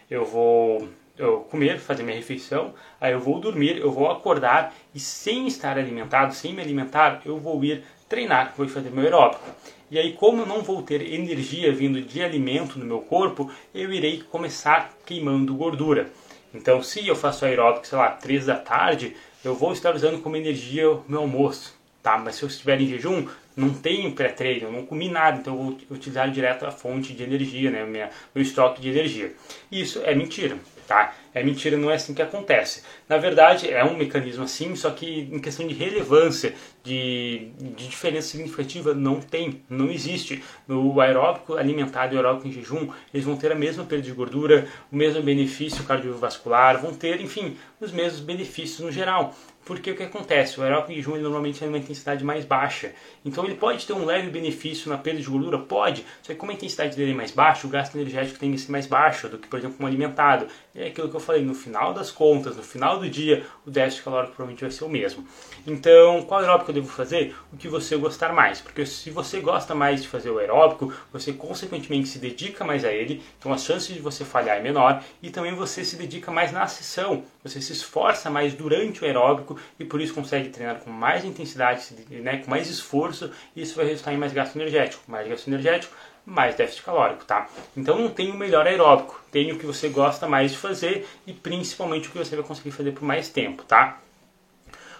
Eu 0.10 0.26
vou 0.26 0.90
eu 1.18 1.40
comer, 1.50 1.80
fazer 1.80 2.04
minha 2.04 2.16
refeição, 2.16 2.74
aí 3.02 3.14
eu 3.14 3.20
vou 3.20 3.40
dormir, 3.40 3.78
eu 3.78 3.92
vou 3.92 4.10
acordar 4.12 4.74
e 4.94 5.00
sem 5.00 5.48
estar 5.48 5.78
alimentado, 5.78 6.34
sem 6.34 6.54
me 6.54 6.62
alimentar, 6.62 7.22
eu 7.26 7.38
vou 7.40 7.64
ir 7.64 7.84
treinar, 8.08 8.54
vou 8.56 8.68
fazer 8.68 8.90
meu 8.90 9.04
aeróbico. 9.04 9.44
E 9.90 9.98
aí, 9.98 10.14
como 10.14 10.42
eu 10.42 10.46
não 10.46 10.62
vou 10.62 10.82
ter 10.82 11.02
energia 11.02 11.72
vindo 11.72 12.02
de 12.02 12.22
alimento 12.22 12.78
no 12.78 12.86
meu 12.86 13.00
corpo, 13.00 13.50
eu 13.74 13.92
irei 13.92 14.22
começar 14.22 14.94
queimando 15.06 15.56
gordura. 15.56 16.12
Então, 16.54 16.84
se 16.84 17.08
eu 17.08 17.16
faço 17.16 17.46
aeróbico, 17.46 17.88
sei 17.88 17.98
lá, 17.98 18.12
3 18.12 18.48
da 18.48 18.56
tarde, 18.56 19.16
eu 19.44 19.56
vou 19.56 19.72
estar 19.72 19.96
usando 19.96 20.22
como 20.22 20.36
energia 20.36 20.92
o 20.92 21.06
meu 21.08 21.22
almoço, 21.22 21.74
tá? 22.04 22.18
Mas 22.18 22.36
se 22.36 22.44
eu 22.44 22.50
estiver 22.50 22.82
em 22.82 22.88
jejum, 22.88 23.28
não 23.58 23.74
tenho 23.74 24.13
pré-treino, 24.13 24.72
não 24.72 24.86
comi 24.86 25.10
nada, 25.10 25.39
então 25.39 25.54
eu 25.54 25.62
vou 25.62 25.78
utilizar 25.89 26.32
direto 26.32 26.65
a 26.65 26.72
fonte 26.72 27.12
de 27.13 27.24
energia, 27.24 27.72
né? 27.72 27.84
Minha, 27.86 28.10
meu 28.34 28.41
estoque 28.41 28.80
de 28.80 28.89
energia. 28.89 29.34
Isso 29.72 30.02
é 30.06 30.15
mentira 30.15 30.58
tá? 30.88 31.13
É 31.34 31.43
mentira, 31.43 31.78
não 31.78 31.91
é 31.91 31.96
assim 31.96 32.13
que 32.13 32.22
acontece. 32.22 32.82
Na 33.08 33.17
verdade, 33.17 33.70
é 33.70 33.84
um 33.84 33.96
mecanismo 33.96 34.43
assim, 34.43 34.76
só 34.76 34.89
que 34.89 35.30
em 35.32 35.38
questão 35.38 35.67
de 35.67 35.74
relevância, 35.74 36.56
de, 36.84 37.52
de 37.58 37.88
diferença 37.88 38.30
significativa, 38.30 38.93
não 38.93 39.20
tem, 39.20 39.62
não 39.70 39.91
existe. 39.91 40.41
No 40.67 41.00
aeróbico 41.00 41.58
alimentado 41.58 42.15
e 42.15 42.17
aeróbico 42.17 42.48
em 42.48 42.52
jejum, 42.52 42.89
eles 43.13 43.26
vão 43.26 43.36
ter 43.36 43.52
a 43.52 43.56
mesma 43.56 43.84
perda 43.84 44.06
de 44.06 44.13
gordura, 44.13 44.67
o 44.91 44.96
mesmo 44.96 45.22
benefício 45.22 45.84
cardiovascular, 45.84 46.82
vão 46.82 46.93
ter, 46.93 47.22
enfim, 47.22 47.58
os 47.80 47.91
mesmos 47.91 48.22
benefícios 48.22 48.80
no 48.80 48.91
geral. 48.91 49.36
Porque 49.68 49.92
o 49.92 49.98
que 49.98 50.04
acontece? 50.04 50.58
O 50.58 50.64
aeróbico 50.64 50.94
em 50.94 50.96
jejum 50.96 51.16
ele 51.16 51.24
normalmente 51.24 51.62
é 51.62 51.68
uma 51.68 51.78
intensidade 51.78 52.24
mais 52.24 52.46
baixa. 52.46 52.94
Então 53.26 53.44
ele 53.44 53.56
pode 53.56 53.86
ter 53.86 53.92
um 53.92 54.06
leve 54.06 54.30
benefício 54.30 54.90
na 54.90 54.98
perda 54.98 55.20
de 55.20 55.28
gordura? 55.28 55.60
Pode. 55.60 56.06
Só 56.22 56.32
que 56.32 56.40
como 56.40 56.54
a 56.54 56.56
intensidade 56.56 56.96
dele 56.96 57.12
é 57.12 57.14
mais 57.14 57.32
baixa, 57.32 57.68
o 57.68 57.70
gasto 57.70 57.96
energético 57.96 58.40
tem 58.40 58.54
que 58.54 58.58
ser 58.60 58.72
mais 58.72 58.88
baixo 58.88 59.28
do 59.28 59.38
que, 59.38 59.46
por 59.46 59.60
exemplo, 59.60 59.76
um 59.82 59.86
alimentado. 59.86 60.48
É 60.80 60.90
aquilo 60.90 61.10
que 61.10 61.16
eu 61.16 61.20
falei, 61.20 61.44
no 61.44 61.56
final 61.56 61.92
das 61.92 62.12
contas, 62.12 62.56
no 62.56 62.62
final 62.62 63.00
do 63.00 63.10
dia, 63.10 63.44
o 63.66 63.72
déficit 63.72 64.04
calórico 64.04 64.36
provavelmente 64.36 64.62
vai 64.62 64.70
ser 64.70 64.84
o 64.84 64.90
mesmo. 64.90 65.28
Então, 65.66 66.22
qual 66.22 66.40
aeróbico 66.40 66.70
eu 66.70 66.76
devo 66.76 66.88
fazer? 66.88 67.36
O 67.52 67.58
que 67.58 67.68
você 67.68 67.98
gostar 67.98 68.32
mais. 68.32 68.62
Porque 68.62 68.86
se 68.86 69.10
você 69.10 69.40
gosta 69.40 69.74
mais 69.74 70.04
de 70.04 70.08
fazer 70.08 70.30
o 70.30 70.38
aeróbico, 70.38 70.94
você 71.12 71.34
consequentemente 71.34 72.08
se 72.08 72.20
dedica 72.20 72.63
mais 72.63 72.86
a 72.86 72.94
ele, 72.94 73.24
então 73.40 73.52
as 73.52 73.63
chances 73.63 73.96
de 73.96 74.00
você 74.00 74.24
falhar 74.24 74.58
é 74.58 74.62
menor 74.62 75.04
e 75.20 75.32
também 75.32 75.56
você 75.56 75.84
se 75.84 75.96
dedica 75.96 76.32
mais 76.32 76.52
na 76.52 76.68
sessão. 76.68 77.24
Você 77.44 77.60
se 77.60 77.74
esforça 77.74 78.30
mais 78.30 78.54
durante 78.54 79.02
o 79.02 79.06
aeróbico 79.06 79.58
e 79.80 79.84
por 79.84 80.00
isso 80.00 80.13
consegue 80.13 80.50
treinar 80.50 80.76
com 80.82 80.92
mais 80.92 81.26
intensidade, 81.26 81.88
né, 82.12 82.38
com 82.38 82.52
mais 82.52 82.70
esforço, 82.70 83.32
e 83.56 83.63
isso 83.63 83.76
vai 83.76 83.88
resultar 83.88 84.13
em 84.13 84.18
mais 84.18 84.32
gasto 84.32 84.56
energético. 84.56 85.02
Mais 85.08 85.28
gasto 85.28 85.48
energético, 85.48 85.96
mais 86.28 86.56
déficit 86.56 86.84
calórico, 86.84 87.24
tá? 87.24 87.48
Então 87.76 87.98
não 87.98 88.10
tem 88.10 88.30
o 88.30 88.36
melhor 88.36 88.68
aeróbico, 88.68 89.24
tem 89.32 89.50
o 89.54 89.58
que 89.58 89.66
você 89.66 89.88
gosta 89.88 90.28
mais 90.28 90.52
de 90.52 90.58
fazer 90.58 91.08
e 91.26 91.32
principalmente 91.32 92.10
o 92.10 92.12
que 92.12 92.18
você 92.18 92.36
vai 92.36 92.44
conseguir 92.44 92.72
fazer 92.72 92.92
por 92.92 93.04
mais 93.04 93.30
tempo, 93.30 93.63
tá? 93.63 93.98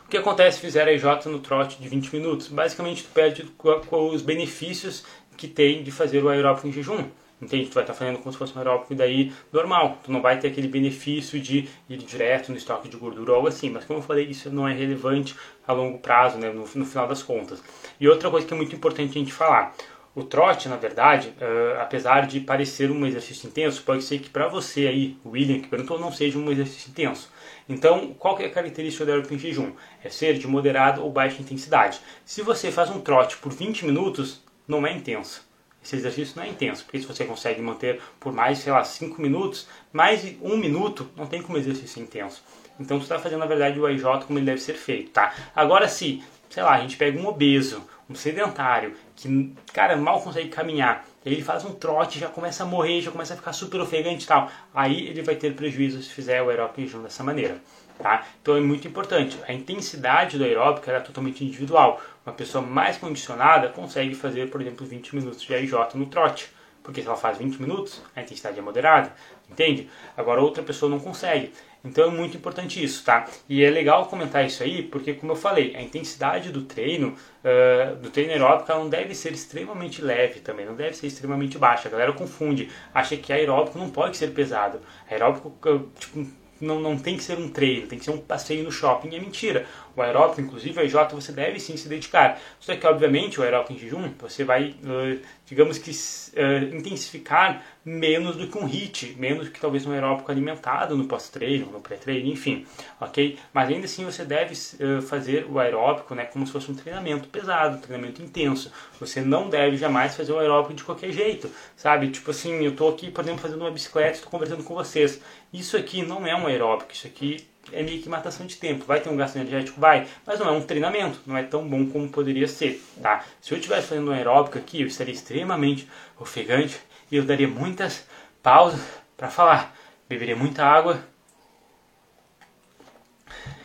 O 0.06 0.10
que 0.10 0.16
acontece 0.16 0.56
se 0.56 0.62
fizer 0.66 0.88
EJ 0.88 1.26
no 1.26 1.40
trote 1.40 1.82
de 1.82 1.90
20 1.90 2.16
minutos? 2.16 2.48
Basicamente 2.48 3.04
tu 3.04 3.10
perde 3.10 3.46
os 3.92 4.22
benefícios 4.22 5.04
que 5.36 5.50
tem 5.50 5.84
de 5.84 5.92
fazer 5.92 6.24
o 6.24 6.30
aeróbico 6.30 6.66
em 6.66 6.72
jejum. 6.72 7.04
Entende? 7.42 7.68
Tu 7.68 7.74
vai 7.74 7.84
estar 7.84 7.94
fazendo 7.94 8.18
como 8.18 8.32
se 8.32 8.38
fosse 8.38 8.56
um 8.56 8.58
aeróbico 8.58 8.96
daí 8.96 9.34
normal. 9.52 10.00
Tu 10.04 10.12
não 10.12 10.22
vai 10.22 10.40
ter 10.40 10.48
aquele 10.48 10.68
benefício 10.70 11.40
de 11.40 11.68
ir 11.90 11.98
direto 11.98 12.52
no 12.52 12.58
estoque 12.58 12.88
de 12.88 12.96
gordura 12.96 13.32
ou 13.32 13.36
algo 13.36 13.50
assim. 13.50 13.70
Mas 13.70 13.84
como 13.84 14.00
eu 14.00 14.04
falei, 14.04 14.26
isso 14.26 14.50
não 14.50 14.68
é 14.68 14.74
relevante 14.74 15.36
a 15.68 15.74
longo 15.74 16.00
prazo, 16.00 16.38
né? 16.38 16.50
no, 16.50 16.62
no 16.62 16.86
final 16.86 17.06
das 17.06 17.22
contas. 17.22 17.62
E 18.00 18.08
outra 18.08 18.32
coisa 18.32 18.48
que 18.48 18.54
é 18.54 18.58
muito 18.58 18.74
importante 18.74 19.12
a 19.12 19.20
gente 19.20 19.34
falar. 19.34 19.76
O 20.18 20.24
trote, 20.24 20.68
na 20.68 20.78
verdade, 20.78 21.32
uh, 21.40 21.80
apesar 21.80 22.26
de 22.26 22.40
parecer 22.40 22.90
um 22.90 23.06
exercício 23.06 23.48
intenso, 23.48 23.84
pode 23.84 24.04
ser 24.04 24.18
que 24.18 24.32
para 24.32 24.48
você 24.48 24.88
aí, 24.88 25.16
William, 25.24 25.60
que 25.60 25.68
perguntou, 25.68 26.00
não 26.00 26.12
seja 26.12 26.40
um 26.40 26.52
exercício 26.52 26.90
intenso. 26.90 27.32
Então, 27.70 28.16
qual 28.18 28.36
que 28.36 28.42
é 28.42 28.48
a 28.48 28.50
característica 28.50 29.06
do 29.06 29.12
aeróbico 29.12 29.36
em 29.36 29.38
jejum? 29.38 29.74
É 30.04 30.10
ser 30.10 30.40
de 30.40 30.48
moderada 30.48 31.02
ou 31.02 31.12
baixa 31.12 31.40
intensidade. 31.40 32.02
Se 32.26 32.42
você 32.42 32.72
faz 32.72 32.90
um 32.90 33.00
trote 33.00 33.38
por 33.38 33.54
20 33.54 33.86
minutos, 33.86 34.42
não 34.68 34.88
é 34.88 34.92
intenso 34.92 35.46
esse 35.84 35.96
exercício 35.96 36.36
não 36.36 36.44
é 36.44 36.50
intenso, 36.50 36.84
porque 36.84 37.00
se 37.00 37.06
você 37.06 37.24
consegue 37.24 37.62
manter 37.62 38.02
por 38.20 38.34
mais, 38.34 38.58
sei 38.58 38.74
lá, 38.74 38.84
5 38.84 39.22
minutos, 39.22 39.68
mais 39.94 40.22
de 40.22 40.38
1 40.42 40.58
minuto, 40.58 41.10
não 41.16 41.26
tem 41.26 41.42
como 41.42 41.58
exercício 41.58 42.02
intenso. 42.02 42.44
Então 42.78 42.98
você 42.98 43.06
está 43.06 43.18
fazendo, 43.18 43.40
na 43.40 43.46
verdade, 43.46 43.80
o 43.80 43.86
AJ 43.86 44.26
como 44.26 44.38
ele 44.38 44.46
deve 44.46 44.60
ser 44.60 44.74
feito, 44.74 45.12
tá? 45.12 45.34
Agora, 45.56 45.88
se, 45.88 46.22
sei 46.50 46.62
lá, 46.62 46.74
a 46.74 46.82
gente 46.82 46.98
pega 46.98 47.18
um 47.18 47.26
obeso, 47.26 47.82
um 48.10 48.15
sedentário, 48.15 48.93
que, 49.15 49.54
cara, 49.74 49.98
mal 49.98 50.22
consegue 50.22 50.50
caminhar, 50.50 51.06
ele 51.26 51.41
faz 51.41 51.65
um 51.65 51.74
trote, 51.74 52.20
já 52.20 52.30
começa 52.30 52.63
a 52.63 52.65
morrer, 52.65 53.02
já 53.02 53.12
começa 53.12 53.34
a 53.34 53.38
ficar 53.38 53.54
super 53.54 53.82
ofegante 53.82 54.24
e 54.24 54.28
tal, 54.28 54.50
aí 54.74 55.08
ele 55.08 55.22
vai 55.22 55.36
ter 55.36 55.54
prejuízo 55.56 56.02
se 56.02 56.10
fizer 56.10 56.41
o 56.41 56.50
aeróbico 56.50 56.82
em 56.82 57.04
dessa 57.04 57.24
maneira. 57.24 57.58
Tá? 58.00 58.26
Então 58.41 58.56
é 58.56 58.62
muito 58.62 58.88
importante. 58.88 59.39
A 59.48 59.52
intensidade 59.52 60.38
do 60.38 60.43
aeróbico 60.43 60.89
é 60.89 61.00
totalmente 61.00 61.43
individual. 61.43 62.00
Uma 62.24 62.34
pessoa 62.34 62.63
mais 62.63 62.96
condicionada 62.98 63.70
consegue 63.70 64.13
fazer, 64.13 64.52
por 64.52 64.62
exemplo, 64.62 64.86
20 64.86 65.15
minutos 65.15 65.41
de 65.41 65.52
AIJ 65.52 65.72
no 65.96 66.06
trote. 66.06 66.52
Porque 66.84 67.02
se 67.02 67.08
ela 67.08 67.17
faz 67.17 67.39
20 67.39 67.60
minutos, 67.60 68.02
a 68.15 68.22
intensidade 68.22 68.58
é 68.58 68.62
moderada, 68.62 69.12
entende? 69.50 69.89
Agora 70.15 70.41
outra 70.41 70.63
pessoa 70.63 70.89
não 70.89 71.00
consegue. 71.00 71.52
Então 71.84 72.06
é 72.06 72.12
muito 72.12 72.36
importante 72.36 72.84
isso, 72.84 73.04
tá? 73.04 73.26
E 73.48 73.63
é 73.63 73.70
legal 73.70 74.06
comentar 74.08 74.46
isso 74.46 74.63
aí, 74.63 74.84
porque 74.84 75.13
como 75.13 75.32
eu 75.32 75.36
falei, 75.36 75.76
a 75.76 75.82
intensidade 75.82 76.52
do 76.52 76.63
treino, 76.63 77.16
uh, 77.44 77.96
do 77.98 78.10
treino 78.10 78.32
aeróbico, 78.32 78.72
não 78.74 78.90
deve 78.90 79.16
ser 79.16 79.32
extremamente 79.32 80.02
leve 80.02 80.40
também, 80.40 80.66
não 80.66 80.76
deve 80.76 80.96
ser 80.96 81.08
extremamente 81.08 81.58
baixa. 81.58 81.88
A 81.88 81.92
galera 81.92 82.13
confunde, 82.13 82.70
acha 82.94 83.16
que 83.16 83.32
aeróbico 83.32 83.78
não 83.78 83.90
pode 83.90 84.18
ser 84.18 84.32
pesado. 84.34 84.82
Aeróbico, 85.10 85.56
tipo, 86.00 86.28
não, 86.60 86.80
não 86.80 86.98
tem 86.98 87.16
que 87.16 87.24
ser 87.24 87.38
um 87.38 87.50
treino, 87.50 87.88
tem 87.88 88.00
que 88.00 88.06
ser 88.06 88.12
um 88.12 88.18
passeio 88.18 88.63
no 88.63 88.72
shopping. 88.72 89.16
É 89.16 89.20
mentira. 89.20 89.66
O 89.98 90.02
aeróbico, 90.04 90.40
inclusive 90.40 90.80
o 90.80 90.84
AJ, 90.84 91.12
você 91.12 91.32
deve 91.32 91.60
sim 91.60 91.76
se 91.76 91.90
dedicar. 91.90 92.40
Só 92.60 92.76
que, 92.76 92.86
obviamente, 92.86 93.40
o 93.40 93.44
aeróbico 93.44 93.74
em 93.74 93.80
jejum, 93.80 94.12
você 94.20 94.44
vai, 94.44 94.76
uh, 94.84 95.20
digamos 95.44 95.80
que, 95.80 95.90
uh, 95.90 96.76
intensificar 96.76 97.64
menos 97.84 98.36
do 98.36 98.46
que 98.46 98.56
um 98.60 98.68
HIT, 98.68 99.16
menos 99.18 99.48
do 99.48 99.52
que 99.52 99.60
talvez 99.60 99.88
um 99.88 99.92
aeróbico 99.92 100.32
alimentado 100.32 100.96
no 100.96 101.06
pós-treino, 101.06 101.72
no 101.72 101.82
pré-treino, 101.82 102.30
enfim, 102.30 102.68
ok? 103.02 103.40
Mas 103.52 103.70
ainda 103.70 103.86
assim 103.86 104.06
você 104.06 104.24
deve 104.24 104.54
uh, 104.54 105.02
fazer 105.02 105.48
o 105.50 105.58
aeróbico 105.58 106.14
né, 106.14 106.26
como 106.26 106.46
se 106.46 106.52
fosse 106.54 106.70
um 106.70 106.76
treinamento 106.76 107.28
pesado, 107.30 107.78
um 107.78 107.82
treinamento 107.82 108.22
intenso. 108.22 108.72
Você 109.00 109.22
não 109.22 109.50
deve 109.50 109.78
jamais 109.78 110.16
fazer 110.16 110.32
o 110.32 110.38
aeróbico 110.38 110.76
de 110.76 110.84
qualquer 110.84 111.12
jeito, 111.12 111.50
sabe? 111.76 112.10
Tipo 112.10 112.30
assim, 112.30 112.64
eu 112.64 112.70
estou 112.70 112.90
aqui, 112.90 113.10
por 113.10 113.24
exemplo, 113.24 113.42
fazendo 113.42 113.62
uma 113.62 113.72
bicicleta, 113.72 114.12
estou 114.12 114.30
conversando 114.30 114.64
com 114.64 114.76
vocês. 114.76 115.20
Isso 115.52 115.76
aqui 115.76 116.04
não 116.04 116.28
é 116.28 116.36
um 116.36 116.46
aeróbico, 116.46 116.92
isso 116.94 117.08
aqui 117.08 117.48
é 117.72 117.84
meio 117.84 118.02
que 118.02 118.10
matação 118.10 118.46
de 118.46 118.58
tempo. 118.58 118.86
Vai 118.86 119.00
ter 119.00 119.10
um 119.10 119.16
gasto 119.16 119.36
energético? 119.36 119.80
Vai, 119.80 120.08
mas 120.26 120.40
não 120.40 120.48
é 120.48 120.52
um 120.52 120.62
treinamento, 120.62 121.20
não 121.26 121.38
é 121.38 121.44
tão 121.44 121.68
bom 121.68 121.86
como 121.88 122.10
poderia 122.10 122.48
ser, 122.48 122.84
tá? 123.02 123.24
Se 123.42 123.54
eu 123.54 123.58
estivesse 123.58 123.88
fazendo 123.88 124.10
um 124.10 124.14
aeróbico 124.14 124.58
aqui, 124.58 124.82
eu 124.82 124.88
estaria 124.88 125.14
extremamente 125.14 125.88
ofegante 126.20 126.80
e 127.12 127.16
eu 127.16 127.24
daria 127.24 127.48
muitas 127.48 128.08
pausas 128.42 128.82
para 129.16 129.30
falar. 129.30 129.76
Beberia 130.08 130.36
muita 130.36 130.64
água, 130.64 131.04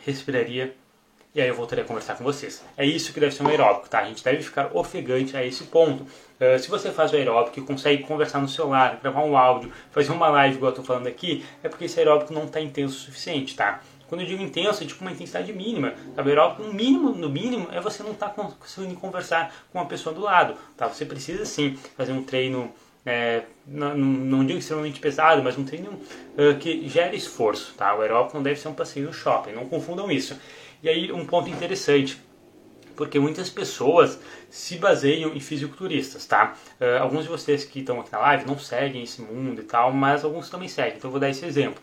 respiraria 0.04 0.74
e 1.34 1.40
aí 1.40 1.48
eu 1.48 1.54
voltarei 1.54 1.82
a 1.82 1.86
conversar 1.86 2.14
com 2.16 2.24
vocês. 2.24 2.62
É 2.76 2.84
isso 2.84 3.10
que 3.10 3.18
deve 3.18 3.34
ser 3.34 3.42
um 3.42 3.48
aeróbico, 3.48 3.88
tá? 3.88 4.00
A 4.00 4.04
gente 4.04 4.22
deve 4.22 4.42
ficar 4.42 4.70
ofegante 4.76 5.34
a 5.34 5.44
esse 5.44 5.64
ponto. 5.64 6.02
Uh, 6.02 6.58
se 6.58 6.68
você 6.68 6.90
faz 6.90 7.10
o 7.10 7.16
aeróbico 7.16 7.58
e 7.58 7.62
consegue 7.62 8.02
conversar 8.02 8.38
no 8.38 8.48
celular, 8.48 8.98
gravar 9.00 9.24
um 9.24 9.34
áudio, 9.34 9.72
fazer 9.90 10.12
uma 10.12 10.28
live 10.28 10.56
igual 10.56 10.72
eu 10.72 10.76
tô 10.76 10.82
falando 10.82 11.06
aqui, 11.06 11.42
é 11.62 11.70
porque 11.70 11.86
esse 11.86 11.98
aeróbico 11.98 12.34
não 12.34 12.44
está 12.44 12.60
intenso 12.60 12.96
o 12.96 13.00
suficiente, 13.00 13.56
tá? 13.56 13.80
Quando 14.12 14.20
eu 14.20 14.26
digo 14.26 14.42
intenso, 14.42 14.84
é 14.84 14.86
tipo 14.86 15.00
uma 15.00 15.10
intensidade 15.10 15.50
mínima. 15.54 15.94
Tá? 16.14 16.22
O 16.22 16.28
aeróbico, 16.28 16.62
no 16.64 16.74
mínimo, 16.74 17.12
no 17.12 17.30
mínimo, 17.30 17.68
é 17.72 17.80
você 17.80 18.02
não 18.02 18.10
estar 18.10 18.28
tá 18.28 18.42
conseguindo 18.60 18.94
conversar 18.96 19.54
com 19.72 19.78
uma 19.78 19.86
pessoa 19.86 20.14
do 20.14 20.20
lado, 20.20 20.54
tá? 20.76 20.86
Você 20.86 21.06
precisa 21.06 21.46
sim 21.46 21.78
fazer 21.96 22.12
um 22.12 22.22
treino 22.22 22.70
é, 23.06 23.44
não, 23.66 23.96
não, 23.96 24.44
digo 24.44 24.58
extremamente 24.58 25.00
pesado, 25.00 25.42
mas 25.42 25.56
um 25.56 25.64
treino 25.64 25.92
uh, 25.92 26.58
que 26.60 26.86
gere 26.90 27.16
esforço, 27.16 27.72
tá? 27.74 27.96
O 27.96 28.02
aeróbico 28.02 28.36
não 28.36 28.42
deve 28.42 28.60
ser 28.60 28.68
um 28.68 28.74
passeio 28.74 29.06
no 29.06 29.14
shopping, 29.14 29.52
não 29.52 29.66
confundam 29.66 30.10
isso. 30.10 30.38
E 30.82 30.90
aí 30.90 31.10
um 31.10 31.24
ponto 31.24 31.48
interessante, 31.48 32.20
porque 32.94 33.18
muitas 33.18 33.48
pessoas 33.48 34.20
se 34.50 34.76
baseiam 34.76 35.32
em 35.34 35.40
fisiculturistas, 35.40 36.26
tá? 36.26 36.54
Uh, 36.78 37.00
alguns 37.00 37.22
de 37.22 37.30
vocês 37.30 37.64
que 37.64 37.78
estão 37.78 37.98
aqui 37.98 38.12
na 38.12 38.18
live 38.18 38.44
não 38.44 38.58
seguem 38.58 39.04
esse 39.04 39.22
mundo 39.22 39.62
e 39.62 39.64
tal, 39.64 39.90
mas 39.90 40.22
alguns 40.22 40.50
também 40.50 40.68
seguem, 40.68 40.98
então 40.98 41.08
eu 41.08 41.12
vou 41.12 41.20
dar 41.20 41.30
esse 41.30 41.46
exemplo. 41.46 41.82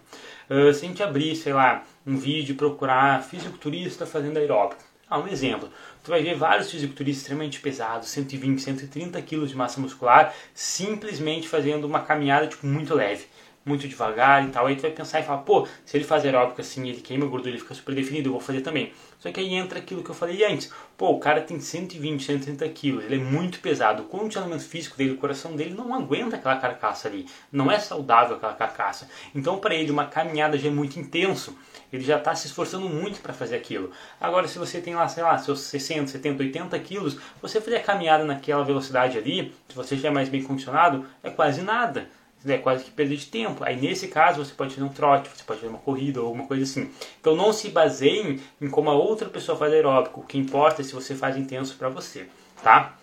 Uh, 0.49 0.73
se 0.73 0.85
a 0.85 0.87
gente 0.87 1.03
abrir, 1.03 1.35
sei 1.35 1.53
lá, 1.53 1.83
um 2.05 2.17
vídeo 2.17 2.53
e 2.53 2.55
procurar 2.55 3.23
fisiculturista 3.23 4.05
fazendo 4.05 4.37
aeróbico, 4.37 4.81
ah, 5.09 5.19
um 5.19 5.27
exemplo, 5.27 5.69
tu 6.03 6.11
vai 6.11 6.21
ver 6.21 6.35
vários 6.35 6.69
fisiculturistas 6.69 7.21
extremamente 7.21 7.59
pesados, 7.59 8.09
120, 8.09 8.61
130 8.61 9.21
quilos 9.21 9.49
de 9.49 9.55
massa 9.55 9.81
muscular, 9.81 10.33
simplesmente 10.53 11.47
fazendo 11.47 11.85
uma 11.85 12.01
caminhada 12.01 12.47
tipo, 12.47 12.65
muito 12.67 12.93
leve 12.93 13.25
muito 13.69 13.87
devagar 13.87 14.43
e 14.43 14.49
tal. 14.49 14.65
Aí 14.65 14.75
tu 14.75 14.81
vai 14.81 14.91
pensar 14.91 15.19
e 15.19 15.23
falar, 15.23 15.39
pô, 15.39 15.67
se 15.85 15.95
ele 15.95 16.03
faz 16.03 16.25
aeróbico 16.25 16.59
assim, 16.59 16.89
ele 16.89 17.01
queima 17.01 17.25
gordura, 17.27 17.51
ele 17.51 17.59
fica 17.59 17.75
super 17.75 17.93
definido, 17.93 18.29
eu 18.29 18.33
vou 18.33 18.41
fazer 18.41 18.61
também. 18.61 18.91
Só 19.19 19.31
que 19.31 19.39
aí 19.39 19.53
entra 19.53 19.79
aquilo 19.79 20.03
que 20.03 20.09
eu 20.09 20.15
falei 20.15 20.43
antes. 20.45 20.71
Pô, 20.97 21.11
o 21.11 21.19
cara 21.19 21.41
tem 21.41 21.59
120, 21.59 22.23
130 22.23 22.67
quilos, 22.69 23.03
ele 23.03 23.15
é 23.15 23.17
muito 23.17 23.59
pesado. 23.59 24.03
O 24.03 24.05
condicionamento 24.05 24.63
físico 24.63 24.97
dele, 24.97 25.11
o 25.11 25.17
coração 25.17 25.55
dele 25.55 25.73
não 25.73 25.93
aguenta 25.93 26.37
aquela 26.37 26.55
carcaça 26.55 27.07
ali. 27.07 27.25
Não 27.51 27.71
é 27.71 27.79
saudável 27.79 28.37
aquela 28.37 28.53
carcaça. 28.53 29.09
Então, 29.35 29.59
para 29.59 29.75
ele, 29.75 29.91
uma 29.91 30.05
caminhada 30.05 30.57
já 30.57 30.69
é 30.69 30.71
muito 30.71 30.99
intenso. 30.99 31.57
Ele 31.91 32.03
já 32.03 32.17
está 32.17 32.33
se 32.35 32.47
esforçando 32.47 32.87
muito 32.87 33.19
para 33.19 33.33
fazer 33.33 33.55
aquilo. 33.55 33.91
Agora, 34.21 34.47
se 34.47 34.57
você 34.57 34.79
tem 34.79 34.95
lá, 34.95 35.07
sei 35.07 35.23
lá, 35.23 35.37
seus 35.37 35.61
60, 35.61 36.07
70, 36.07 36.43
80 36.43 36.79
quilos, 36.79 37.17
você 37.41 37.59
fazer 37.59 37.77
a 37.77 37.83
caminhada 37.83 38.23
naquela 38.23 38.63
velocidade 38.63 39.17
ali, 39.17 39.53
se 39.67 39.75
você 39.75 39.97
já 39.97 40.09
é 40.09 40.11
mais 40.11 40.29
bem 40.29 40.43
condicionado, 40.43 41.05
é 41.23 41.29
quase 41.29 41.61
nada 41.61 42.07
é 42.45 42.57
quase 42.57 42.83
que 42.83 42.91
perda 42.91 43.15
de 43.15 43.25
tempo. 43.25 43.63
Aí 43.63 43.79
nesse 43.79 44.07
caso 44.07 44.43
você 44.43 44.53
pode 44.53 44.73
fazer 44.73 44.85
um 44.85 44.89
trote, 44.89 45.29
você 45.29 45.43
pode 45.43 45.59
fazer 45.59 45.71
uma 45.71 45.79
corrida 45.79 46.21
ou 46.21 46.27
alguma 46.27 46.47
coisa 46.47 46.63
assim. 46.63 46.89
Então 47.19 47.35
não 47.35 47.51
se 47.51 47.69
baseiem 47.69 48.39
em 48.61 48.69
como 48.69 48.89
a 48.89 48.93
outra 48.93 49.27
pessoa 49.27 49.57
faz 49.57 49.73
aeróbico. 49.73 50.21
O 50.21 50.23
que 50.23 50.37
importa 50.37 50.81
é 50.81 50.85
se 50.85 50.93
você 50.93 51.15
faz 51.15 51.35
intenso 51.35 51.75
para 51.75 51.89
você, 51.89 52.27
tá? 52.63 52.97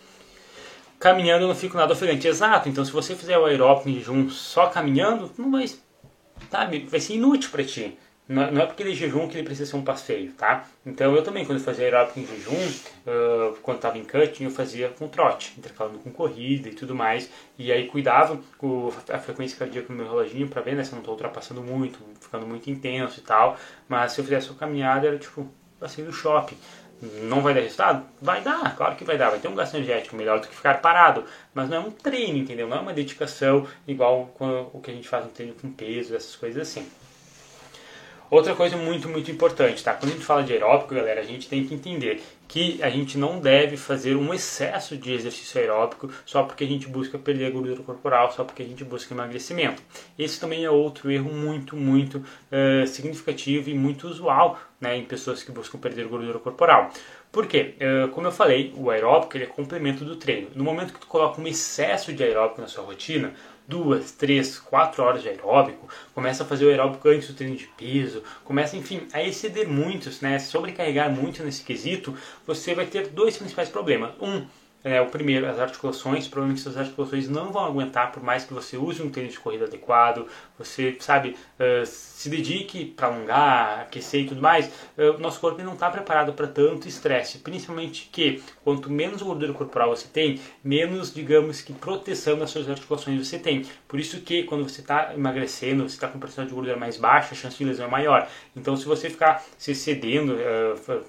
Caminhando 0.98 1.44
eu 1.44 1.48
não 1.48 1.54
fico 1.54 1.76
nada 1.76 1.92
ofegante. 1.92 2.26
Exato. 2.26 2.68
Então 2.68 2.84
se 2.84 2.92
você 2.92 3.14
fizer 3.14 3.38
o 3.38 3.44
aeróbico 3.44 3.88
em 3.88 3.94
jejum 3.94 4.30
só 4.30 4.66
caminhando, 4.66 5.30
não 5.36 5.50
vai, 5.50 5.70
sabe, 6.50 6.86
vai 6.90 7.00
ser 7.00 7.14
inútil 7.14 7.50
para 7.50 7.64
ti. 7.64 7.98
Não, 8.28 8.42
é 8.42 8.66
porque 8.66 8.82
ele 8.82 8.90
é 8.90 8.94
jejum 8.94 9.28
que 9.28 9.36
ele 9.36 9.44
precisa 9.44 9.70
ser 9.70 9.76
um 9.76 9.84
passeio, 9.84 10.32
tá? 10.32 10.66
Então 10.84 11.14
eu 11.14 11.22
também, 11.22 11.44
quando 11.44 11.58
eu 11.58 11.64
fazia 11.64 11.84
aeróbico 11.84 12.18
em 12.18 12.26
jejum, 12.26 12.52
uh, 13.06 13.56
quando 13.62 13.76
estava 13.76 13.96
em 13.98 14.04
cutting, 14.04 14.44
eu 14.44 14.50
fazia 14.50 14.88
com 14.88 15.06
trote, 15.06 15.54
intercalando 15.56 15.98
com 16.00 16.10
corrida 16.10 16.68
e 16.68 16.74
tudo 16.74 16.92
mais. 16.92 17.30
E 17.56 17.70
aí 17.70 17.86
cuidava 17.86 18.40
a 19.12 19.18
frequência 19.18 19.56
cardíaca 19.56 19.92
no 19.92 19.98
meu 19.98 20.08
reloginho 20.08 20.48
para 20.48 20.60
ver 20.60 20.74
né, 20.74 20.82
se 20.82 20.90
eu 20.90 20.96
não 20.96 21.02
estou 21.02 21.14
ultrapassando 21.14 21.62
muito, 21.62 22.00
ficando 22.20 22.44
muito 22.44 22.68
intenso 22.68 23.20
e 23.20 23.22
tal. 23.22 23.56
Mas 23.88 24.12
se 24.12 24.20
eu 24.20 24.24
fizesse 24.24 24.50
uma 24.50 24.58
caminhada, 24.58 25.06
era 25.06 25.18
tipo 25.18 25.48
passeio 25.78 26.08
do 26.08 26.12
shopping. 26.12 26.56
Não 27.22 27.42
vai 27.42 27.54
dar 27.54 27.60
resultado? 27.60 28.06
Vai 28.20 28.40
dar, 28.40 28.74
claro 28.74 28.96
que 28.96 29.04
vai 29.04 29.16
dar. 29.16 29.30
Vai 29.30 29.38
ter 29.38 29.46
um 29.46 29.54
gasto 29.54 29.76
energético 29.76 30.16
melhor 30.16 30.40
do 30.40 30.48
que 30.48 30.56
ficar 30.56 30.80
parado. 30.80 31.24
Mas 31.54 31.68
não 31.68 31.76
é 31.76 31.80
um 31.80 31.90
treino, 31.92 32.38
entendeu? 32.38 32.66
Não 32.66 32.78
é 32.78 32.80
uma 32.80 32.92
dedicação 32.92 33.68
igual 33.86 34.34
o 34.72 34.80
que 34.80 34.90
a 34.90 34.94
gente 34.94 35.06
faz 35.06 35.24
no 35.24 35.30
treino 35.30 35.54
com 35.54 35.70
peso, 35.70 36.16
essas 36.16 36.34
coisas 36.34 36.60
assim. 36.60 36.88
Outra 38.28 38.54
coisa 38.54 38.76
muito, 38.76 39.08
muito 39.08 39.30
importante, 39.30 39.82
tá? 39.84 39.94
Quando 39.94 40.10
a 40.10 40.14
gente 40.14 40.24
fala 40.24 40.42
de 40.42 40.52
aeróbico, 40.52 40.94
galera, 40.94 41.20
a 41.20 41.24
gente 41.24 41.48
tem 41.48 41.64
que 41.64 41.72
entender 41.72 42.20
que 42.48 42.82
a 42.82 42.90
gente 42.90 43.16
não 43.16 43.38
deve 43.38 43.76
fazer 43.76 44.16
um 44.16 44.32
excesso 44.34 44.96
de 44.96 45.12
exercício 45.12 45.60
aeróbico 45.60 46.10
só 46.24 46.42
porque 46.42 46.64
a 46.64 46.66
gente 46.66 46.88
busca 46.88 47.18
perder 47.18 47.52
gordura 47.52 47.82
corporal, 47.82 48.32
só 48.32 48.44
porque 48.44 48.62
a 48.62 48.66
gente 48.66 48.82
busca 48.84 49.14
emagrecimento. 49.14 49.82
Esse 50.18 50.40
também 50.40 50.64
é 50.64 50.70
outro 50.70 51.10
erro 51.10 51.32
muito, 51.32 51.76
muito 51.76 52.18
uh, 52.18 52.86
significativo 52.86 53.70
e 53.70 53.74
muito 53.74 54.08
usual 54.08 54.58
né, 54.80 54.96
em 54.96 55.04
pessoas 55.04 55.42
que 55.42 55.52
buscam 55.52 55.78
perder 55.78 56.06
gordura 56.06 56.38
corporal. 56.38 56.90
Por 57.30 57.46
quê? 57.46 57.74
Uh, 57.76 58.08
como 58.08 58.26
eu 58.26 58.32
falei, 58.32 58.72
o 58.76 58.90
aeróbico 58.90 59.36
ele 59.36 59.44
é 59.44 59.48
complemento 59.48 60.04
do 60.04 60.16
treino. 60.16 60.48
No 60.54 60.64
momento 60.64 60.92
que 60.92 61.00
tu 61.00 61.06
coloca 61.06 61.40
um 61.40 61.46
excesso 61.46 62.12
de 62.12 62.22
aeróbico 62.22 62.60
na 62.60 62.66
sua 62.66 62.84
rotina, 62.84 63.34
duas, 63.68 64.12
três, 64.12 64.58
quatro 64.58 65.02
horas 65.02 65.22
de 65.22 65.28
aeróbico, 65.28 65.88
começa 66.14 66.42
a 66.42 66.46
fazer 66.46 66.66
o 66.66 66.68
aeróbico 66.68 67.08
antes 67.08 67.28
do 67.28 67.34
treino 67.34 67.56
de 67.56 67.66
peso, 67.76 68.22
começa, 68.44 68.76
enfim, 68.76 69.06
a 69.12 69.22
exceder 69.22 69.68
muitos, 69.68 70.20
né, 70.20 70.38
sobrecarregar 70.38 71.10
muito 71.10 71.42
nesse 71.42 71.62
quesito, 71.62 72.16
você 72.46 72.74
vai 72.74 72.86
ter 72.86 73.08
dois 73.08 73.36
principais 73.36 73.68
problemas. 73.68 74.12
Um, 74.20 74.46
é, 74.86 75.00
o 75.00 75.06
primeiro, 75.06 75.48
as 75.50 75.58
articulações, 75.58 76.28
provavelmente 76.28 76.60
essas 76.60 76.76
articulações 76.76 77.28
não 77.28 77.50
vão 77.50 77.64
aguentar 77.64 78.12
por 78.12 78.22
mais 78.22 78.44
que 78.44 78.54
você 78.54 78.76
use 78.76 79.02
um 79.02 79.10
tênis 79.10 79.32
de 79.32 79.40
corrida 79.40 79.64
adequado, 79.64 80.28
você, 80.56 80.96
sabe, 81.00 81.36
uh, 81.58 81.84
se 81.84 82.28
dedique 82.28 82.84
para 82.84 83.08
alongar, 83.08 83.80
aquecer 83.80 84.20
e 84.20 84.28
tudo 84.28 84.40
mais, 84.40 84.70
uh, 84.96 85.18
nosso 85.18 85.40
corpo 85.40 85.60
não 85.60 85.72
está 85.72 85.90
preparado 85.90 86.32
para 86.34 86.46
tanto 86.46 86.86
estresse, 86.86 87.38
principalmente 87.38 88.08
que 88.12 88.40
quanto 88.62 88.88
menos 88.88 89.22
gordura 89.22 89.52
corporal 89.52 89.90
você 89.90 90.06
tem, 90.06 90.40
menos, 90.62 91.12
digamos 91.12 91.60
que, 91.60 91.72
proteção 91.72 92.36
nas 92.36 92.50
suas 92.50 92.70
articulações 92.70 93.26
você 93.26 93.40
tem. 93.40 93.66
Por 93.88 93.98
isso 93.98 94.20
que 94.20 94.44
quando 94.44 94.62
você 94.62 94.82
está 94.82 95.12
emagrecendo, 95.14 95.82
você 95.82 95.96
está 95.96 96.06
com 96.06 96.20
percentual 96.20 96.46
de 96.46 96.54
gordura 96.54 96.76
mais 96.76 96.96
baixa, 96.96 97.34
a 97.34 97.36
chance 97.36 97.58
de 97.58 97.64
lesão 97.64 97.86
é 97.86 97.90
maior. 97.90 98.28
Então, 98.54 98.76
se 98.76 98.84
você 98.84 99.10
ficar 99.10 99.44
se 99.58 99.72
excedendo, 99.72 100.34
uh, 100.34 101.04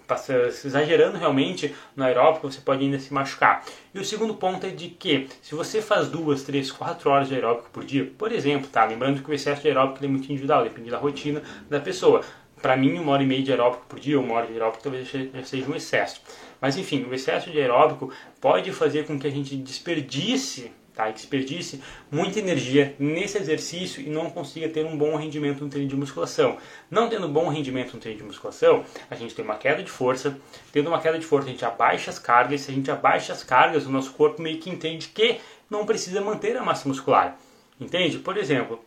exagerando 0.66 1.16
realmente 1.16 1.76
no 1.96 2.04
aeróbico, 2.04 2.52
você 2.52 2.60
pode 2.60 2.84
ainda 2.84 2.98
se 2.98 3.14
machucar. 3.14 3.67
E 3.94 4.00
o 4.00 4.06
segundo 4.06 4.34
ponto 4.36 4.66
é 4.66 4.70
de 4.70 4.90
que, 4.90 5.28
se 5.42 5.56
você 5.56 5.82
faz 5.82 6.08
duas, 6.08 6.44
três, 6.44 6.72
quatro 6.72 7.10
horas 7.10 7.28
de 7.28 7.36
aeróbico 7.36 7.70
por 7.72 7.84
dia, 7.84 8.12
por 8.18 8.32
exemplo, 8.32 8.70
tá? 8.70 8.86
Lembrando 8.86 9.24
que 9.24 9.30
o 9.30 9.34
excesso 9.34 9.62
de 9.62 9.68
aeróbico 9.70 10.04
é 10.04 10.08
muito 10.08 10.32
individual, 10.32 10.64
depende 10.64 10.90
da 10.90 10.98
rotina 10.98 11.42
da 11.70 11.80
pessoa. 11.80 12.22
Para 12.62 12.76
mim, 12.76 12.98
uma 12.98 13.12
hora 13.12 13.24
e 13.24 13.26
meia 13.26 13.44
de 13.44 13.52
aeróbico 13.52 13.86
por 13.88 14.00
dia, 14.00 14.20
uma 14.20 14.34
hora 14.34 14.48
de 14.48 14.54
aeróbico 14.54 14.84
talvez 14.84 15.08
seja 15.10 15.70
um 15.70 15.76
excesso. 15.76 16.22
Mas 16.60 16.78
enfim, 16.78 17.06
o 17.10 17.14
excesso 17.14 17.52
de 17.52 17.60
aeróbico 17.60 18.12
pode 18.42 18.72
fazer 18.72 19.06
com 19.06 19.20
que 19.20 19.28
a 19.28 19.32
gente 19.32 19.56
desperdice 19.56 20.72
tá? 20.98 21.10
E 21.10 21.14
desperdice 21.14 21.82
muita 22.12 22.40
energia 22.40 22.96
nesse 22.98 23.38
exercício 23.38 24.02
e 24.02 24.10
não 24.10 24.30
consiga 24.32 24.68
ter 24.68 24.84
um 24.84 24.98
bom 24.98 25.16
rendimento 25.16 25.64
no 25.64 25.70
treino 25.70 25.88
de 25.88 25.96
musculação. 25.96 26.58
Não 26.90 27.08
tendo 27.08 27.30
bom 27.30 27.48
rendimento 27.48 27.94
no 27.94 28.00
treino 28.00 28.20
de 28.20 28.26
musculação, 28.26 28.84
a 29.10 29.16
gente 29.16 29.36
tem 29.36 29.46
uma 29.46 29.56
queda 29.56 29.84
de 29.84 29.92
força. 29.92 30.38
Tendo 30.72 30.88
uma 30.88 31.00
queda 31.00 31.20
de 31.20 31.26
força, 31.26 31.48
a 31.48 31.52
gente 31.52 31.64
abaixa 31.64 32.10
as 32.10 32.18
cargas. 32.18 32.62
Se 32.62 32.72
a 32.72 32.74
gente 32.74 32.90
abaixa 32.90 33.32
as 33.32 33.44
cargas, 33.44 33.86
o 33.86 33.92
nosso 33.92 34.12
corpo 34.14 34.42
meio 34.42 34.58
que 34.58 34.70
entende 34.70 35.10
que 35.10 35.40
não 35.70 35.86
precisa 35.86 36.20
manter 36.20 36.58
a 36.58 36.64
massa 36.64 36.90
muscular. 36.90 37.38
Entende? 37.80 38.18
Por 38.18 38.36
exemplo, 38.36 38.84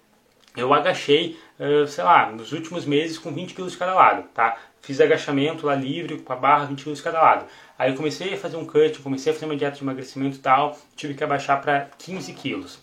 eu 0.56 0.74
agachei, 0.74 1.38
sei 1.86 2.02
lá, 2.02 2.32
nos 2.32 2.52
últimos 2.52 2.84
meses 2.84 3.16
com 3.18 3.32
20 3.32 3.54
kg 3.54 3.68
de 3.68 3.76
cada 3.76 3.94
lado, 3.94 4.28
tá? 4.34 4.58
Fiz 4.82 5.00
agachamento 5.00 5.66
lá 5.66 5.74
livre, 5.74 6.18
com 6.18 6.32
a 6.32 6.36
barra, 6.36 6.64
20 6.66 6.84
kg 6.84 6.92
de 6.94 7.02
cada 7.02 7.20
lado. 7.20 7.46
Aí 7.78 7.90
eu 7.90 7.96
comecei 7.96 8.34
a 8.34 8.36
fazer 8.36 8.56
um 8.56 8.64
cut, 8.64 8.98
comecei 9.00 9.32
a 9.32 9.34
fazer 9.34 9.46
uma 9.46 9.56
dieta 9.56 9.76
de 9.76 9.82
emagrecimento 9.82 10.36
e 10.36 10.40
tal, 10.40 10.78
tive 10.96 11.14
que 11.14 11.22
abaixar 11.22 11.60
para 11.60 11.88
15 11.98 12.32
quilos. 12.32 12.78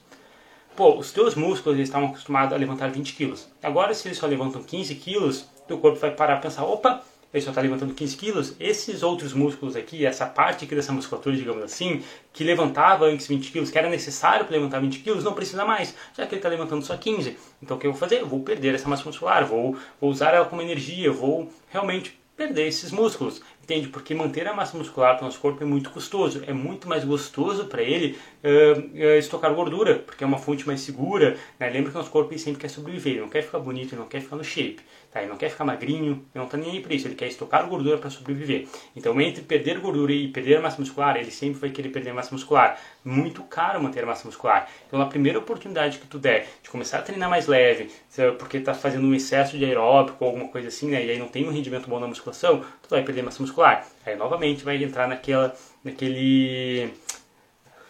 Pô, 0.76 0.96
os 0.96 1.12
teus 1.12 1.34
músculos 1.34 1.80
estavam 1.80 2.10
acostumados 2.10 2.54
a 2.54 2.58
levantar 2.58 2.92
20 2.92 3.14
quilos. 3.14 3.50
Agora, 3.64 3.94
se 3.94 4.08
eles 4.08 4.18
só 4.18 4.28
levantam 4.28 4.62
15 4.62 4.94
quilos, 4.96 5.50
teu 5.68 5.80
corpo 5.80 5.98
vai 5.98 6.12
parar 6.12 6.38
e 6.38 6.42
pensar, 6.42 6.66
opa, 6.66 7.04
ele 7.34 7.44
só 7.44 7.52
está 7.52 7.62
levantando 7.62 7.94
15 7.94 8.16
quilos, 8.16 8.56
esses 8.60 9.04
outros 9.04 9.34
músculos 9.34 9.76
aqui, 9.76 10.06
essa 10.06 10.26
parte 10.26 10.64
aqui 10.64 10.74
dessa 10.74 10.94
musculatura, 10.94 11.36
digamos 11.36 11.62
assim, 11.62 12.02
que 12.32 12.44
levantava 12.44 13.06
antes 13.06 13.28
20 13.28 13.52
quilos, 13.52 13.70
que 13.70 13.78
era 13.78 13.90
necessário 13.90 14.46
para 14.46 14.56
levantar 14.56 14.80
20 14.80 15.00
quilos, 15.00 15.24
não 15.24 15.34
precisa 15.34 15.66
mais, 15.66 15.94
já 16.16 16.26
que 16.26 16.36
ele 16.36 16.40
está 16.40 16.48
levantando 16.48 16.86
só 16.86 16.96
15. 16.96 17.38
Então 17.62 17.76
o 17.76 17.80
que 17.80 17.86
eu 17.86 17.92
vou 17.92 18.00
fazer? 18.00 18.22
Eu 18.22 18.28
vou 18.28 18.40
perder 18.40 18.76
essa 18.76 18.88
massa 18.88 19.04
muscular, 19.04 19.46
vou, 19.46 19.76
vou 20.00 20.10
usar 20.10 20.34
ela 20.34 20.46
como 20.46 20.62
energia, 20.62 21.12
vou 21.12 21.52
realmente 21.70 22.20
perder 22.38 22.68
esses 22.68 22.92
músculos. 22.92 23.42
Entende? 23.64 23.90
Porque 23.90 24.14
manter 24.14 24.48
a 24.48 24.54
massa 24.54 24.78
muscular 24.78 25.16
para 25.16 25.24
o 25.24 25.26
nosso 25.26 25.40
corpo 25.40 25.62
é 25.62 25.66
muito 25.66 25.90
custoso. 25.90 26.42
É 26.48 26.54
muito 26.54 26.88
mais 26.88 27.04
gostoso 27.04 27.66
para 27.66 27.82
ele 27.82 28.18
uh, 28.42 28.98
estocar 29.18 29.54
gordura, 29.54 29.96
porque 29.96 30.24
é 30.24 30.28
uma 30.28 30.38
fonte 30.38 30.66
mais 30.66 30.80
segura. 30.80 31.36
Né? 31.60 31.70
Lembra 31.70 31.92
que 31.92 31.98
o 31.98 32.00
nosso 32.00 32.12
corpo 32.12 32.38
sempre 32.38 32.62
quer 32.62 32.70
sobreviver, 32.70 33.14
ele 33.14 33.22
não 33.22 33.30
quer 33.30 33.42
ficar 33.42 33.60
bonito, 33.60 33.94
ele 33.94 34.02
não 34.02 34.08
quer 34.08 34.22
ficar 34.22 34.38
no 34.38 34.44
shape. 34.44 34.80
Tá? 35.18 35.22
Ele 35.22 35.30
não 35.30 35.38
quer 35.38 35.50
ficar 35.50 35.66
magrinho, 35.66 36.14
ele 36.14 36.24
não 36.36 36.46
está 36.46 36.58
nem 36.58 36.72
aí 36.72 36.80
para 36.82 36.94
isso, 36.94 37.08
ele 37.08 37.16
quer 37.16 37.28
estocar 37.28 37.68
gordura 37.68 37.98
para 37.98 38.10
sobreviver. 38.10 38.68
Então, 38.96 39.20
entre 39.20 39.42
perder 39.42 39.80
gordura 39.80 40.14
e 40.14 40.28
perder 40.28 40.62
massa 40.62 40.80
muscular, 40.80 41.18
ele 41.18 41.32
sempre 41.32 41.60
vai 41.60 41.70
querer 41.72 41.90
perder 41.90 42.14
massa 42.14 42.34
muscular. 42.34 42.80
Muito 43.04 43.42
caro 43.44 43.82
manter 43.82 44.06
massa 44.06 44.26
muscular. 44.26 44.70
Então, 44.88 45.02
a 45.02 45.06
primeira 45.08 45.40
oportunidade 45.40 45.98
que 45.98 46.08
tu 46.08 46.20
der 46.20 46.48
de 46.62 46.70
começar 46.70 47.00
a 47.00 47.02
treinar 47.02 47.30
mais 47.30 47.48
leve, 47.48 47.90
porque 48.38 48.58
está 48.58 48.74
fazendo 48.74 49.08
um 49.08 49.16
excesso 49.16 49.58
de 49.58 49.66
aeróbico 49.66 50.24
ou 50.24 50.30
alguma 50.30 50.50
coisa 50.50 50.68
assim, 50.68 50.90
né? 50.90 51.04
e 51.04 51.12
aí 51.12 51.18
não 51.18 51.28
tem 51.28 51.48
um 51.48 51.52
rendimento 51.52 51.90
bom 51.90 52.00
na 52.00 52.08
musculação, 52.08 52.64
tu 52.84 52.90
vai 52.90 53.04
perder 53.04 53.24
massa 53.24 53.42
muscular. 53.42 53.86
Aí 54.06 54.16
novamente 54.16 54.64
vai 54.64 54.82
entrar 54.84 55.08
naquela, 55.08 55.56
naquele, 55.84 56.94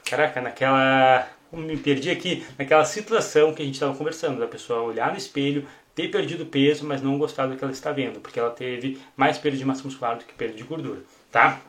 caraca, 0.10 0.40
naquela, 0.40 1.28
me 1.52 1.76
perdi 1.76 2.10
aqui, 2.10 2.46
naquela 2.58 2.86
situação 2.86 3.54
que 3.54 3.62
a 3.62 3.66
gente 3.66 3.76
estava 3.76 3.96
conversando, 3.96 4.40
da 4.40 4.48
pessoa 4.48 4.82
olhar 4.82 5.12
no 5.12 5.18
espelho, 5.18 5.68
ter 5.98 6.12
perdido 6.12 6.46
peso, 6.46 6.86
mas 6.86 7.02
não 7.02 7.18
gostar 7.18 7.48
do 7.48 7.58
que 7.58 7.64
ela 7.64 7.74
está 7.74 7.92
vendo, 7.92 8.20
porque 8.20 8.40
ela 8.40 8.52
teve 8.52 9.02
mais 9.16 9.40
perda 9.40 9.58
de 9.58 9.66
massa 9.66 9.84
muscular 9.84 10.16
do 10.16 10.26
que 10.26 10.34
perda 10.36 10.54
de 10.54 10.64
gordura, 10.64 11.02
tá? 11.32 11.60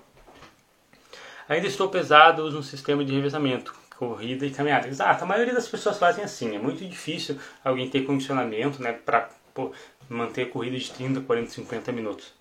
Ainda 1.48 1.66
estou 1.66 1.88
pesado, 1.88 2.46
um 2.46 2.62
sistema 2.62 3.02
de 3.02 3.14
revezamento, 3.14 3.74
corrida 3.96 4.44
e 4.44 4.50
caminhada. 4.50 4.86
Exato, 4.86 5.24
a 5.24 5.26
maioria 5.26 5.54
das 5.54 5.66
pessoas 5.66 5.96
fazem 5.96 6.22
assim. 6.22 6.54
É 6.54 6.58
muito 6.58 6.84
difícil 6.84 7.38
alguém 7.64 7.88
ter 7.88 8.02
condicionamento 8.02 8.82
né, 8.82 8.92
para 8.92 9.30
manter 10.10 10.50
corrida 10.50 10.76
de 10.76 10.90
30, 10.90 11.22
40, 11.22 11.50
50 11.50 11.90
minutos. 11.90 12.34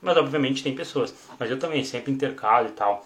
Mas 0.00 0.16
obviamente 0.16 0.62
tem 0.62 0.72
pessoas. 0.72 1.12
Mas 1.36 1.50
eu 1.50 1.58
também 1.58 1.82
sempre 1.82 2.12
intercalo 2.12 2.68
e 2.68 2.72
tal. 2.72 3.04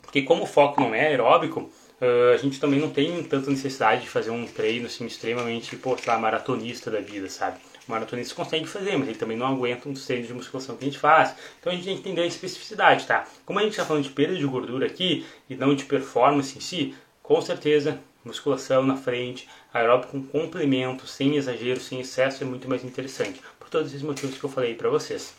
Porque 0.00 0.22
como 0.22 0.44
o 0.44 0.46
foco 0.46 0.80
não 0.80 0.94
é 0.94 1.08
aeróbico, 1.08 1.70
Uh, 2.04 2.34
a 2.34 2.36
gente 2.36 2.60
também 2.60 2.78
não 2.78 2.90
tem 2.90 3.22
tanta 3.22 3.50
necessidade 3.50 4.02
de 4.02 4.10
fazer 4.10 4.30
um 4.30 4.46
treino 4.46 4.86
assim, 4.86 5.06
extremamente, 5.06 5.74
pô, 5.76 5.96
lá, 6.06 6.18
maratonista 6.18 6.90
da 6.90 7.00
vida, 7.00 7.30
sabe? 7.30 7.58
O 7.88 7.90
maratonista 7.90 8.34
consegue 8.34 8.66
fazer, 8.66 8.94
mas 8.98 9.08
ele 9.08 9.16
também 9.16 9.38
não 9.38 9.46
aguenta 9.46 9.88
um 9.88 9.94
treino 9.94 10.26
de 10.26 10.34
musculação 10.34 10.76
que 10.76 10.84
a 10.84 10.86
gente 10.86 10.98
faz. 10.98 11.34
Então 11.58 11.72
a 11.72 11.74
gente 11.74 11.86
tem 11.86 11.94
que 11.94 12.00
entender 12.00 12.20
a 12.20 12.26
especificidade, 12.26 13.06
tá? 13.06 13.26
Como 13.46 13.58
a 13.58 13.62
gente 13.62 13.70
está 13.70 13.86
falando 13.86 14.02
de 14.02 14.10
perda 14.10 14.36
de 14.36 14.44
gordura 14.44 14.86
aqui 14.86 15.24
e 15.48 15.54
não 15.54 15.74
de 15.74 15.86
performance 15.86 16.58
em 16.58 16.60
si, 16.60 16.94
com 17.22 17.40
certeza 17.40 17.98
musculação 18.22 18.82
na 18.82 18.96
frente, 18.96 19.48
aeróbico 19.72 20.12
com 20.12 20.22
complemento, 20.22 21.06
sem 21.06 21.36
exagero, 21.36 21.80
sem 21.80 22.00
excesso 22.00 22.42
é 22.42 22.46
muito 22.46 22.68
mais 22.68 22.84
interessante. 22.84 23.40
Por 23.58 23.70
todos 23.70 23.88
esses 23.88 24.02
motivos 24.02 24.36
que 24.36 24.44
eu 24.44 24.50
falei 24.50 24.74
para 24.74 24.90
vocês. 24.90 25.34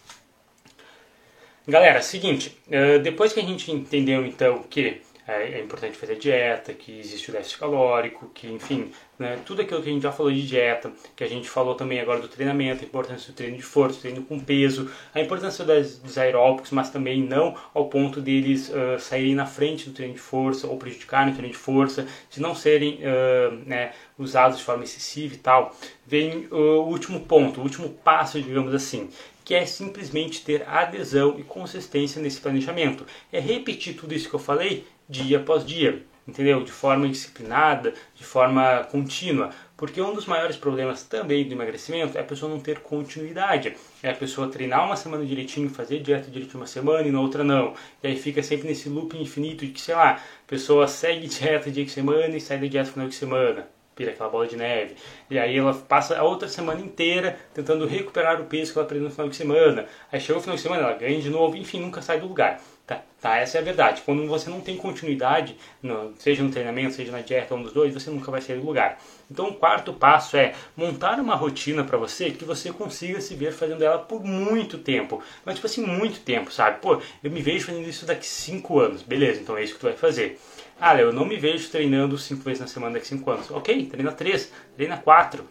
Galera, 1.68 2.02
seguinte, 2.02 2.58
uh, 2.68 3.00
depois 3.00 3.34
que 3.34 3.40
a 3.40 3.44
gente 3.44 3.72
entendeu 3.72 4.26
então 4.26 4.64
que 4.64 5.02
é, 5.28 5.60
é 5.60 5.64
importante 5.64 5.98
fazer 5.98 6.18
dieta, 6.18 6.74
que 6.74 7.00
existe 7.00 7.30
o 7.30 7.34
déficit 7.34 7.60
calórico, 7.60 8.30
que 8.34 8.48
enfim, 8.48 8.92
né, 9.18 9.40
tudo 9.46 9.62
aquilo 9.62 9.82
que 9.82 9.90
a 9.90 9.92
gente 9.92 10.04
já 10.04 10.12
falou 10.12 10.32
de 10.32 10.46
dieta, 10.46 10.92
que 11.16 11.24
a 11.24 11.28
gente 11.28 11.50
falou 11.50 11.74
também 11.74 12.00
agora 12.00 12.20
do 12.20 12.28
treinamento, 12.28 12.84
a 12.84 12.88
importância 12.88 13.32
do 13.32 13.36
treino 13.36 13.58
de 13.58 13.64
força, 13.64 14.02
treino 14.02 14.24
com 14.24 14.40
peso, 14.40 14.90
a 15.14 15.22
importância 15.22 15.66
das, 15.66 15.98
dos 15.98 16.18
aeróbicos, 16.18 16.72
mas 16.72 16.90
também 16.90 17.22
não 17.22 17.56
ao 17.74 17.88
ponto 17.90 18.22
deles 18.22 18.70
uh, 18.70 19.00
saírem 19.00 19.34
na 19.34 19.46
frente 19.46 19.90
do 19.90 19.96
treino 19.96 20.14
de 20.14 20.20
força 20.20 20.68
ou 20.68 20.78
prejudicarem 20.78 21.34
o 21.34 21.36
treino 21.36 21.52
de 21.52 21.60
força, 21.60 22.06
de 22.30 22.40
não 22.40 22.54
serem 22.54 23.00
uh, 23.00 23.52
né, 23.66 23.94
usados 24.18 24.60
de 24.60 24.64
forma 24.64 24.84
excessiva 24.84 25.34
e 25.34 25.38
tal. 25.38 25.76
Vem 26.06 26.48
uh, 26.52 26.56
o 26.56 26.90
último 26.90 27.22
ponto, 27.22 27.60
o 27.60 27.64
último 27.64 27.90
passo, 27.90 28.40
digamos 28.40 28.74
assim, 28.76 29.10
que 29.46 29.54
é 29.54 29.64
simplesmente 29.66 30.44
ter 30.44 30.68
adesão 30.68 31.40
e 31.40 31.44
consistência 31.44 32.20
nesse 32.20 32.42
planejamento. 32.42 33.06
É 33.32 33.40
repetir 33.40 33.96
tudo 33.96 34.14
isso 34.14 34.28
que 34.28 34.36
eu 34.36 34.40
falei 34.40 34.86
dia 35.08 35.38
após 35.38 35.66
dia, 35.66 36.04
entendeu? 36.28 36.64
De 36.64 36.72
forma 36.72 37.08
disciplinada, 37.08 37.94
de 38.16 38.24
forma 38.24 38.84
contínua. 38.92 39.50
Porque 39.78 40.02
um 40.02 40.14
dos 40.14 40.26
maiores 40.26 40.56
problemas 40.56 41.04
também 41.04 41.48
do 41.48 41.54
emagrecimento 41.54 42.18
é 42.18 42.22
a 42.22 42.24
pessoa 42.24 42.52
não 42.52 42.60
ter 42.60 42.80
continuidade. 42.80 43.76
É 44.02 44.10
a 44.10 44.16
pessoa 44.16 44.48
treinar 44.48 44.86
uma 44.86 44.96
semana 44.96 45.26
direitinho, 45.26 45.70
fazer 45.70 46.00
dieta 46.00 46.32
direitinho 46.32 46.62
uma 46.62 46.68
semana 46.68 47.08
e 47.08 47.12
na 47.12 47.20
outra 47.20 47.44
não. 47.44 47.74
E 48.02 48.08
aí 48.08 48.16
fica 48.16 48.42
sempre 48.42 48.68
nesse 48.68 48.90
loop 48.90 49.18
infinito 49.18 49.66
de 49.66 49.72
que, 49.72 49.82
sei 49.82 49.96
lá, 49.96 50.12
a 50.14 50.48
pessoa 50.48 50.88
segue 50.88 51.28
dieta 51.28 51.70
dia 51.70 51.86
de 51.86 51.92
semana 51.92 52.36
e 52.36 52.42
sai 52.42 52.58
da 52.58 52.68
dieta 52.68 52.92
final 52.92 53.08
de 53.08 53.16
semana 53.16 53.68
pira 53.96 54.12
aquela 54.12 54.30
bola 54.30 54.46
de 54.46 54.58
neve. 54.58 54.96
E 55.30 55.40
aí 55.40 55.58
ela 55.58 55.74
passa 55.74 56.18
a 56.18 56.24
outra 56.24 56.48
semana 56.48 56.82
inteira 56.82 57.40
tentando 57.54 57.88
recuperar 57.88 58.42
o 58.42 58.46
peso 58.46 58.74
que 58.74 58.78
ela 58.78 58.88
perdeu 58.88 59.06
no 59.06 59.12
final 59.12 59.30
de 59.30 59.36
semana. 59.36 59.86
Aí 60.12 60.20
chega 60.20 60.38
o 60.38 60.42
final 60.42 60.58
de 60.58 60.62
semana, 60.62 60.84
ela 60.84 60.94
ganha 60.94 61.20
de 61.20 61.30
novo, 61.30 61.56
enfim, 61.56 61.80
nunca 61.80 62.02
sai 62.02 62.20
do 62.20 62.28
lugar. 62.28 62.62
Tá, 62.86 63.02
tá, 63.20 63.38
essa 63.38 63.58
é 63.58 63.62
a 63.62 63.64
verdade. 63.64 64.04
Quando 64.06 64.28
você 64.28 64.48
não 64.48 64.62
tem 64.62 64.78
continuidade, 64.78 65.58
no, 65.82 66.14
seja 66.20 66.44
no 66.44 66.52
treinamento, 66.52 66.94
seja 66.94 67.12
na 67.12 67.22
dieta, 67.22 67.56
um 67.56 67.64
dos 67.64 67.74
dois, 67.74 67.92
você 67.92 68.12
nunca 68.12 68.30
vai 68.30 68.42
sair 68.42 68.60
do 68.60 68.66
lugar. 68.66 69.00
Então, 69.30 69.50
o 69.50 69.56
quarto 69.56 69.92
passo 69.92 70.38
é 70.38 70.54
montar 70.78 71.20
uma 71.20 71.36
rotina 71.36 71.84
para 71.84 71.98
você 71.98 72.30
que 72.30 72.46
você 72.46 72.72
consiga 72.72 73.20
se 73.20 73.34
ver 73.34 73.52
fazendo 73.52 73.84
ela 73.84 73.98
por 73.98 74.24
muito 74.24 74.78
tempo. 74.78 75.24
Mas, 75.44 75.56
tipo 75.56 75.66
assim, 75.66 75.84
muito 75.84 76.20
tempo, 76.20 76.52
sabe? 76.52 76.80
Pô, 76.80 77.02
eu 77.24 77.32
me 77.32 77.42
vejo 77.42 77.66
fazendo 77.66 77.90
isso 77.90 78.06
daqui 78.06 78.28
5 78.28 78.80
anos. 78.80 79.02
Beleza, 79.02 79.42
então 79.42 79.58
é 79.58 79.64
isso 79.64 79.74
que 79.74 79.80
tu 79.80 79.88
vai 79.88 79.98
fazer. 79.98 80.40
Ah, 80.80 80.96
eu 80.96 81.12
não 81.12 81.26
me 81.26 81.38
vejo 81.38 81.70
treinando 81.70 82.20
5 82.20 82.44
vezes 82.44 82.60
na 82.60 82.68
semana 82.68 82.94
daqui 82.94 83.08
5 83.08 83.32
anos. 83.32 83.50
Ok, 83.50 83.88
treina 83.88 84.12
3, 84.12 84.52
treina 84.76 84.98
4. 84.98 85.44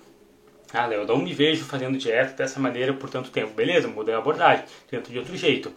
Ah, 0.72 0.86
Léo, 0.86 1.02
eu 1.02 1.06
não 1.06 1.18
me 1.18 1.32
vejo 1.32 1.64
fazendo 1.64 1.96
dieta 1.96 2.32
dessa 2.32 2.58
maneira 2.58 2.92
por 2.92 3.08
tanto 3.08 3.30
tempo. 3.30 3.54
Beleza, 3.54 3.86
mudei 3.86 4.12
a 4.12 4.18
abordagem, 4.18 4.64
tento 4.90 5.08
de 5.08 5.18
outro 5.18 5.36
jeito. 5.36 5.72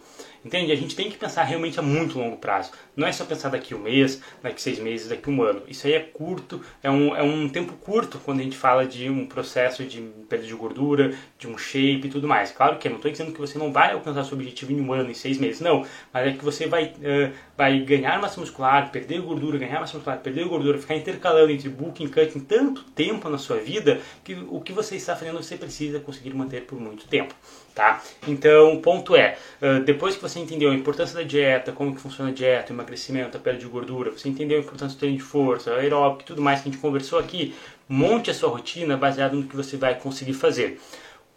Entende? 0.48 0.72
A 0.72 0.76
gente 0.76 0.96
tem 0.96 1.10
que 1.10 1.18
pensar 1.18 1.42
realmente 1.42 1.78
a 1.78 1.82
muito 1.82 2.18
longo 2.18 2.38
prazo. 2.38 2.70
Não 2.96 3.06
é 3.06 3.12
só 3.12 3.22
pensar 3.22 3.50
daqui 3.50 3.74
um 3.74 3.78
mês, 3.80 4.22
daqui 4.42 4.62
seis 4.62 4.78
meses, 4.78 5.06
daqui 5.06 5.28
um 5.28 5.42
ano. 5.42 5.60
Isso 5.68 5.86
aí 5.86 5.92
é 5.92 6.00
curto, 6.00 6.62
é 6.82 6.90
um, 6.90 7.14
é 7.14 7.22
um 7.22 7.50
tempo 7.50 7.74
curto 7.74 8.18
quando 8.24 8.40
a 8.40 8.42
gente 8.42 8.56
fala 8.56 8.86
de 8.86 9.10
um 9.10 9.26
processo 9.26 9.84
de 9.84 10.00
perda 10.26 10.46
de 10.46 10.54
gordura, 10.54 11.14
de 11.38 11.46
um 11.46 11.58
shape 11.58 12.06
e 12.06 12.08
tudo 12.08 12.26
mais. 12.26 12.50
Claro 12.50 12.78
que 12.78 12.88
eu 12.88 12.90
não 12.90 12.96
estou 12.96 13.12
dizendo 13.12 13.32
que 13.32 13.38
você 13.38 13.58
não 13.58 13.70
vai 13.70 13.92
alcançar 13.92 14.24
seu 14.24 14.38
objetivo 14.38 14.72
em 14.72 14.80
um 14.80 14.90
ano, 14.90 15.10
em 15.10 15.14
seis 15.14 15.36
meses, 15.36 15.60
não. 15.60 15.84
Mas 16.14 16.28
é 16.28 16.32
que 16.32 16.42
você 16.42 16.66
vai, 16.66 16.94
uh, 16.96 17.30
vai 17.54 17.80
ganhar 17.80 18.18
massa 18.18 18.40
muscular, 18.40 18.90
perder 18.90 19.20
gordura, 19.20 19.58
ganhar 19.58 19.80
massa 19.80 19.98
muscular, 19.98 20.18
perder 20.20 20.48
gordura, 20.48 20.78
ficar 20.78 20.96
intercalando 20.96 21.52
entre 21.52 21.68
bulking 21.68 22.08
cutting 22.08 22.40
tanto 22.40 22.84
tempo 22.84 23.28
na 23.28 23.36
sua 23.36 23.58
vida 23.58 24.00
que 24.24 24.32
o 24.48 24.62
que 24.62 24.72
você 24.72 24.96
está 24.96 25.14
fazendo 25.14 25.36
você 25.36 25.58
precisa 25.58 26.00
conseguir 26.00 26.32
manter 26.32 26.62
por 26.62 26.80
muito 26.80 27.06
tempo. 27.06 27.34
Tá? 27.78 28.02
Então, 28.26 28.74
o 28.74 28.82
ponto 28.82 29.14
é, 29.14 29.38
depois 29.84 30.16
que 30.16 30.20
você 30.20 30.40
entendeu 30.40 30.72
a 30.72 30.74
importância 30.74 31.14
da 31.14 31.22
dieta, 31.22 31.70
como 31.70 31.94
que 31.94 32.00
funciona 32.00 32.32
a 32.32 32.34
dieta, 32.34 32.72
o 32.72 32.74
emagrecimento, 32.74 33.36
a 33.36 33.40
perda 33.40 33.60
de 33.60 33.66
gordura, 33.66 34.10
você 34.10 34.28
entendeu 34.28 34.58
a 34.58 34.62
importância 34.62 34.96
do 34.96 34.98
treino 34.98 35.16
de 35.16 35.22
força, 35.22 35.72
aeróbico 35.74 36.22
e 36.22 36.24
tudo 36.24 36.42
mais 36.42 36.60
que 36.60 36.68
a 36.68 36.72
gente 36.72 36.80
conversou 36.80 37.20
aqui, 37.20 37.54
monte 37.88 38.32
a 38.32 38.34
sua 38.34 38.48
rotina 38.48 38.96
baseado 38.96 39.34
no 39.34 39.44
que 39.44 39.54
você 39.54 39.76
vai 39.76 39.94
conseguir 39.94 40.34
fazer. 40.34 40.80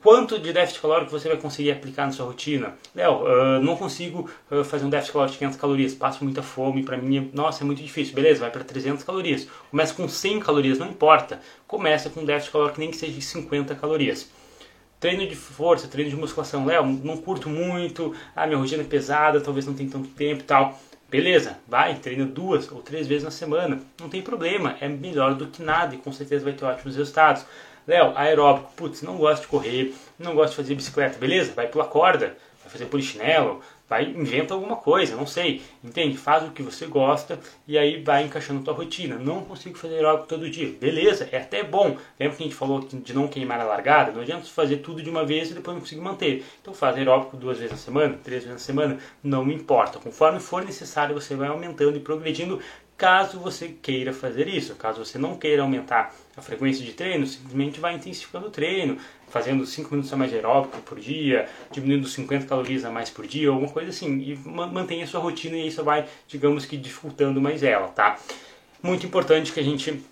Quanto 0.02 0.39
de 0.39 0.52
déficit 0.52 0.82
calórico 0.82 1.12
você 1.12 1.28
vai 1.28 1.38
conseguir 1.38 1.74
aplicar 1.74 2.08
na 2.08 2.12
sua 2.12 2.26
rotina? 2.26 2.74
Léo, 2.96 3.22
uh, 3.22 3.62
não 3.62 3.78
consigo 3.78 4.28
uh, 4.50 4.64
fazer 4.64 4.84
um 4.84 4.89
déficit 4.89 5.14
calórico 5.14 5.34
de 5.34 5.38
500 5.38 5.60
calorias, 5.60 5.94
passo 5.94 6.24
muita 6.24 6.42
fome, 6.42 6.82
para 6.82 6.98
mim, 6.98 7.18
é, 7.20 7.38
nossa, 7.38 7.64
é 7.64 7.66
muito 7.66 7.84
difícil. 7.84 8.16
Beleza, 8.16 8.39
vai 8.39 8.50
para 8.50 8.64
300 8.64 9.04
calorias. 9.04 9.48
Começa 9.70 9.94
com 9.94 10.10
100 10.10 10.39
calorias, 10.39 10.80
não 10.80 10.88
importa. 10.88 11.39
Começa 11.68 12.10
com 12.10 12.22
um 12.22 12.26
déficit 12.26 12.52
calórico 12.52 12.80
nem 12.80 12.89
que 12.89 12.98
seja 12.98 13.14
de 13.14 13.22
50 13.22 13.76
calorias. 13.76 14.28
Treino 15.02 15.28
de 15.28 15.36
força, 15.36 15.88
treino 15.88 16.12
de 16.12 16.16
musculação, 16.16 16.64
Léo, 16.64 16.86
não 16.86 17.18
curto 17.18 17.49
muito, 17.49 18.16
ah, 18.36 18.45
minha 18.45 18.60
rotina 18.60 18.84
é 18.84 18.86
pesada, 18.86 19.41
talvez 19.41 19.66
não 19.66 19.74
tenha 19.74 19.89
tanto 19.89 20.08
tempo 20.10 20.41
e 20.41 20.43
tal. 20.43 20.80
Beleza, 21.10 21.58
vai, 21.68 21.95
treina 21.95 22.24
duas 22.24 22.72
ou 22.72 22.84
três 22.84 23.08
vezes 23.08 23.24
na 23.24 23.32
semana, 23.32 23.80
não 23.99 24.08
tem 24.08 24.22
problema, 24.22 24.78
é 24.80 24.88
melhor 24.88 25.34
do 25.34 25.47
que 25.47 25.64
nada 25.64 25.95
e 25.95 25.97
com 25.97 26.12
certeza 26.12 26.43
vai 26.43 26.54
ter 26.54 26.66
ótimos 26.66 26.95
resultados. 26.95 27.43
Léo, 27.88 28.16
aeróbico, 28.16 28.72
putz, 28.76 29.02
não 29.02 29.18
gosto 29.18 29.41
de 29.41 29.47
correr, 29.47 29.91
não 30.20 30.36
gosto 30.36 30.52
de 30.52 30.58
fazer 30.58 30.76
bicicleta, 30.76 31.18
beleza? 31.18 31.52
Vai 31.54 31.66
pular 31.66 31.86
corda, 31.86 32.38
vai 32.62 32.72
fazer 32.72 32.86
polichinelo, 32.86 33.60
vai 33.92 34.06
inventa 34.06 34.54
alguma 34.54 34.78
coisa, 34.78 35.18
não 35.18 35.28
sei, 35.28 35.62
entende? 35.84 36.18
Faz 36.18 36.48
o 36.48 36.52
que 36.52 36.64
você 36.64 36.86
gosta 36.86 37.38
e 37.68 37.78
aí 37.78 38.02
vai 38.02 38.24
encaixando 38.24 38.64
tua 38.64 38.74
rotina. 38.74 39.18
Não 39.18 39.44
consigo 39.44 39.78
fazer 39.78 39.96
aeróbico 39.96 40.30
todo 40.30 40.50
dia, 40.50 40.74
beleza? 40.80 41.28
É 41.30 41.39
até 41.39 41.62
bom. 41.62 41.98
Lembra 42.18 42.38
que 42.38 42.44
a 42.44 42.46
gente 42.46 42.56
falou 42.56 42.80
de 42.80 43.14
não 43.14 43.28
queimar 43.28 43.60
a 43.60 43.66
largada? 43.66 44.14
Não 44.14 44.22
adianta 44.22 44.46
fazer 44.46 44.78
tudo 44.78 45.04
de 45.04 45.10
uma 45.10 45.26
vez 45.26 45.52
e 45.52 45.56
depois 45.56 45.76
não 45.76 45.82
conseguir 45.82 46.00
manter. 46.00 46.46
Então 46.62 46.74
faz 46.74 46.96
aeróbico 46.96 47.36
duas 47.36 47.58
vezes 47.58 47.74
na 47.74 47.78
semana, 47.78 48.18
três 48.24 48.44
vezes 48.44 48.62
na 48.62 48.66
semana, 48.66 48.98
não 49.22 49.52
importa. 49.52 50.00
Conforme 50.00 50.39
for 50.39 50.64
necessário, 50.64 51.14
você 51.14 51.36
vai 51.36 51.50
aumentando 51.50 51.98
e 51.98 52.00
progredindo 52.00 52.62
caso 53.02 53.39
você 53.39 53.68
queira 53.68 54.14
fazer 54.14 54.48
isso. 54.48 54.76
Caso 54.76 55.04
você 55.04 55.18
não 55.18 55.36
queira 55.36 55.64
aumentar 55.64 56.16
a 56.38 56.42
frequência 56.42 56.86
de 56.86 56.94
treino, 56.94 57.26
simplesmente 57.26 57.80
vai 57.80 57.96
intensificando 57.96 58.48
o 58.48 58.52
treino, 58.52 58.98
fazendo 59.32 59.66
5 59.66 59.90
minutos 59.90 60.12
a 60.14 60.18
mais 60.18 60.30
de 60.30 60.38
aeróbico 60.38 60.78
por 60.82 61.00
dia, 61.00 61.48
diminuindo 61.72 62.08
50 62.08 62.46
calorias 62.46 62.86
a 62.86 62.92
mais 62.92 63.10
por 63.10 63.26
dia, 63.26 63.50
alguma 63.50 63.70
coisa 63.70 63.90
assim, 63.90 64.20
e 64.20 64.38
mantenha 64.46 65.06
a 65.06 65.08
sua 65.08 65.20
rotina 65.20 65.58
e 65.58 65.68
isso 65.68 65.84
vai, 65.84 66.06
digamos 66.28 66.66
que, 66.66 66.78
dificultando 66.78 67.42
mais 67.42 67.64
ela, 67.64 67.88
tá? 67.88 68.20
Muito 68.84 69.06
importante 69.06 69.52
que 69.52 69.60
a 69.60 69.64
gente 69.64 70.04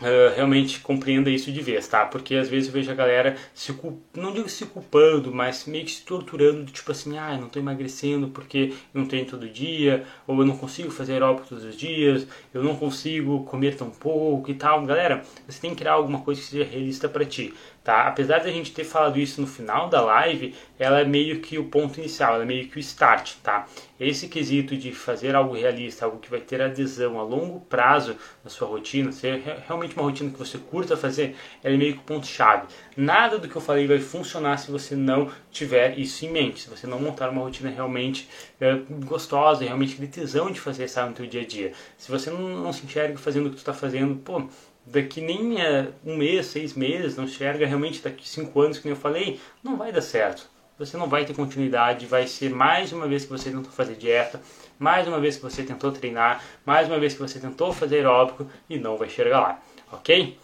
Uh, 0.00 0.34
realmente 0.34 0.80
compreenda 0.80 1.28
isso 1.28 1.52
de 1.52 1.60
vez, 1.60 1.86
tá? 1.86 2.06
Porque 2.06 2.34
às 2.34 2.48
vezes 2.48 2.68
eu 2.68 2.72
vejo 2.72 2.90
a 2.90 2.94
galera 2.94 3.36
se 3.52 3.70
não 4.16 4.32
digo 4.32 4.48
se 4.48 4.64
culpando, 4.64 5.30
mas 5.30 5.66
meio 5.66 5.84
que 5.84 5.90
se 5.90 6.02
torturando, 6.06 6.64
tipo 6.72 6.90
assim, 6.90 7.18
ah, 7.18 7.34
eu 7.34 7.38
não 7.38 7.48
estou 7.48 7.60
emagrecendo 7.60 8.28
porque 8.28 8.72
eu 8.94 9.00
não 9.02 9.06
treino 9.06 9.28
todo 9.28 9.46
dia, 9.46 10.06
ou 10.26 10.40
eu 10.40 10.46
não 10.46 10.56
consigo 10.56 10.90
fazer 10.90 11.12
aeróbico 11.12 11.48
todos 11.48 11.64
os 11.64 11.76
dias, 11.76 12.26
eu 12.54 12.62
não 12.64 12.76
consigo 12.76 13.44
comer 13.44 13.76
tão 13.76 13.90
pouco 13.90 14.50
e 14.50 14.54
tal. 14.54 14.86
Galera, 14.86 15.22
você 15.46 15.60
tem 15.60 15.72
que 15.72 15.76
criar 15.76 15.92
alguma 15.92 16.20
coisa 16.22 16.40
que 16.40 16.46
seja 16.46 16.64
realista 16.64 17.06
para 17.06 17.26
ti. 17.26 17.52
Tá? 17.82 18.06
Apesar 18.08 18.40
de 18.40 18.48
a 18.48 18.52
gente 18.52 18.72
ter 18.72 18.84
falado 18.84 19.18
isso 19.18 19.40
no 19.40 19.46
final 19.46 19.88
da 19.88 20.02
live, 20.02 20.54
ela 20.78 21.00
é 21.00 21.04
meio 21.04 21.40
que 21.40 21.58
o 21.58 21.64
ponto 21.64 21.98
inicial, 21.98 22.34
ela 22.34 22.42
é 22.42 22.46
meio 22.46 22.68
que 22.68 22.76
o 22.76 22.80
start, 22.80 23.36
tá? 23.42 23.66
Esse 23.98 24.28
quesito 24.28 24.76
de 24.76 24.92
fazer 24.92 25.34
algo 25.34 25.54
realista, 25.54 26.04
algo 26.04 26.18
que 26.18 26.30
vai 26.30 26.40
ter 26.40 26.60
adesão 26.60 27.18
a 27.18 27.22
longo 27.22 27.60
prazo 27.60 28.16
na 28.44 28.50
sua 28.50 28.68
rotina, 28.68 29.10
ser 29.12 29.42
realmente 29.66 29.96
uma 29.96 30.04
rotina 30.04 30.30
que 30.30 30.38
você 30.38 30.58
curta 30.58 30.94
fazer, 30.94 31.34
ela 31.64 31.74
é 31.74 31.78
meio 31.78 31.94
que 31.94 32.00
o 32.00 32.02
ponto 32.02 32.26
chave. 32.26 32.66
Nada 32.94 33.38
do 33.38 33.48
que 33.48 33.56
eu 33.56 33.62
falei 33.62 33.86
vai 33.86 33.98
funcionar 33.98 34.58
se 34.58 34.70
você 34.70 34.94
não 34.94 35.30
tiver 35.50 35.98
isso 35.98 36.26
em 36.26 36.30
mente, 36.30 36.60
se 36.60 36.68
você 36.68 36.86
não 36.86 37.00
montar 37.00 37.30
uma 37.30 37.40
rotina 37.40 37.70
realmente 37.70 38.28
é, 38.60 38.74
gostosa, 39.06 39.64
realmente 39.64 39.96
de 39.96 40.06
tesão 40.06 40.50
de 40.50 40.60
fazer 40.60 40.86
sabe, 40.86 41.10
no 41.10 41.14
teu 41.14 41.26
dia 41.26 41.40
a 41.40 41.46
dia. 41.46 41.72
Se 41.96 42.10
você 42.10 42.30
não, 42.30 42.40
não 42.40 42.72
se 42.74 42.84
enxerga 42.84 43.16
fazendo 43.16 43.46
o 43.46 43.48
que 43.48 43.56
tu 43.56 43.60
está 43.60 43.72
fazendo, 43.72 44.16
pô, 44.16 44.46
daqui 44.84 45.20
nem 45.20 45.60
é, 45.60 45.88
um 46.04 46.16
mês, 46.16 46.46
seis 46.46 46.74
meses, 46.74 47.16
não 47.16 47.24
enxerga 47.24 47.66
realmente 47.66 48.02
daqui 48.02 48.28
cinco 48.28 48.60
anos, 48.60 48.78
como 48.78 48.92
eu 48.92 48.96
falei, 48.96 49.40
não 49.62 49.76
vai 49.76 49.92
dar 49.92 50.02
certo. 50.02 50.48
Você 50.78 50.96
não 50.96 51.08
vai 51.08 51.26
ter 51.26 51.34
continuidade, 51.34 52.06
vai 52.06 52.26
ser 52.26 52.50
mais 52.50 52.90
uma 52.90 53.06
vez 53.06 53.24
que 53.24 53.30
você 53.30 53.50
tentou 53.50 53.70
fazer 53.70 53.96
dieta, 53.96 54.40
mais 54.78 55.06
uma 55.06 55.20
vez 55.20 55.36
que 55.36 55.42
você 55.42 55.62
tentou 55.62 55.92
treinar, 55.92 56.42
mais 56.64 56.88
uma 56.88 56.98
vez 56.98 57.12
que 57.12 57.20
você 57.20 57.38
tentou 57.38 57.72
fazer 57.72 57.96
aeróbico 57.96 58.50
e 58.68 58.78
não 58.78 58.96
vai 58.96 59.08
chegar 59.08 59.40
lá, 59.40 59.62
ok? 59.92 60.38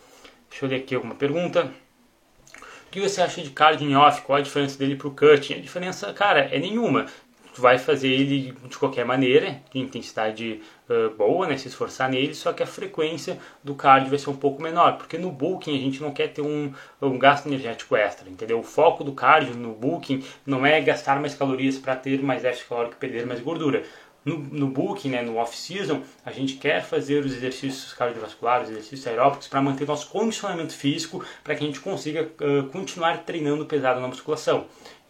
Deixa 0.50 0.64
eu 0.64 0.68
ler 0.68 0.76
aqui 0.76 0.94
alguma 0.94 1.14
pergunta. 1.14 1.72
O 2.86 2.90
que 2.90 3.00
você 3.00 3.22
acha 3.22 3.42
de 3.42 3.50
cardio 3.50 3.88
em 3.88 3.96
off? 3.96 4.22
Qual 4.22 4.38
a 4.38 4.42
diferença 4.42 4.78
dele 4.78 4.96
para 4.96 5.08
o 5.08 5.10
cutting? 5.10 5.54
A 5.54 5.60
diferença, 5.60 6.12
cara, 6.12 6.40
é 6.40 6.58
nenhuma 6.58 7.06
tu 7.56 7.62
vai 7.62 7.78
fazer 7.78 8.08
ele 8.08 8.52
de 8.68 8.78
qualquer 8.78 9.06
maneira, 9.06 9.62
de 9.72 9.78
intensidade 9.78 10.60
uh, 10.90 11.08
boa, 11.16 11.46
né, 11.46 11.56
se 11.56 11.68
esforçar 11.68 12.10
nele, 12.10 12.34
só 12.34 12.52
que 12.52 12.62
a 12.62 12.66
frequência 12.66 13.38
do 13.64 13.74
cardio 13.74 14.10
vai 14.10 14.18
ser 14.18 14.28
um 14.28 14.36
pouco 14.36 14.62
menor, 14.62 14.98
porque 14.98 15.16
no 15.16 15.32
bulking 15.32 15.74
a 15.74 15.80
gente 15.80 16.02
não 16.02 16.12
quer 16.12 16.28
ter 16.28 16.42
um, 16.42 16.70
um 17.00 17.18
gasto 17.18 17.46
energético 17.46 17.96
extra, 17.96 18.28
entendeu? 18.28 18.58
O 18.58 18.62
foco 18.62 19.02
do 19.02 19.12
cardio 19.12 19.54
no 19.54 19.72
bulking 19.72 20.22
não 20.44 20.66
é 20.66 20.78
gastar 20.82 21.18
mais 21.18 21.34
calorias 21.34 21.78
para 21.78 21.96
ter 21.96 22.22
mais 22.22 22.42
déficit 22.42 22.68
calórico 22.68 22.96
e 22.96 22.98
perder 22.98 23.24
mais 23.24 23.40
gordura. 23.40 23.82
No, 24.22 24.38
no 24.38 24.66
bulking, 24.66 25.10
né, 25.10 25.22
no 25.22 25.36
off-season, 25.36 26.02
a 26.26 26.32
gente 26.32 26.56
quer 26.56 26.82
fazer 26.82 27.24
os 27.24 27.32
exercícios 27.32 27.94
cardiovasculares, 27.94 28.68
exercícios 28.68 29.06
aeróbicos 29.06 29.46
para 29.48 29.62
manter 29.62 29.86
nosso 29.86 30.10
condicionamento 30.10 30.74
físico, 30.74 31.24
para 31.42 31.54
que 31.54 31.62
a 31.62 31.66
gente 31.66 31.80
consiga 31.80 32.28
uh, 32.40 32.64
continuar 32.64 33.24
treinando 33.24 33.64
pesado 33.64 34.00
na 34.00 34.08
musculação 34.08 34.66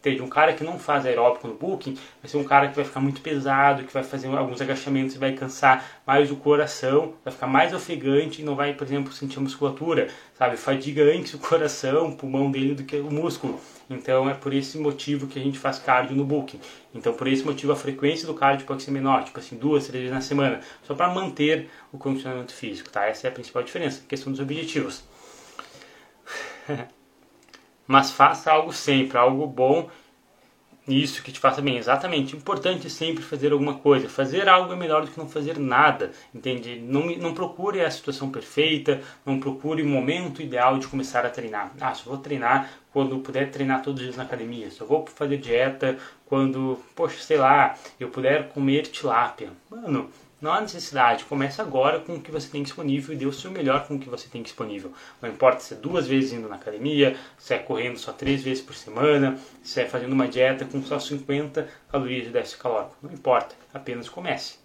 entende? 0.07 0.23
Um 0.23 0.29
cara 0.29 0.53
que 0.53 0.63
não 0.63 0.79
faz 0.79 1.05
aeróbico 1.05 1.49
no 1.49 1.55
booking 1.55 1.95
vai 2.23 2.31
ser 2.31 2.37
um 2.37 2.45
cara 2.45 2.69
que 2.69 2.77
vai 2.77 2.85
ficar 2.85 3.01
muito 3.01 3.21
pesado, 3.21 3.85
que 3.85 3.93
vai 3.93 4.05
fazer 4.05 4.29
alguns 4.29 4.61
agachamentos 4.61 5.17
e 5.17 5.19
vai 5.19 5.33
cansar 5.33 6.01
mais 6.07 6.31
o 6.31 6.37
coração, 6.37 7.15
vai 7.25 7.33
ficar 7.33 7.49
mais 7.49 7.75
ofegante 7.75 8.41
e 8.41 8.45
não 8.45 8.55
vai, 8.55 8.73
por 8.73 8.87
exemplo, 8.87 9.13
sentir 9.13 9.39
a 9.39 9.43
musculatura, 9.43 10.09
sabe? 10.35 10.57
Fadiga 10.57 11.03
antes 11.03 11.35
o 11.35 11.39
coração, 11.39 12.09
o 12.09 12.17
pulmão 12.17 12.51
dele 12.51 12.75
do 12.75 12.85
que 12.85 12.97
o 12.97 13.11
músculo. 13.11 13.61
Então 13.89 14.29
é 14.29 14.35
por 14.35 14.53
esse 14.53 14.79
motivo 14.79 15.27
que 15.27 15.39
a 15.39 15.43
gente 15.43 15.59
faz 15.59 15.79
cardio 15.79 16.17
no 16.17 16.25
booking. 16.25 16.61
Então 16.95 17.13
por 17.13 17.27
esse 17.27 17.45
motivo 17.45 17.73
a 17.73 17.77
frequência 17.77 18.27
do 18.27 18.35
cardio 18.35 18.67
pode 18.67 18.83
ser 18.83 18.91
menor, 18.91 19.25
tipo 19.25 19.39
assim, 19.39 19.57
duas, 19.57 19.87
três 19.87 20.05
vezes 20.05 20.15
na 20.15 20.21
semana, 20.21 20.61
só 20.85 20.95
para 20.95 21.13
manter 21.13 21.69
o 21.93 21.99
condicionamento 21.99 22.53
físico, 22.53 22.91
tá? 22.91 23.07
Essa 23.07 23.27
é 23.27 23.31
a 23.31 23.33
principal 23.33 23.63
diferença, 23.63 24.03
questão 24.09 24.33
dos 24.33 24.41
objetivos. 24.41 25.05
mas 27.87 28.11
faça 28.11 28.51
algo 28.51 28.73
sempre, 28.73 29.19
algo 29.19 29.47
bom, 29.47 29.89
isso 30.89 31.23
que 31.23 31.33
te 31.33 31.41
faça 31.41 31.61
bem. 31.61 31.77
Exatamente, 31.77 32.37
importante 32.37 32.89
sempre 32.89 33.23
fazer 33.23 33.53
alguma 33.53 33.75
coisa. 33.75 34.09
Fazer 34.09 34.49
algo 34.49 34.73
é 34.73 34.77
melhor 34.77 35.05
do 35.05 35.11
que 35.11 35.19
não 35.19 35.29
fazer 35.29 35.59
nada, 35.59 36.13
entende? 36.35 36.79
Não, 36.81 37.07
não 37.17 37.35
procure 37.35 37.81
a 37.81 37.91
situação 37.91 38.31
perfeita, 38.31 39.01
não 39.25 39.41
procure 39.41 39.83
o 39.83 39.87
momento 39.87 40.41
ideal 40.41 40.79
de 40.79 40.87
começar 40.87 41.27
a 41.27 41.31
treinar. 41.31 41.73
Ah, 41.81 41.95
só 41.95 42.11
vou 42.11 42.19
treinar 42.19 42.71
quando 42.93 43.19
puder 43.19 43.51
treinar 43.51 43.83
todos 43.83 44.01
os 44.01 44.07
dias 44.07 44.17
na 44.17 44.23
academia, 44.23 44.71
só 44.71 44.85
vou 44.85 45.07
fazer 45.07 45.37
dieta 45.39 45.99
quando, 46.25 46.79
poxa, 46.95 47.19
sei 47.21 47.37
lá, 47.37 47.75
eu 48.01 48.09
puder 48.09 48.49
comer 48.49 48.83
tilápia. 48.83 49.51
Mano, 49.71 50.11
não 50.41 50.53
há 50.53 50.61
necessidade. 50.61 51.25
Comece 51.25 51.61
agora 51.61 52.01
com 52.01 52.15
o 52.15 52.21
que 52.21 52.31
você 52.31 52.49
tem 52.49 52.63
disponível 52.63 53.15
e 53.15 53.19
dê 53.19 53.27
o 53.27 53.33
seu 53.33 53.51
melhor 53.51 53.87
com 53.87 53.95
o 53.95 53.99
que 53.99 54.09
você 54.09 54.29
tem 54.29 54.43
disponível. 54.43 54.93
Não 55.21 55.29
importa 55.29 55.61
se 55.61 55.75
é 55.75 55.77
duas 55.77 56.07
vezes 56.07 56.33
indo 56.33 56.49
na 56.49 56.57
academia, 56.57 57.17
se 57.39 57.55
é 57.55 57.59
correndo 57.59 57.99
só 57.99 58.13
três 58.13 58.43
vezes 58.43 58.63
por 58.63 58.75
semana, 58.75 59.39
se 59.63 59.81
é 59.81 59.87
fazendo 59.87 60.13
uma 60.13 60.29
dieta 60.29 60.65
com 60.65 60.83
só 60.83 60.99
50 60.99 61.69
calorias 61.91 62.25
de 62.25 62.31
déficit 62.31 62.59
calórico. 62.61 62.97
Não 63.03 63.13
importa, 63.13 63.55
apenas 63.73 64.09
comece. 64.09 64.59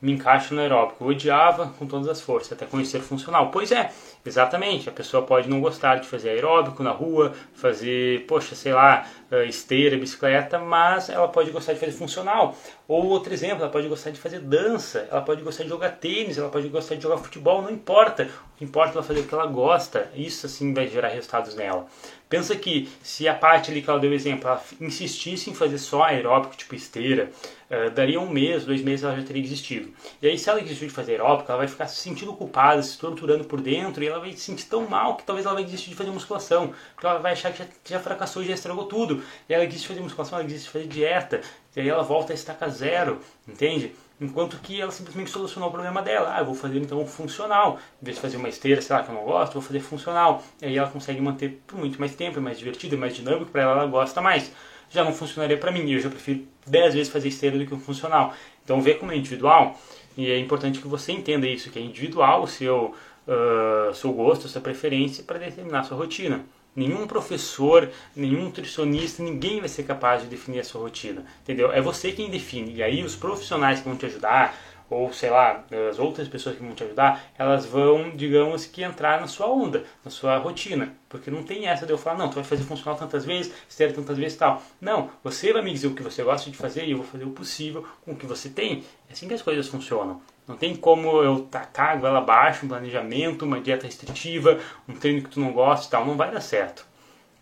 Me 0.00 0.12
encaixo 0.12 0.54
no 0.54 0.60
aeróbico. 0.60 1.04
Eu 1.04 1.08
odiava 1.08 1.68
com 1.78 1.86
todas 1.86 2.08
as 2.08 2.20
forças, 2.20 2.52
até 2.52 2.66
conhecer 2.66 3.00
funcional. 3.00 3.50
Pois 3.50 3.72
é, 3.72 3.90
Exatamente, 4.28 4.88
a 4.88 4.92
pessoa 4.92 5.22
pode 5.22 5.48
não 5.48 5.60
gostar 5.60 5.96
de 5.96 6.06
fazer 6.06 6.30
aeróbico 6.30 6.82
na 6.82 6.90
rua, 6.90 7.32
fazer, 7.54 8.24
poxa, 8.26 8.54
sei 8.54 8.72
lá, 8.72 9.06
eh, 9.30 9.46
esteira, 9.46 9.96
bicicleta, 9.96 10.58
mas 10.58 11.08
ela 11.08 11.28
pode 11.28 11.50
gostar 11.50 11.72
de 11.72 11.80
fazer 11.80 11.92
funcional. 11.92 12.56
Ou 12.88 13.06
outro 13.06 13.32
exemplo, 13.32 13.62
ela 13.62 13.70
pode 13.70 13.88
gostar 13.88 14.10
de 14.10 14.20
fazer 14.20 14.38
dança, 14.38 15.08
ela 15.10 15.22
pode 15.22 15.42
gostar 15.42 15.64
de 15.64 15.68
jogar 15.68 15.90
tênis, 15.90 16.38
ela 16.38 16.48
pode 16.48 16.68
gostar 16.68 16.94
de 16.94 17.02
jogar 17.02 17.18
futebol, 17.18 17.62
não 17.62 17.70
importa. 17.70 18.28
O 18.54 18.58
que 18.58 18.64
importa 18.64 18.92
é 18.92 18.94
ela 18.94 19.02
fazer 19.02 19.20
o 19.20 19.24
que 19.24 19.34
ela 19.34 19.46
gosta, 19.46 20.08
isso 20.14 20.46
assim 20.46 20.72
vai 20.72 20.88
gerar 20.88 21.08
resultados 21.08 21.54
nela. 21.54 21.86
Pensa 22.28 22.56
que 22.56 22.88
se 23.02 23.28
a 23.28 23.34
parte 23.34 23.70
ali 23.70 23.82
que 23.82 23.88
ela 23.88 24.00
deu 24.00 24.12
exemplo, 24.12 24.48
ela 24.48 24.62
insistisse 24.80 25.48
em 25.48 25.54
fazer 25.54 25.78
só 25.78 26.02
aeróbico, 26.02 26.56
tipo 26.56 26.74
esteira, 26.74 27.30
uh, 27.70 27.90
daria 27.90 28.20
um 28.20 28.28
mês, 28.28 28.64
dois 28.64 28.82
meses 28.82 29.04
ela 29.04 29.16
já 29.16 29.22
teria 29.22 29.42
desistido. 29.42 29.92
E 30.20 30.26
aí 30.26 30.38
se 30.38 30.48
ela 30.48 30.60
desistir 30.60 30.86
de 30.86 30.92
fazer 30.92 31.12
aeróbico, 31.12 31.50
ela 31.50 31.58
vai 31.58 31.68
ficar 31.68 31.86
se 31.86 32.00
sentindo 32.00 32.32
culpada, 32.32 32.82
se 32.82 32.98
torturando 32.98 33.44
por 33.44 33.60
dentro 33.60 34.02
e 34.02 34.08
ela 34.08 34.15
vai 34.20 34.32
se 34.32 34.40
sentir 34.40 34.66
tão 34.66 34.88
mal 34.88 35.16
que 35.16 35.24
talvez 35.24 35.46
ela 35.46 35.54
vai 35.54 35.64
desistir 35.64 35.90
de 35.90 35.96
fazer 35.96 36.10
musculação, 36.10 36.72
porque 36.94 37.06
ela 37.06 37.18
vai 37.18 37.32
achar 37.32 37.52
que 37.52 37.58
já, 37.58 37.66
já 37.84 38.00
fracassou 38.00 38.42
e 38.42 38.46
já 38.46 38.54
estragou 38.54 38.86
tudo. 38.86 39.22
E 39.48 39.54
ela 39.54 39.64
desiste 39.64 39.82
de 39.82 39.88
fazer 39.88 40.00
musculação, 40.00 40.38
ela 40.38 40.46
desiste 40.46 40.66
de 40.66 40.72
fazer 40.72 40.86
dieta, 40.86 41.40
e 41.74 41.80
aí 41.80 41.88
ela 41.88 42.02
volta 42.02 42.32
a 42.32 42.34
estacar 42.34 42.70
zero, 42.70 43.20
entende? 43.46 43.94
Enquanto 44.20 44.56
que 44.58 44.80
ela 44.80 44.90
simplesmente 44.90 45.30
solucionou 45.30 45.68
o 45.68 45.72
problema 45.72 46.00
dela. 46.00 46.34
Ah, 46.34 46.40
eu 46.40 46.46
vou 46.46 46.54
fazer 46.54 46.78
então 46.78 47.00
um 47.00 47.06
funcional. 47.06 47.78
Em 48.00 48.04
vez 48.04 48.16
de 48.16 48.22
fazer 48.22 48.38
uma 48.38 48.48
esteira, 48.48 48.80
sei 48.80 48.96
lá, 48.96 49.02
que 49.02 49.10
eu 49.10 49.14
não 49.14 49.24
gosto, 49.24 49.52
vou 49.52 49.62
fazer 49.62 49.80
funcional. 49.80 50.42
E 50.62 50.66
aí 50.66 50.78
ela 50.78 50.88
consegue 50.88 51.20
manter 51.20 51.60
por 51.66 51.78
muito 51.78 51.98
mais 52.00 52.14
tempo, 52.14 52.38
é 52.38 52.40
mais 52.40 52.58
divertido, 52.58 52.94
é 52.94 52.98
mais 52.98 53.14
dinâmico, 53.14 53.50
para 53.50 53.62
ela 53.62 53.72
ela 53.72 53.86
gosta 53.86 54.22
mais. 54.22 54.50
Já 54.90 55.04
não 55.04 55.12
funcionaria 55.12 55.58
para 55.58 55.70
mim, 55.70 55.90
eu 55.90 56.00
já 56.00 56.08
prefiro 56.08 56.46
10 56.66 56.94
vezes 56.94 57.12
fazer 57.12 57.28
esteira 57.28 57.58
do 57.58 57.66
que 57.66 57.74
um 57.74 57.80
funcional. 57.80 58.32
Então 58.64 58.80
vê 58.80 58.94
como 58.94 59.12
é 59.12 59.16
individual, 59.16 59.78
e 60.16 60.30
é 60.30 60.38
importante 60.38 60.80
que 60.80 60.88
você 60.88 61.12
entenda 61.12 61.46
isso, 61.46 61.70
que 61.70 61.78
é 61.78 61.82
individual 61.82 62.42
o 62.42 62.48
seu, 62.48 62.94
uh, 63.26 63.94
seu 63.94 64.12
gosto, 64.12 64.48
sua 64.48 64.60
preferência 64.60 65.24
para 65.24 65.38
determinar 65.38 65.84
sua 65.84 65.96
rotina. 65.96 66.44
Nenhum 66.74 67.06
professor, 67.06 67.90
nenhum 68.14 68.44
nutricionista, 68.44 69.22
ninguém 69.22 69.60
vai 69.60 69.68
ser 69.68 69.84
capaz 69.84 70.22
de 70.22 70.28
definir 70.28 70.60
a 70.60 70.64
sua 70.64 70.82
rotina, 70.82 71.24
entendeu? 71.42 71.72
É 71.72 71.80
você 71.80 72.12
quem 72.12 72.28
define. 72.28 72.74
E 72.74 72.82
aí 72.82 73.02
os 73.02 73.16
profissionais 73.16 73.80
que 73.80 73.88
vão 73.88 73.96
te 73.96 74.04
ajudar, 74.04 74.54
ou 74.88 75.10
sei 75.12 75.30
lá, 75.30 75.64
as 75.90 75.98
outras 75.98 76.28
pessoas 76.28 76.56
que 76.56 76.62
vão 76.62 76.74
te 76.74 76.84
ajudar, 76.84 77.32
elas 77.38 77.64
vão, 77.64 78.10
digamos 78.14 78.66
que 78.66 78.82
entrar 78.82 79.20
na 79.20 79.26
sua 79.26 79.46
onda, 79.46 79.84
na 80.04 80.10
sua 80.10 80.36
rotina, 80.36 80.92
porque 81.08 81.30
não 81.30 81.42
tem 81.42 81.66
essa 81.66 81.86
de 81.86 81.92
eu 81.92 81.98
falar, 81.98 82.18
não, 82.18 82.28
tu 82.28 82.34
vai 82.34 82.44
fazer 82.44 82.62
funcional 82.64 82.98
tantas 82.98 83.24
vezes, 83.24 83.52
esteira 83.68 83.94
tantas 83.94 84.18
vezes 84.18 84.36
tal. 84.36 84.62
Não, 84.78 85.10
você 85.24 85.54
vai 85.54 85.62
me 85.62 85.72
dizer 85.72 85.88
o 85.88 85.94
que 85.94 86.02
você 86.02 86.22
gosta 86.22 86.50
de 86.50 86.56
fazer 86.56 86.84
e 86.84 86.90
eu 86.90 86.98
vou 86.98 87.06
fazer 87.06 87.24
o 87.24 87.30
possível 87.30 87.86
com 88.04 88.12
o 88.12 88.16
que 88.16 88.26
você 88.26 88.50
tem. 88.50 88.84
É 89.08 89.12
assim 89.12 89.26
que 89.26 89.34
as 89.34 89.42
coisas 89.42 89.66
funcionam. 89.66 90.20
Não 90.46 90.56
tem 90.56 90.76
como 90.76 91.22
eu 91.22 91.40
tacar 91.50 91.92
a 91.92 91.96
goela 91.96 92.18
abaixo, 92.18 92.64
um 92.64 92.68
planejamento, 92.68 93.44
uma 93.44 93.60
dieta 93.60 93.86
restritiva, 93.86 94.60
um 94.88 94.94
treino 94.94 95.22
que 95.22 95.30
tu 95.30 95.40
não 95.40 95.52
gosta 95.52 95.86
e 95.86 95.90
tal. 95.90 96.06
Não 96.06 96.16
vai 96.16 96.30
dar 96.30 96.40
certo. 96.40 96.86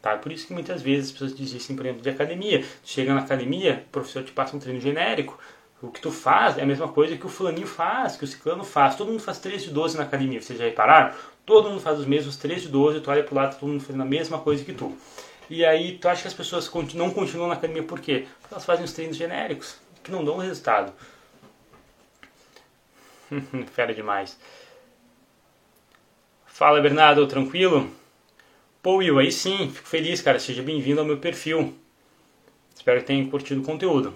Tá? 0.00 0.16
Por 0.16 0.32
isso 0.32 0.46
que 0.46 0.52
muitas 0.52 0.82
vezes 0.82 1.06
as 1.06 1.12
pessoas 1.12 1.32
desistem, 1.34 1.76
por 1.76 1.84
exemplo, 1.84 2.02
de 2.02 2.10
academia. 2.10 2.64
chega 2.84 3.14
na 3.14 3.20
academia, 3.20 3.84
o 3.86 3.90
professor 3.90 4.22
te 4.22 4.32
passa 4.32 4.56
um 4.56 4.58
treino 4.58 4.80
genérico. 4.80 5.38
O 5.82 5.90
que 5.90 6.00
tu 6.00 6.10
faz 6.10 6.56
é 6.56 6.62
a 6.62 6.66
mesma 6.66 6.88
coisa 6.88 7.16
que 7.16 7.26
o 7.26 7.28
fulaninho 7.28 7.66
faz, 7.66 8.16
que 8.16 8.24
o 8.24 8.26
ciclano 8.26 8.64
faz. 8.64 8.96
Todo 8.96 9.10
mundo 9.10 9.20
faz 9.20 9.38
3 9.38 9.64
de 9.64 9.70
12 9.70 9.98
na 9.98 10.04
academia, 10.04 10.40
vocês 10.40 10.58
já 10.58 10.64
repararam? 10.64 11.14
Todo 11.44 11.68
mundo 11.68 11.80
faz 11.80 11.98
os 11.98 12.06
mesmos 12.06 12.36
3 12.36 12.62
de 12.62 12.68
12, 12.68 13.00
tu 13.00 13.10
olha 13.10 13.22
pro 13.22 13.34
lado, 13.34 13.58
todo 13.58 13.68
mundo 13.68 13.82
fazendo 13.82 14.00
a 14.00 14.06
mesma 14.06 14.38
coisa 14.38 14.64
que 14.64 14.72
tu. 14.72 14.96
E 15.50 15.62
aí 15.62 15.98
tu 15.98 16.08
acha 16.08 16.22
que 16.22 16.28
as 16.28 16.34
pessoas 16.34 16.70
não 16.94 17.10
continuam 17.10 17.48
na 17.48 17.54
academia 17.54 17.82
por 17.82 18.00
quê? 18.00 18.26
Porque 18.40 18.54
elas 18.54 18.64
fazem 18.64 18.84
os 18.84 18.92
treinos 18.92 19.16
genéricos, 19.16 19.76
que 20.02 20.10
não 20.10 20.24
dão 20.24 20.38
resultado. 20.38 20.92
Fera 23.72 23.94
demais. 23.94 24.38
Fala 26.46 26.80
Bernardo, 26.80 27.26
tranquilo? 27.26 27.90
Pô 28.82 28.96
Will, 28.96 29.18
aí 29.18 29.32
sim, 29.32 29.70
fico 29.70 29.88
feliz, 29.88 30.20
cara. 30.20 30.38
Seja 30.38 30.62
bem-vindo 30.62 31.00
ao 31.00 31.06
meu 31.06 31.18
perfil. 31.18 31.74
Espero 32.74 33.00
que 33.00 33.06
tenha 33.06 33.28
curtido 33.28 33.60
o 33.60 33.64
conteúdo. 33.64 34.14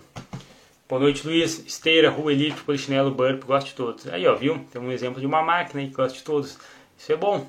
Boa 0.88 1.00
noite, 1.00 1.26
Luiz. 1.26 1.64
Esteira, 1.66 2.10
rua 2.10 2.32
polichinelo, 2.64 3.10
burp, 3.10 3.44
gosto 3.44 3.68
de 3.68 3.74
todos. 3.74 4.08
Aí, 4.08 4.26
ó, 4.26 4.34
viu? 4.34 4.64
Tem 4.70 4.80
um 4.80 4.92
exemplo 4.92 5.20
de 5.20 5.26
uma 5.26 5.42
máquina 5.42 5.80
aí 5.80 5.88
que 5.88 5.94
gosta 5.94 6.16
de 6.16 6.24
todos. 6.24 6.58
Isso 6.96 7.12
é 7.12 7.16
bom. 7.16 7.46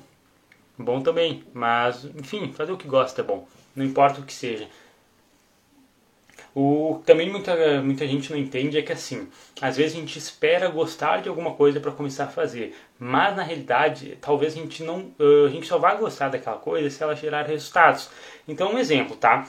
Bom 0.78 1.02
também. 1.02 1.44
Mas, 1.52 2.04
enfim, 2.04 2.52
fazer 2.52 2.72
o 2.72 2.76
que 2.76 2.88
gosta 2.88 3.20
é 3.20 3.24
bom. 3.24 3.46
Não 3.76 3.84
importa 3.84 4.20
o 4.20 4.24
que 4.24 4.32
seja. 4.32 4.68
O 6.54 7.00
também 7.06 7.30
muita, 7.30 7.80
muita 7.80 8.06
gente 8.06 8.30
não 8.30 8.38
entende 8.38 8.76
é 8.76 8.82
que 8.82 8.92
assim, 8.92 9.28
às 9.60 9.76
vezes 9.76 9.96
a 9.96 10.00
gente 10.00 10.18
espera 10.18 10.68
gostar 10.68 11.22
de 11.22 11.28
alguma 11.28 11.54
coisa 11.54 11.78
para 11.78 11.92
começar 11.92 12.24
a 12.24 12.28
fazer, 12.28 12.76
mas 12.98 13.36
na 13.36 13.42
realidade, 13.42 14.18
talvez 14.20 14.54
a 14.54 14.56
gente 14.56 14.82
não, 14.82 15.14
a 15.46 15.48
gente 15.48 15.66
só 15.66 15.78
vai 15.78 15.96
gostar 15.96 16.28
daquela 16.28 16.58
coisa 16.58 16.90
se 16.90 17.02
ela 17.02 17.14
gerar 17.14 17.46
resultados. 17.46 18.10
Então, 18.48 18.74
um 18.74 18.78
exemplo, 18.78 19.16
tá? 19.16 19.46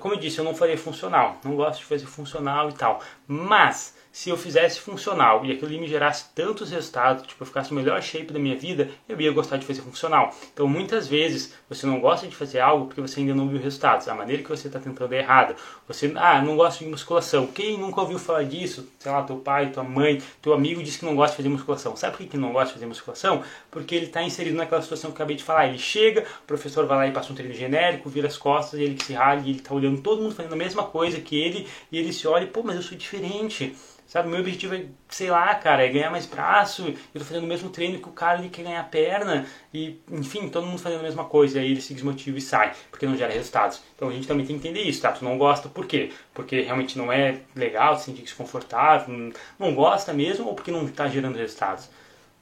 Como 0.00 0.14
eu 0.14 0.18
disse, 0.18 0.38
eu 0.38 0.44
não 0.44 0.54
faria 0.54 0.76
funcional, 0.76 1.38
não 1.44 1.54
gosto 1.54 1.78
de 1.78 1.84
fazer 1.84 2.06
funcional 2.06 2.68
e 2.68 2.72
tal, 2.72 3.00
mas 3.28 3.93
se 4.14 4.30
eu 4.30 4.36
fizesse 4.36 4.78
funcional 4.78 5.44
e 5.44 5.50
aquilo 5.50 5.72
me 5.72 5.88
gerasse 5.88 6.26
tantos 6.36 6.70
resultados, 6.70 7.26
tipo, 7.26 7.42
eu 7.42 7.46
ficasse 7.48 7.72
o 7.72 7.74
melhor 7.74 8.00
shape 8.00 8.32
da 8.32 8.38
minha 8.38 8.54
vida, 8.54 8.88
eu 9.08 9.20
ia 9.20 9.32
gostar 9.32 9.56
de 9.56 9.66
fazer 9.66 9.82
funcional. 9.82 10.32
Então, 10.52 10.68
muitas 10.68 11.08
vezes, 11.08 11.52
você 11.68 11.84
não 11.84 11.98
gosta 11.98 12.28
de 12.28 12.36
fazer 12.36 12.60
algo 12.60 12.86
porque 12.86 13.00
você 13.00 13.18
ainda 13.18 13.34
não 13.34 13.48
viu 13.48 13.60
resultados. 13.60 14.06
A 14.06 14.14
maneira 14.14 14.40
que 14.40 14.48
você 14.48 14.68
está 14.68 14.78
tentando 14.78 15.12
é 15.12 15.18
errada. 15.18 15.56
Você, 15.88 16.12
ah, 16.14 16.40
não 16.40 16.54
gosto 16.54 16.84
de 16.84 16.90
musculação. 16.90 17.48
Quem 17.48 17.76
nunca 17.76 18.02
ouviu 18.02 18.16
falar 18.20 18.44
disso? 18.44 18.88
Sei 19.00 19.10
lá, 19.10 19.20
teu 19.24 19.34
pai, 19.38 19.70
tua 19.70 19.82
mãe, 19.82 20.22
teu 20.40 20.54
amigo 20.54 20.80
disse 20.80 21.00
que 21.00 21.04
não 21.04 21.16
gosta 21.16 21.32
de 21.32 21.38
fazer 21.38 21.48
musculação. 21.48 21.96
Sabe 21.96 22.16
por 22.16 22.24
que 22.24 22.36
não 22.36 22.52
gosta 22.52 22.68
de 22.68 22.74
fazer 22.74 22.86
musculação? 22.86 23.42
Porque 23.68 23.96
ele 23.96 24.06
está 24.06 24.22
inserido 24.22 24.56
naquela 24.56 24.80
situação 24.80 25.10
que 25.10 25.14
eu 25.14 25.24
acabei 25.24 25.34
de 25.34 25.42
falar. 25.42 25.66
Ele 25.66 25.78
chega, 25.78 26.24
o 26.44 26.46
professor 26.46 26.86
vai 26.86 26.98
lá 26.98 27.06
e 27.08 27.10
passa 27.10 27.32
um 27.32 27.34
treino 27.34 27.52
genérico, 27.52 28.08
vira 28.08 28.28
as 28.28 28.36
costas, 28.36 28.78
e 28.78 28.84
ele 28.84 29.02
se 29.02 29.12
rala 29.12 29.40
e 29.40 29.50
ele 29.50 29.58
está 29.58 29.74
olhando 29.74 30.00
todo 30.00 30.22
mundo 30.22 30.36
fazendo 30.36 30.52
a 30.52 30.56
mesma 30.56 30.84
coisa 30.84 31.20
que 31.20 31.36
ele, 31.36 31.66
e 31.90 31.98
ele 31.98 32.12
se 32.12 32.28
olha 32.28 32.46
pô, 32.46 32.62
mas 32.62 32.76
eu 32.76 32.82
sou 32.82 32.96
diferente. 32.96 33.74
Sabe, 34.06 34.28
meu 34.28 34.40
objetivo 34.40 34.74
é, 34.74 34.84
sei 35.08 35.30
lá, 35.30 35.54
cara, 35.54 35.84
é 35.84 35.88
ganhar 35.88 36.10
mais 36.10 36.26
braço. 36.26 36.86
Eu 37.14 37.20
tô 37.20 37.24
fazendo 37.24 37.44
o 37.44 37.46
mesmo 37.46 37.70
treino 37.70 37.98
que 37.98 38.08
o 38.08 38.12
cara 38.12 38.46
quer 38.48 38.62
ganhar 38.62 38.88
perna. 38.90 39.46
E, 39.72 39.98
enfim, 40.10 40.48
todo 40.48 40.66
mundo 40.66 40.78
fazendo 40.78 41.00
a 41.00 41.04
mesma 41.04 41.24
coisa. 41.24 41.58
E 41.58 41.62
aí 41.62 41.70
ele 41.72 41.80
se 41.80 41.94
desmotiva 41.94 42.36
e 42.38 42.40
sai, 42.40 42.74
porque 42.90 43.06
não 43.06 43.16
gera 43.16 43.32
resultados. 43.32 43.82
Então 43.96 44.08
a 44.08 44.12
gente 44.12 44.28
também 44.28 44.46
tem 44.46 44.58
que 44.58 44.68
entender 44.68 44.82
isso, 44.82 45.00
tá? 45.00 45.10
Tu 45.12 45.24
não 45.24 45.38
gosta 45.38 45.68
por 45.68 45.86
quê? 45.86 46.12
Porque 46.32 46.60
realmente 46.60 46.98
não 46.98 47.10
é 47.10 47.40
legal, 47.56 47.98
se 47.98 48.04
sentir 48.04 48.22
desconfortável, 48.22 49.32
não 49.58 49.74
gosta 49.74 50.12
mesmo, 50.12 50.46
ou 50.46 50.54
porque 50.54 50.70
não 50.70 50.84
está 50.84 51.08
gerando 51.08 51.36
resultados. 51.36 51.88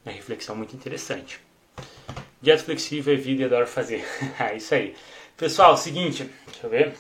É 0.05 0.11
uma 0.11 0.17
reflexão 0.17 0.57
muito 0.57 0.75
interessante. 0.75 1.41
Dieta 2.41 2.65
flexível 2.65 3.15
é 3.15 3.17
vida 3.17 3.43
e 3.43 3.45
adoro 3.45 3.69
fazer. 3.69 4.05
é 4.39 4.57
isso 4.57 4.75
aí. 4.75 4.95
Pessoal, 5.37 5.77
seguinte, 5.77 6.29
deixa 6.47 6.67
eu 6.67 6.71
ver. 6.71 6.95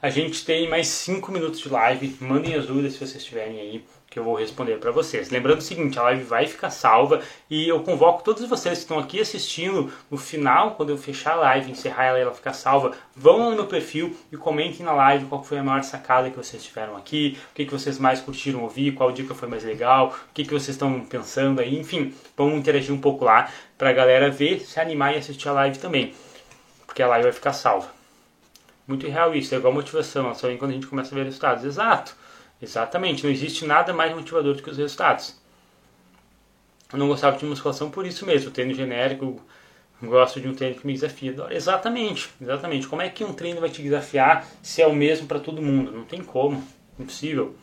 A 0.00 0.10
gente 0.10 0.44
tem 0.44 0.68
mais 0.68 0.86
5 0.86 1.32
minutos 1.32 1.58
de 1.58 1.68
live. 1.68 2.16
Mandem 2.20 2.54
as 2.54 2.66
dúvidas 2.66 2.92
se 2.92 3.04
vocês 3.04 3.24
tiverem 3.24 3.58
aí, 3.58 3.84
que 4.08 4.16
eu 4.16 4.22
vou 4.22 4.36
responder 4.36 4.78
para 4.78 4.92
vocês. 4.92 5.28
Lembrando 5.28 5.58
o 5.58 5.62
seguinte, 5.62 5.98
a 5.98 6.02
live 6.04 6.22
vai 6.22 6.46
ficar 6.46 6.70
salva 6.70 7.20
e 7.50 7.66
eu 7.66 7.82
convoco 7.82 8.22
todos 8.22 8.48
vocês 8.48 8.78
que 8.78 8.84
estão 8.84 8.96
aqui 9.00 9.20
assistindo 9.20 9.92
no 10.08 10.16
final, 10.16 10.76
quando 10.76 10.90
eu 10.90 10.96
fechar 10.96 11.32
a 11.32 11.40
live, 11.40 11.72
encerrar 11.72 12.04
ela 12.04 12.18
e 12.18 12.22
ela 12.22 12.32
ficar 12.32 12.52
salva, 12.52 12.92
vão 13.16 13.38
lá 13.38 13.50
no 13.50 13.56
meu 13.56 13.66
perfil 13.66 14.16
e 14.30 14.36
comentem 14.36 14.86
na 14.86 14.92
live 14.92 15.24
qual 15.26 15.42
foi 15.42 15.58
a 15.58 15.64
maior 15.64 15.82
sacada 15.82 16.30
que 16.30 16.36
vocês 16.36 16.62
tiveram 16.62 16.96
aqui, 16.96 17.36
o 17.50 17.54
que, 17.56 17.64
que 17.64 17.72
vocês 17.72 17.98
mais 17.98 18.20
curtiram 18.20 18.62
ouvir, 18.62 18.92
qual 18.92 19.10
dica 19.10 19.34
foi 19.34 19.48
mais 19.48 19.64
legal, 19.64 20.14
o 20.30 20.32
que, 20.32 20.44
que 20.44 20.52
vocês 20.52 20.76
estão 20.76 21.00
pensando 21.00 21.60
aí, 21.60 21.76
enfim, 21.76 22.14
vamos 22.36 22.56
interagir 22.56 22.94
um 22.94 23.00
pouco 23.00 23.24
lá 23.24 23.50
para 23.76 23.90
a 23.90 23.92
galera 23.92 24.30
ver, 24.30 24.60
se 24.60 24.78
animar 24.78 25.14
e 25.14 25.18
assistir 25.18 25.48
a 25.48 25.52
live 25.52 25.76
também, 25.78 26.14
porque 26.86 27.02
a 27.02 27.08
live 27.08 27.24
vai 27.24 27.32
ficar 27.32 27.52
salva 27.52 27.97
muito 28.88 29.06
real 29.06 29.34
isso, 29.34 29.54
é 29.54 29.58
igual 29.58 29.72
motivação, 29.72 30.34
só 30.34 30.48
vem 30.48 30.56
quando 30.56 30.70
a 30.70 30.74
gente 30.74 30.86
começa 30.86 31.14
a 31.14 31.16
ver 31.16 31.24
resultados. 31.24 31.62
Exato, 31.62 32.16
exatamente, 32.60 33.22
não 33.22 33.30
existe 33.30 33.66
nada 33.66 33.92
mais 33.92 34.14
motivador 34.14 34.54
do 34.54 34.62
que 34.62 34.70
os 34.70 34.78
resultados. 34.78 35.36
Eu 36.90 36.98
não 36.98 37.06
gostava 37.06 37.36
de 37.36 37.44
musculação 37.44 37.90
por 37.90 38.06
isso 38.06 38.24
mesmo, 38.24 38.50
treino 38.50 38.72
genérico, 38.72 39.40
gosto 40.02 40.40
de 40.40 40.48
um 40.48 40.54
treino 40.54 40.76
que 40.76 40.86
me 40.86 40.94
desafia. 40.94 41.34
Exatamente, 41.50 42.30
exatamente. 42.40 42.88
Como 42.88 43.02
é 43.02 43.10
que 43.10 43.22
um 43.22 43.34
treino 43.34 43.60
vai 43.60 43.68
te 43.68 43.82
desafiar 43.82 44.46
se 44.62 44.80
é 44.80 44.86
o 44.86 44.94
mesmo 44.94 45.26
para 45.26 45.38
todo 45.38 45.60
mundo? 45.60 45.92
Não 45.92 46.04
tem 46.04 46.22
como, 46.22 46.66
impossível. 46.98 47.54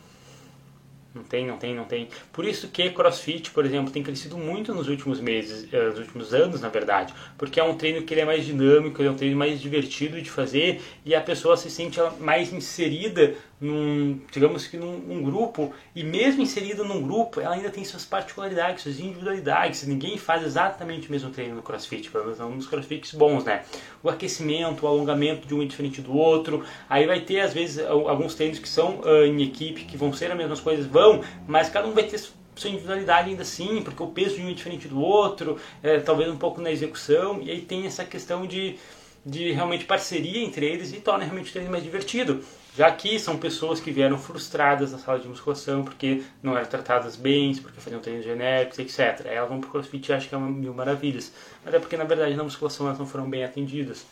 Não 1.16 1.24
tem, 1.24 1.46
não 1.46 1.56
tem, 1.56 1.74
não 1.74 1.84
tem. 1.84 2.08
Por 2.30 2.44
isso 2.44 2.68
que 2.68 2.90
CrossFit, 2.90 3.50
por 3.50 3.64
exemplo, 3.64 3.90
tem 3.90 4.02
crescido 4.02 4.36
muito 4.36 4.74
nos 4.74 4.86
últimos 4.86 5.18
meses, 5.18 5.66
eh, 5.72 5.86
nos 5.86 5.98
últimos 5.98 6.34
anos, 6.34 6.60
na 6.60 6.68
verdade, 6.68 7.14
porque 7.38 7.58
é 7.58 7.64
um 7.64 7.74
treino 7.74 8.02
que 8.02 8.12
ele 8.12 8.20
é 8.20 8.24
mais 8.26 8.44
dinâmico, 8.44 9.00
ele 9.00 9.08
é 9.08 9.10
um 9.10 9.16
treino 9.16 9.36
mais 9.36 9.58
divertido 9.58 10.20
de 10.20 10.30
fazer 10.30 10.82
e 11.06 11.14
a 11.14 11.20
pessoa 11.22 11.56
se 11.56 11.70
sente 11.70 11.98
mais 12.20 12.52
inserida 12.52 13.34
num, 13.60 14.20
digamos 14.30 14.66
que 14.66 14.76
num, 14.76 15.22
grupo, 15.22 15.72
e 15.94 16.04
mesmo 16.04 16.42
inserida 16.42 16.84
num 16.84 17.02
grupo, 17.02 17.40
ela 17.40 17.54
ainda 17.54 17.70
tem 17.70 17.84
suas 17.84 18.04
particularidades, 18.04 18.82
suas 18.82 19.00
individualidades. 19.00 19.86
Ninguém 19.86 20.18
faz 20.18 20.44
exatamente 20.44 21.08
o 21.08 21.10
mesmo 21.10 21.30
treino 21.30 21.56
no 21.56 21.62
CrossFit, 21.62 22.10
pelo 22.10 22.24
menos 22.24 22.38
nos 22.38 22.66
CrossFits 22.66 23.12
bons, 23.14 23.44
né? 23.44 23.62
O 24.02 24.10
aquecimento, 24.10 24.84
o 24.84 24.88
alongamento 24.88 25.46
de 25.46 25.54
um 25.54 25.62
é 25.62 25.64
diferente 25.64 26.02
do 26.02 26.14
outro. 26.14 26.64
Aí 26.88 27.06
vai 27.06 27.20
ter, 27.20 27.40
às 27.40 27.54
vezes, 27.54 27.84
alguns 27.84 28.34
treinos 28.34 28.58
que 28.58 28.68
são 28.68 29.00
uh, 29.00 29.24
em 29.24 29.42
equipe, 29.42 29.84
que 29.84 29.96
vão 29.96 30.12
ser 30.12 30.30
as 30.30 30.36
mesmas 30.36 30.60
coisas, 30.60 30.86
vão, 30.86 31.22
mas 31.46 31.70
cada 31.70 31.88
um 31.88 31.92
vai 31.92 32.04
ter 32.04 32.18
sua 32.54 32.70
individualidade 32.70 33.30
ainda 33.30 33.42
assim, 33.42 33.82
porque 33.82 34.02
o 34.02 34.06
peso 34.06 34.36
de 34.36 34.42
um 34.42 34.50
é 34.50 34.54
diferente 34.54 34.88
do 34.88 35.00
outro, 35.00 35.58
é, 35.82 35.98
talvez 35.98 36.30
um 36.30 36.38
pouco 36.38 36.60
na 36.60 36.70
execução, 36.70 37.40
e 37.42 37.50
aí 37.50 37.60
tem 37.60 37.86
essa 37.86 38.04
questão 38.04 38.46
de, 38.46 38.76
de 39.24 39.52
realmente 39.52 39.84
parceria 39.84 40.42
entre 40.42 40.64
eles 40.66 40.92
e 40.92 41.00
torna 41.00 41.24
realmente 41.24 41.50
o 41.50 41.52
treino 41.52 41.70
mais 41.70 41.84
divertido. 41.84 42.42
Já 42.76 42.90
que 42.92 43.18
são 43.18 43.38
pessoas 43.38 43.80
que 43.80 43.90
vieram 43.90 44.18
frustradas 44.18 44.92
na 44.92 44.98
sala 44.98 45.18
de 45.18 45.26
musculação 45.26 45.82
porque 45.82 46.22
não 46.42 46.54
eram 46.54 46.68
tratadas 46.68 47.16
bem, 47.16 47.54
porque 47.56 47.80
faziam 47.80 48.02
treinos 48.02 48.22
genéricos, 48.22 48.78
etc. 48.78 49.24
Elas 49.24 49.48
vão 49.48 49.62
pro 49.62 49.70
crossfit 49.70 50.10
e 50.10 50.12
acham 50.12 50.28
que 50.28 50.34
é 50.34 50.38
uma 50.38 50.50
mil 50.50 50.74
maravilhas. 50.74 51.32
Mas 51.64 51.72
é 51.72 51.78
porque 51.78 51.96
na 51.96 52.04
verdade 52.04 52.34
na 52.34 52.44
musculação 52.44 52.86
elas 52.86 52.98
não 52.98 53.06
foram 53.06 53.30
bem 53.30 53.42
atendidas. 53.44 54.04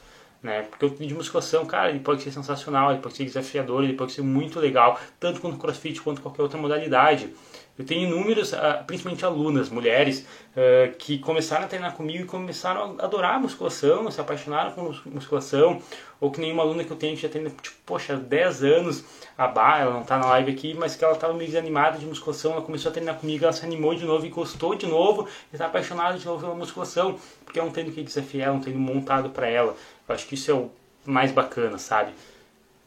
Né? 0.43 0.63
Porque 0.63 0.87
o 0.87 0.91
treino 0.91 1.09
de 1.09 1.15
musculação, 1.15 1.67
cara, 1.67 1.91
ele 1.91 2.01
pode 2.01 2.23
ser 2.23 2.31
sensacional, 2.31 2.91
ele 2.91 3.03
pode 3.03 3.17
ser 3.17 3.25
desafiador, 3.25 3.85
ele 3.85 3.93
pode 3.93 4.13
ser 4.13 4.23
muito 4.23 4.59
legal, 4.59 4.99
tanto 5.21 5.41
quanto 5.41 5.59
crossfit 5.59 6.01
quanto 6.01 6.23
qualquer 6.23 6.41
outra 6.41 6.59
modalidade. 6.59 7.29
Eu 7.77 7.85
tenho 7.85 8.03
inúmeros, 8.09 8.55
ah, 8.55 8.85
principalmente 8.87 9.25
alunas, 9.25 9.69
mulheres, 9.69 10.25
ah, 10.57 10.93
que 10.97 11.19
começaram 11.19 11.65
a 11.65 11.69
treinar 11.69 11.95
comigo 11.95 12.23
e 12.23 12.27
começaram 12.27 12.97
a 12.99 13.05
adorar 13.05 13.35
a 13.35 13.39
musculação, 13.41 14.09
se 14.11 14.21
apaixonaram 14.21 14.71
por 14.73 15.03
musculação, 15.07 15.83
ou 16.21 16.31
que 16.31 16.41
nenhuma 16.41 16.63
aluna 16.63 16.85
que 16.85 16.91
eu 16.91 16.97
tenho 16.97 17.17
que 17.17 17.23
já 17.23 17.29
treina, 17.29 17.51
tipo, 17.51 17.77
poxa, 17.85 18.17
10 18.17 18.63
anos, 18.63 19.05
a 19.37 19.49
Bá, 19.49 19.79
ela 19.79 19.93
não 19.93 20.03
está 20.03 20.19
na 20.19 20.27
live 20.27 20.53
aqui, 20.53 20.73
mas 20.75 20.95
que 20.95 21.05
ela 21.05 21.15
estava 21.15 21.35
meio 21.35 21.51
desanimada 21.51 21.99
de 21.99 22.07
musculação, 22.07 22.53
ela 22.53 22.63
começou 22.63 22.91
a 22.91 22.93
treinar 22.93 23.17
comigo, 23.17 23.45
ela 23.45 23.53
se 23.53 23.65
animou 23.65 23.95
de 23.95 24.05
novo 24.05 24.25
e 24.25 24.29
gostou 24.29 24.77
de 24.77 24.87
novo, 24.87 25.29
e 25.53 25.57
está 25.57 25.67
apaixonada 25.67 26.17
de 26.17 26.25
novo 26.25 26.41
pela 26.41 26.55
musculação, 26.55 27.19
porque 27.45 27.59
é 27.59 27.63
um 27.63 27.71
treino 27.71 27.91
que 27.91 28.03
desafia 28.03 28.45
ela, 28.45 28.55
um 28.55 28.61
treino 28.61 28.81
montado 28.81 29.31
para 29.31 29.49
ela. 29.49 29.75
Eu 30.09 30.15
acho 30.15 30.27
que 30.29 30.35
isso 30.37 30.51
é 30.51 30.55
o 30.55 30.71
mais 31.05 31.33
bacana, 31.33 31.77
sabe? 31.77 32.13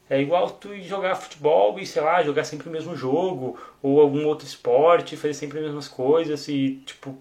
É 0.09 0.21
igual 0.21 0.49
tu 0.49 0.73
jogar 0.81 1.15
futebol 1.15 1.77
e, 1.79 1.85
sei 1.85 2.01
lá, 2.01 2.23
jogar 2.23 2.45
sempre 2.45 2.69
o 2.69 2.71
mesmo 2.71 2.95
jogo, 2.95 3.59
ou 3.83 3.99
algum 3.99 4.25
outro 4.25 4.47
esporte, 4.47 5.17
fazer 5.17 5.33
sempre 5.33 5.59
as 5.59 5.65
mesmas 5.65 5.87
coisas 5.87 6.47
e, 6.47 6.81
tipo, 6.85 7.17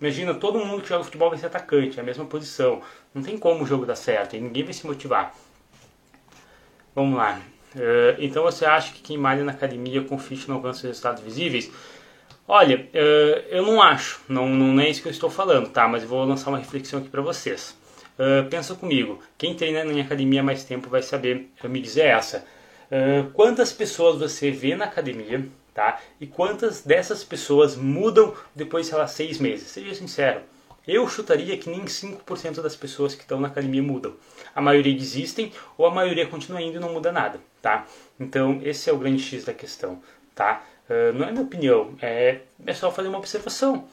imagina, 0.00 0.32
todo 0.34 0.64
mundo 0.64 0.82
que 0.82 0.88
joga 0.88 1.02
futebol 1.02 1.30
vai 1.30 1.38
ser 1.38 1.46
atacante, 1.46 1.98
é 1.98 2.02
a 2.02 2.04
mesma 2.04 2.24
posição. 2.24 2.80
Não 3.12 3.22
tem 3.22 3.36
como 3.36 3.64
o 3.64 3.66
jogo 3.66 3.84
dar 3.84 3.96
certo 3.96 4.36
e 4.36 4.40
ninguém 4.40 4.62
vai 4.62 4.72
se 4.72 4.86
motivar. 4.86 5.34
Vamos 6.94 7.16
lá. 7.16 7.40
Uh, 7.74 8.16
então 8.18 8.42
você 8.44 8.64
acha 8.64 8.92
que 8.92 9.02
quem 9.02 9.18
malha 9.18 9.44
na 9.44 9.52
academia 9.52 10.02
com 10.02 10.18
fit 10.18 10.48
não 10.48 10.56
alcança 10.56 10.86
resultados 10.86 11.22
visíveis? 11.22 11.70
Olha, 12.46 12.88
uh, 12.94 13.44
eu 13.50 13.66
não 13.66 13.82
acho, 13.82 14.20
não, 14.28 14.48
não 14.48 14.80
é 14.80 14.88
isso 14.88 15.02
que 15.02 15.08
eu 15.08 15.12
estou 15.12 15.28
falando, 15.28 15.68
tá? 15.68 15.86
Mas 15.86 16.02
eu 16.02 16.08
vou 16.08 16.24
lançar 16.24 16.50
uma 16.50 16.58
reflexão 16.58 17.00
aqui 17.00 17.08
para 17.08 17.20
vocês. 17.20 17.76
Uh, 18.18 18.48
pensa 18.50 18.74
comigo, 18.74 19.20
quem 19.36 19.54
treina 19.54 19.84
em 19.84 20.00
academia 20.00 20.40
há 20.40 20.44
mais 20.44 20.64
tempo 20.64 20.90
vai 20.90 21.02
saber 21.02 21.48
me 21.64 21.80
dizer 21.80 22.06
essa. 22.06 22.44
Uh, 22.90 23.30
quantas 23.30 23.72
pessoas 23.72 24.18
você 24.18 24.50
vê 24.50 24.74
na 24.74 24.86
academia, 24.86 25.46
tá? 25.72 26.00
E 26.20 26.26
quantas 26.26 26.82
dessas 26.82 27.22
pessoas 27.22 27.76
mudam 27.76 28.34
depois, 28.54 28.90
lá, 28.90 29.06
seis 29.06 29.38
meses? 29.38 29.68
Seja 29.68 29.94
sincero. 29.94 30.40
Eu 30.86 31.06
chutaria 31.06 31.56
que 31.58 31.68
nem 31.68 31.84
5% 31.84 32.62
das 32.62 32.74
pessoas 32.74 33.14
que 33.14 33.20
estão 33.20 33.38
na 33.38 33.48
academia 33.48 33.82
mudam. 33.82 34.14
A 34.54 34.60
maioria 34.60 34.96
desistem 34.96 35.52
ou 35.76 35.86
a 35.86 35.90
maioria 35.90 36.26
continua 36.26 36.62
indo 36.62 36.78
e 36.78 36.80
não 36.80 36.92
muda 36.92 37.12
nada, 37.12 37.38
tá? 37.60 37.86
Então, 38.18 38.58
esse 38.64 38.88
é 38.88 38.92
o 38.92 38.98
grande 38.98 39.22
X 39.22 39.44
da 39.44 39.52
questão, 39.52 40.02
tá? 40.34 40.64
Uh, 40.88 41.12
não 41.12 41.28
é 41.28 41.30
minha 41.30 41.44
opinião, 41.44 41.94
é, 42.00 42.40
é 42.66 42.74
só 42.74 42.90
fazer 42.90 43.08
uma 43.08 43.18
observação. 43.18 43.86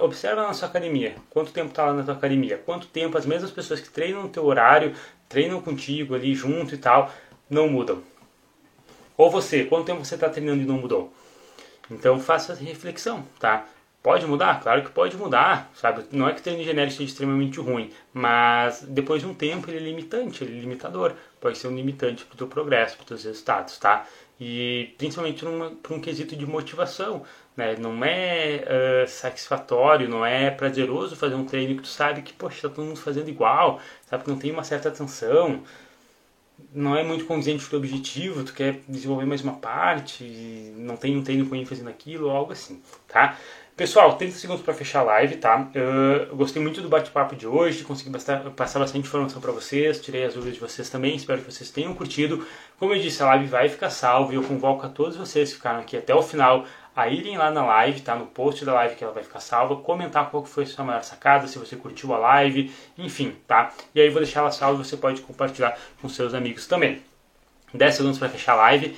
Observa 0.00 0.42
na 0.42 0.52
sua 0.52 0.66
academia. 0.66 1.14
Quanto 1.30 1.52
tempo 1.52 1.68
está 1.68 1.86
lá 1.86 1.92
na 1.92 2.02
tua 2.02 2.14
academia? 2.14 2.58
Quanto 2.58 2.88
tempo 2.88 3.16
as 3.16 3.24
mesmas 3.24 3.52
pessoas 3.52 3.80
que 3.80 3.88
treinam 3.88 4.24
no 4.24 4.28
teu 4.28 4.44
horário, 4.44 4.92
treinam 5.28 5.60
contigo 5.60 6.16
ali 6.16 6.34
junto 6.34 6.74
e 6.74 6.78
tal, 6.78 7.12
não 7.48 7.68
mudam? 7.68 8.02
Ou 9.16 9.30
você, 9.30 9.64
quanto 9.64 9.86
tempo 9.86 10.04
você 10.04 10.16
está 10.16 10.28
treinando 10.28 10.62
e 10.62 10.66
não 10.66 10.78
mudou? 10.78 11.12
Então 11.90 12.18
faça 12.18 12.52
essa 12.52 12.64
reflexão, 12.64 13.24
tá? 13.38 13.66
Pode 14.02 14.26
mudar? 14.26 14.60
Claro 14.60 14.82
que 14.82 14.90
pode 14.90 15.16
mudar, 15.16 15.70
sabe? 15.74 16.04
Não 16.12 16.28
é 16.28 16.32
que 16.32 16.40
o 16.40 16.42
treino 16.42 16.62
genérico 16.62 16.96
seja 16.96 17.10
extremamente 17.10 17.60
ruim, 17.60 17.90
mas 18.12 18.82
depois 18.82 19.22
de 19.22 19.28
um 19.28 19.34
tempo 19.34 19.70
ele 19.70 19.78
é 19.78 19.80
limitante, 19.80 20.42
ele 20.42 20.56
é 20.56 20.60
limitador. 20.60 21.14
Pode 21.40 21.58
ser 21.58 21.68
um 21.68 21.74
limitante 21.74 22.24
para 22.24 22.34
o 22.34 22.38
teu 22.38 22.46
progresso, 22.46 22.96
para 22.96 23.02
os 23.02 23.08
teus 23.08 23.24
resultados, 23.24 23.78
tá? 23.78 24.06
E 24.40 24.94
principalmente 24.98 25.44
por 25.82 25.92
um 25.92 26.00
quesito 26.00 26.36
de 26.36 26.46
motivação. 26.46 27.24
Né? 27.58 27.74
Não 27.76 28.04
é 28.04 28.64
uh, 29.04 29.08
satisfatório, 29.08 30.08
não 30.08 30.24
é 30.24 30.48
prazeroso 30.48 31.16
fazer 31.16 31.34
um 31.34 31.44
treino 31.44 31.74
que 31.74 31.82
tu 31.82 31.88
sabe 31.88 32.22
que, 32.22 32.32
poxa, 32.32 32.68
tá 32.68 32.72
todo 32.72 32.86
mundo 32.86 33.00
fazendo 33.00 33.28
igual, 33.28 33.80
sabe 34.06 34.22
que 34.22 34.30
não 34.30 34.38
tem 34.38 34.52
uma 34.52 34.62
certa 34.62 34.90
atenção. 34.90 35.60
não 36.72 36.96
é 36.96 37.02
muito 37.02 37.24
condizente 37.24 37.62
com 37.62 37.66
o 37.66 37.70
teu 37.70 37.78
objetivo, 37.80 38.44
tu 38.44 38.54
quer 38.54 38.80
desenvolver 38.88 39.24
mais 39.26 39.42
uma 39.42 39.54
parte, 39.54 40.22
não 40.76 40.96
tem 40.96 41.16
um 41.16 41.24
treino 41.24 41.46
com 41.48 41.56
ênfase 41.56 41.82
naquilo, 41.82 42.30
algo 42.30 42.52
assim, 42.52 42.80
tá? 43.08 43.36
Pessoal, 43.76 44.16
30 44.16 44.36
segundos 44.36 44.62
para 44.64 44.74
fechar 44.74 45.00
a 45.00 45.02
live, 45.04 45.36
tá? 45.36 45.68
Eu 45.74 46.36
gostei 46.36 46.60
muito 46.60 46.80
do 46.80 46.88
bate-papo 46.88 47.36
de 47.36 47.46
hoje, 47.46 47.84
consegui 47.84 48.10
passar 48.10 48.78
bastante 48.80 49.06
informação 49.06 49.40
para 49.40 49.52
vocês, 49.52 50.00
tirei 50.00 50.24
as 50.24 50.34
dúvidas 50.34 50.54
de 50.54 50.60
vocês 50.60 50.90
também, 50.90 51.14
espero 51.14 51.40
que 51.42 51.52
vocês 51.52 51.70
tenham 51.70 51.94
curtido. 51.94 52.44
Como 52.78 52.92
eu 52.92 53.00
disse, 53.00 53.22
a 53.22 53.26
live 53.26 53.46
vai 53.46 53.68
ficar 53.68 53.90
salva 53.90 54.32
e 54.32 54.36
eu 54.36 54.42
convoco 54.42 54.84
a 54.84 54.88
todos 54.88 55.16
vocês 55.16 55.50
que 55.50 55.56
ficaram 55.56 55.80
aqui 55.80 55.96
até 55.96 56.12
o 56.12 56.22
final 56.22 56.64
a 56.98 57.06
irem 57.06 57.38
lá 57.38 57.48
na 57.48 57.64
live, 57.64 58.00
tá? 58.00 58.16
No 58.16 58.26
post 58.26 58.64
da 58.64 58.74
live 58.74 58.96
que 58.96 59.04
ela 59.04 59.12
vai 59.12 59.22
ficar 59.22 59.38
salva, 59.38 59.76
comentar 59.76 60.28
qual 60.30 60.44
foi 60.44 60.64
a 60.64 60.66
sua 60.66 60.84
maior 60.84 61.04
sacada, 61.04 61.46
se 61.46 61.56
você 61.56 61.76
curtiu 61.76 62.12
a 62.12 62.18
live, 62.18 62.74
enfim, 62.98 63.36
tá? 63.46 63.72
E 63.94 64.00
aí 64.00 64.10
vou 64.10 64.20
deixar 64.20 64.40
ela 64.40 64.50
salva 64.50 64.82
e 64.82 64.84
você 64.84 64.96
pode 64.96 65.20
compartilhar 65.20 65.78
com 66.02 66.08
seus 66.08 66.34
amigos 66.34 66.66
também. 66.66 67.00
10 67.72 67.94
segundos 67.94 68.18
para 68.18 68.28
fechar 68.28 68.54
a 68.54 68.56
live. 68.56 68.96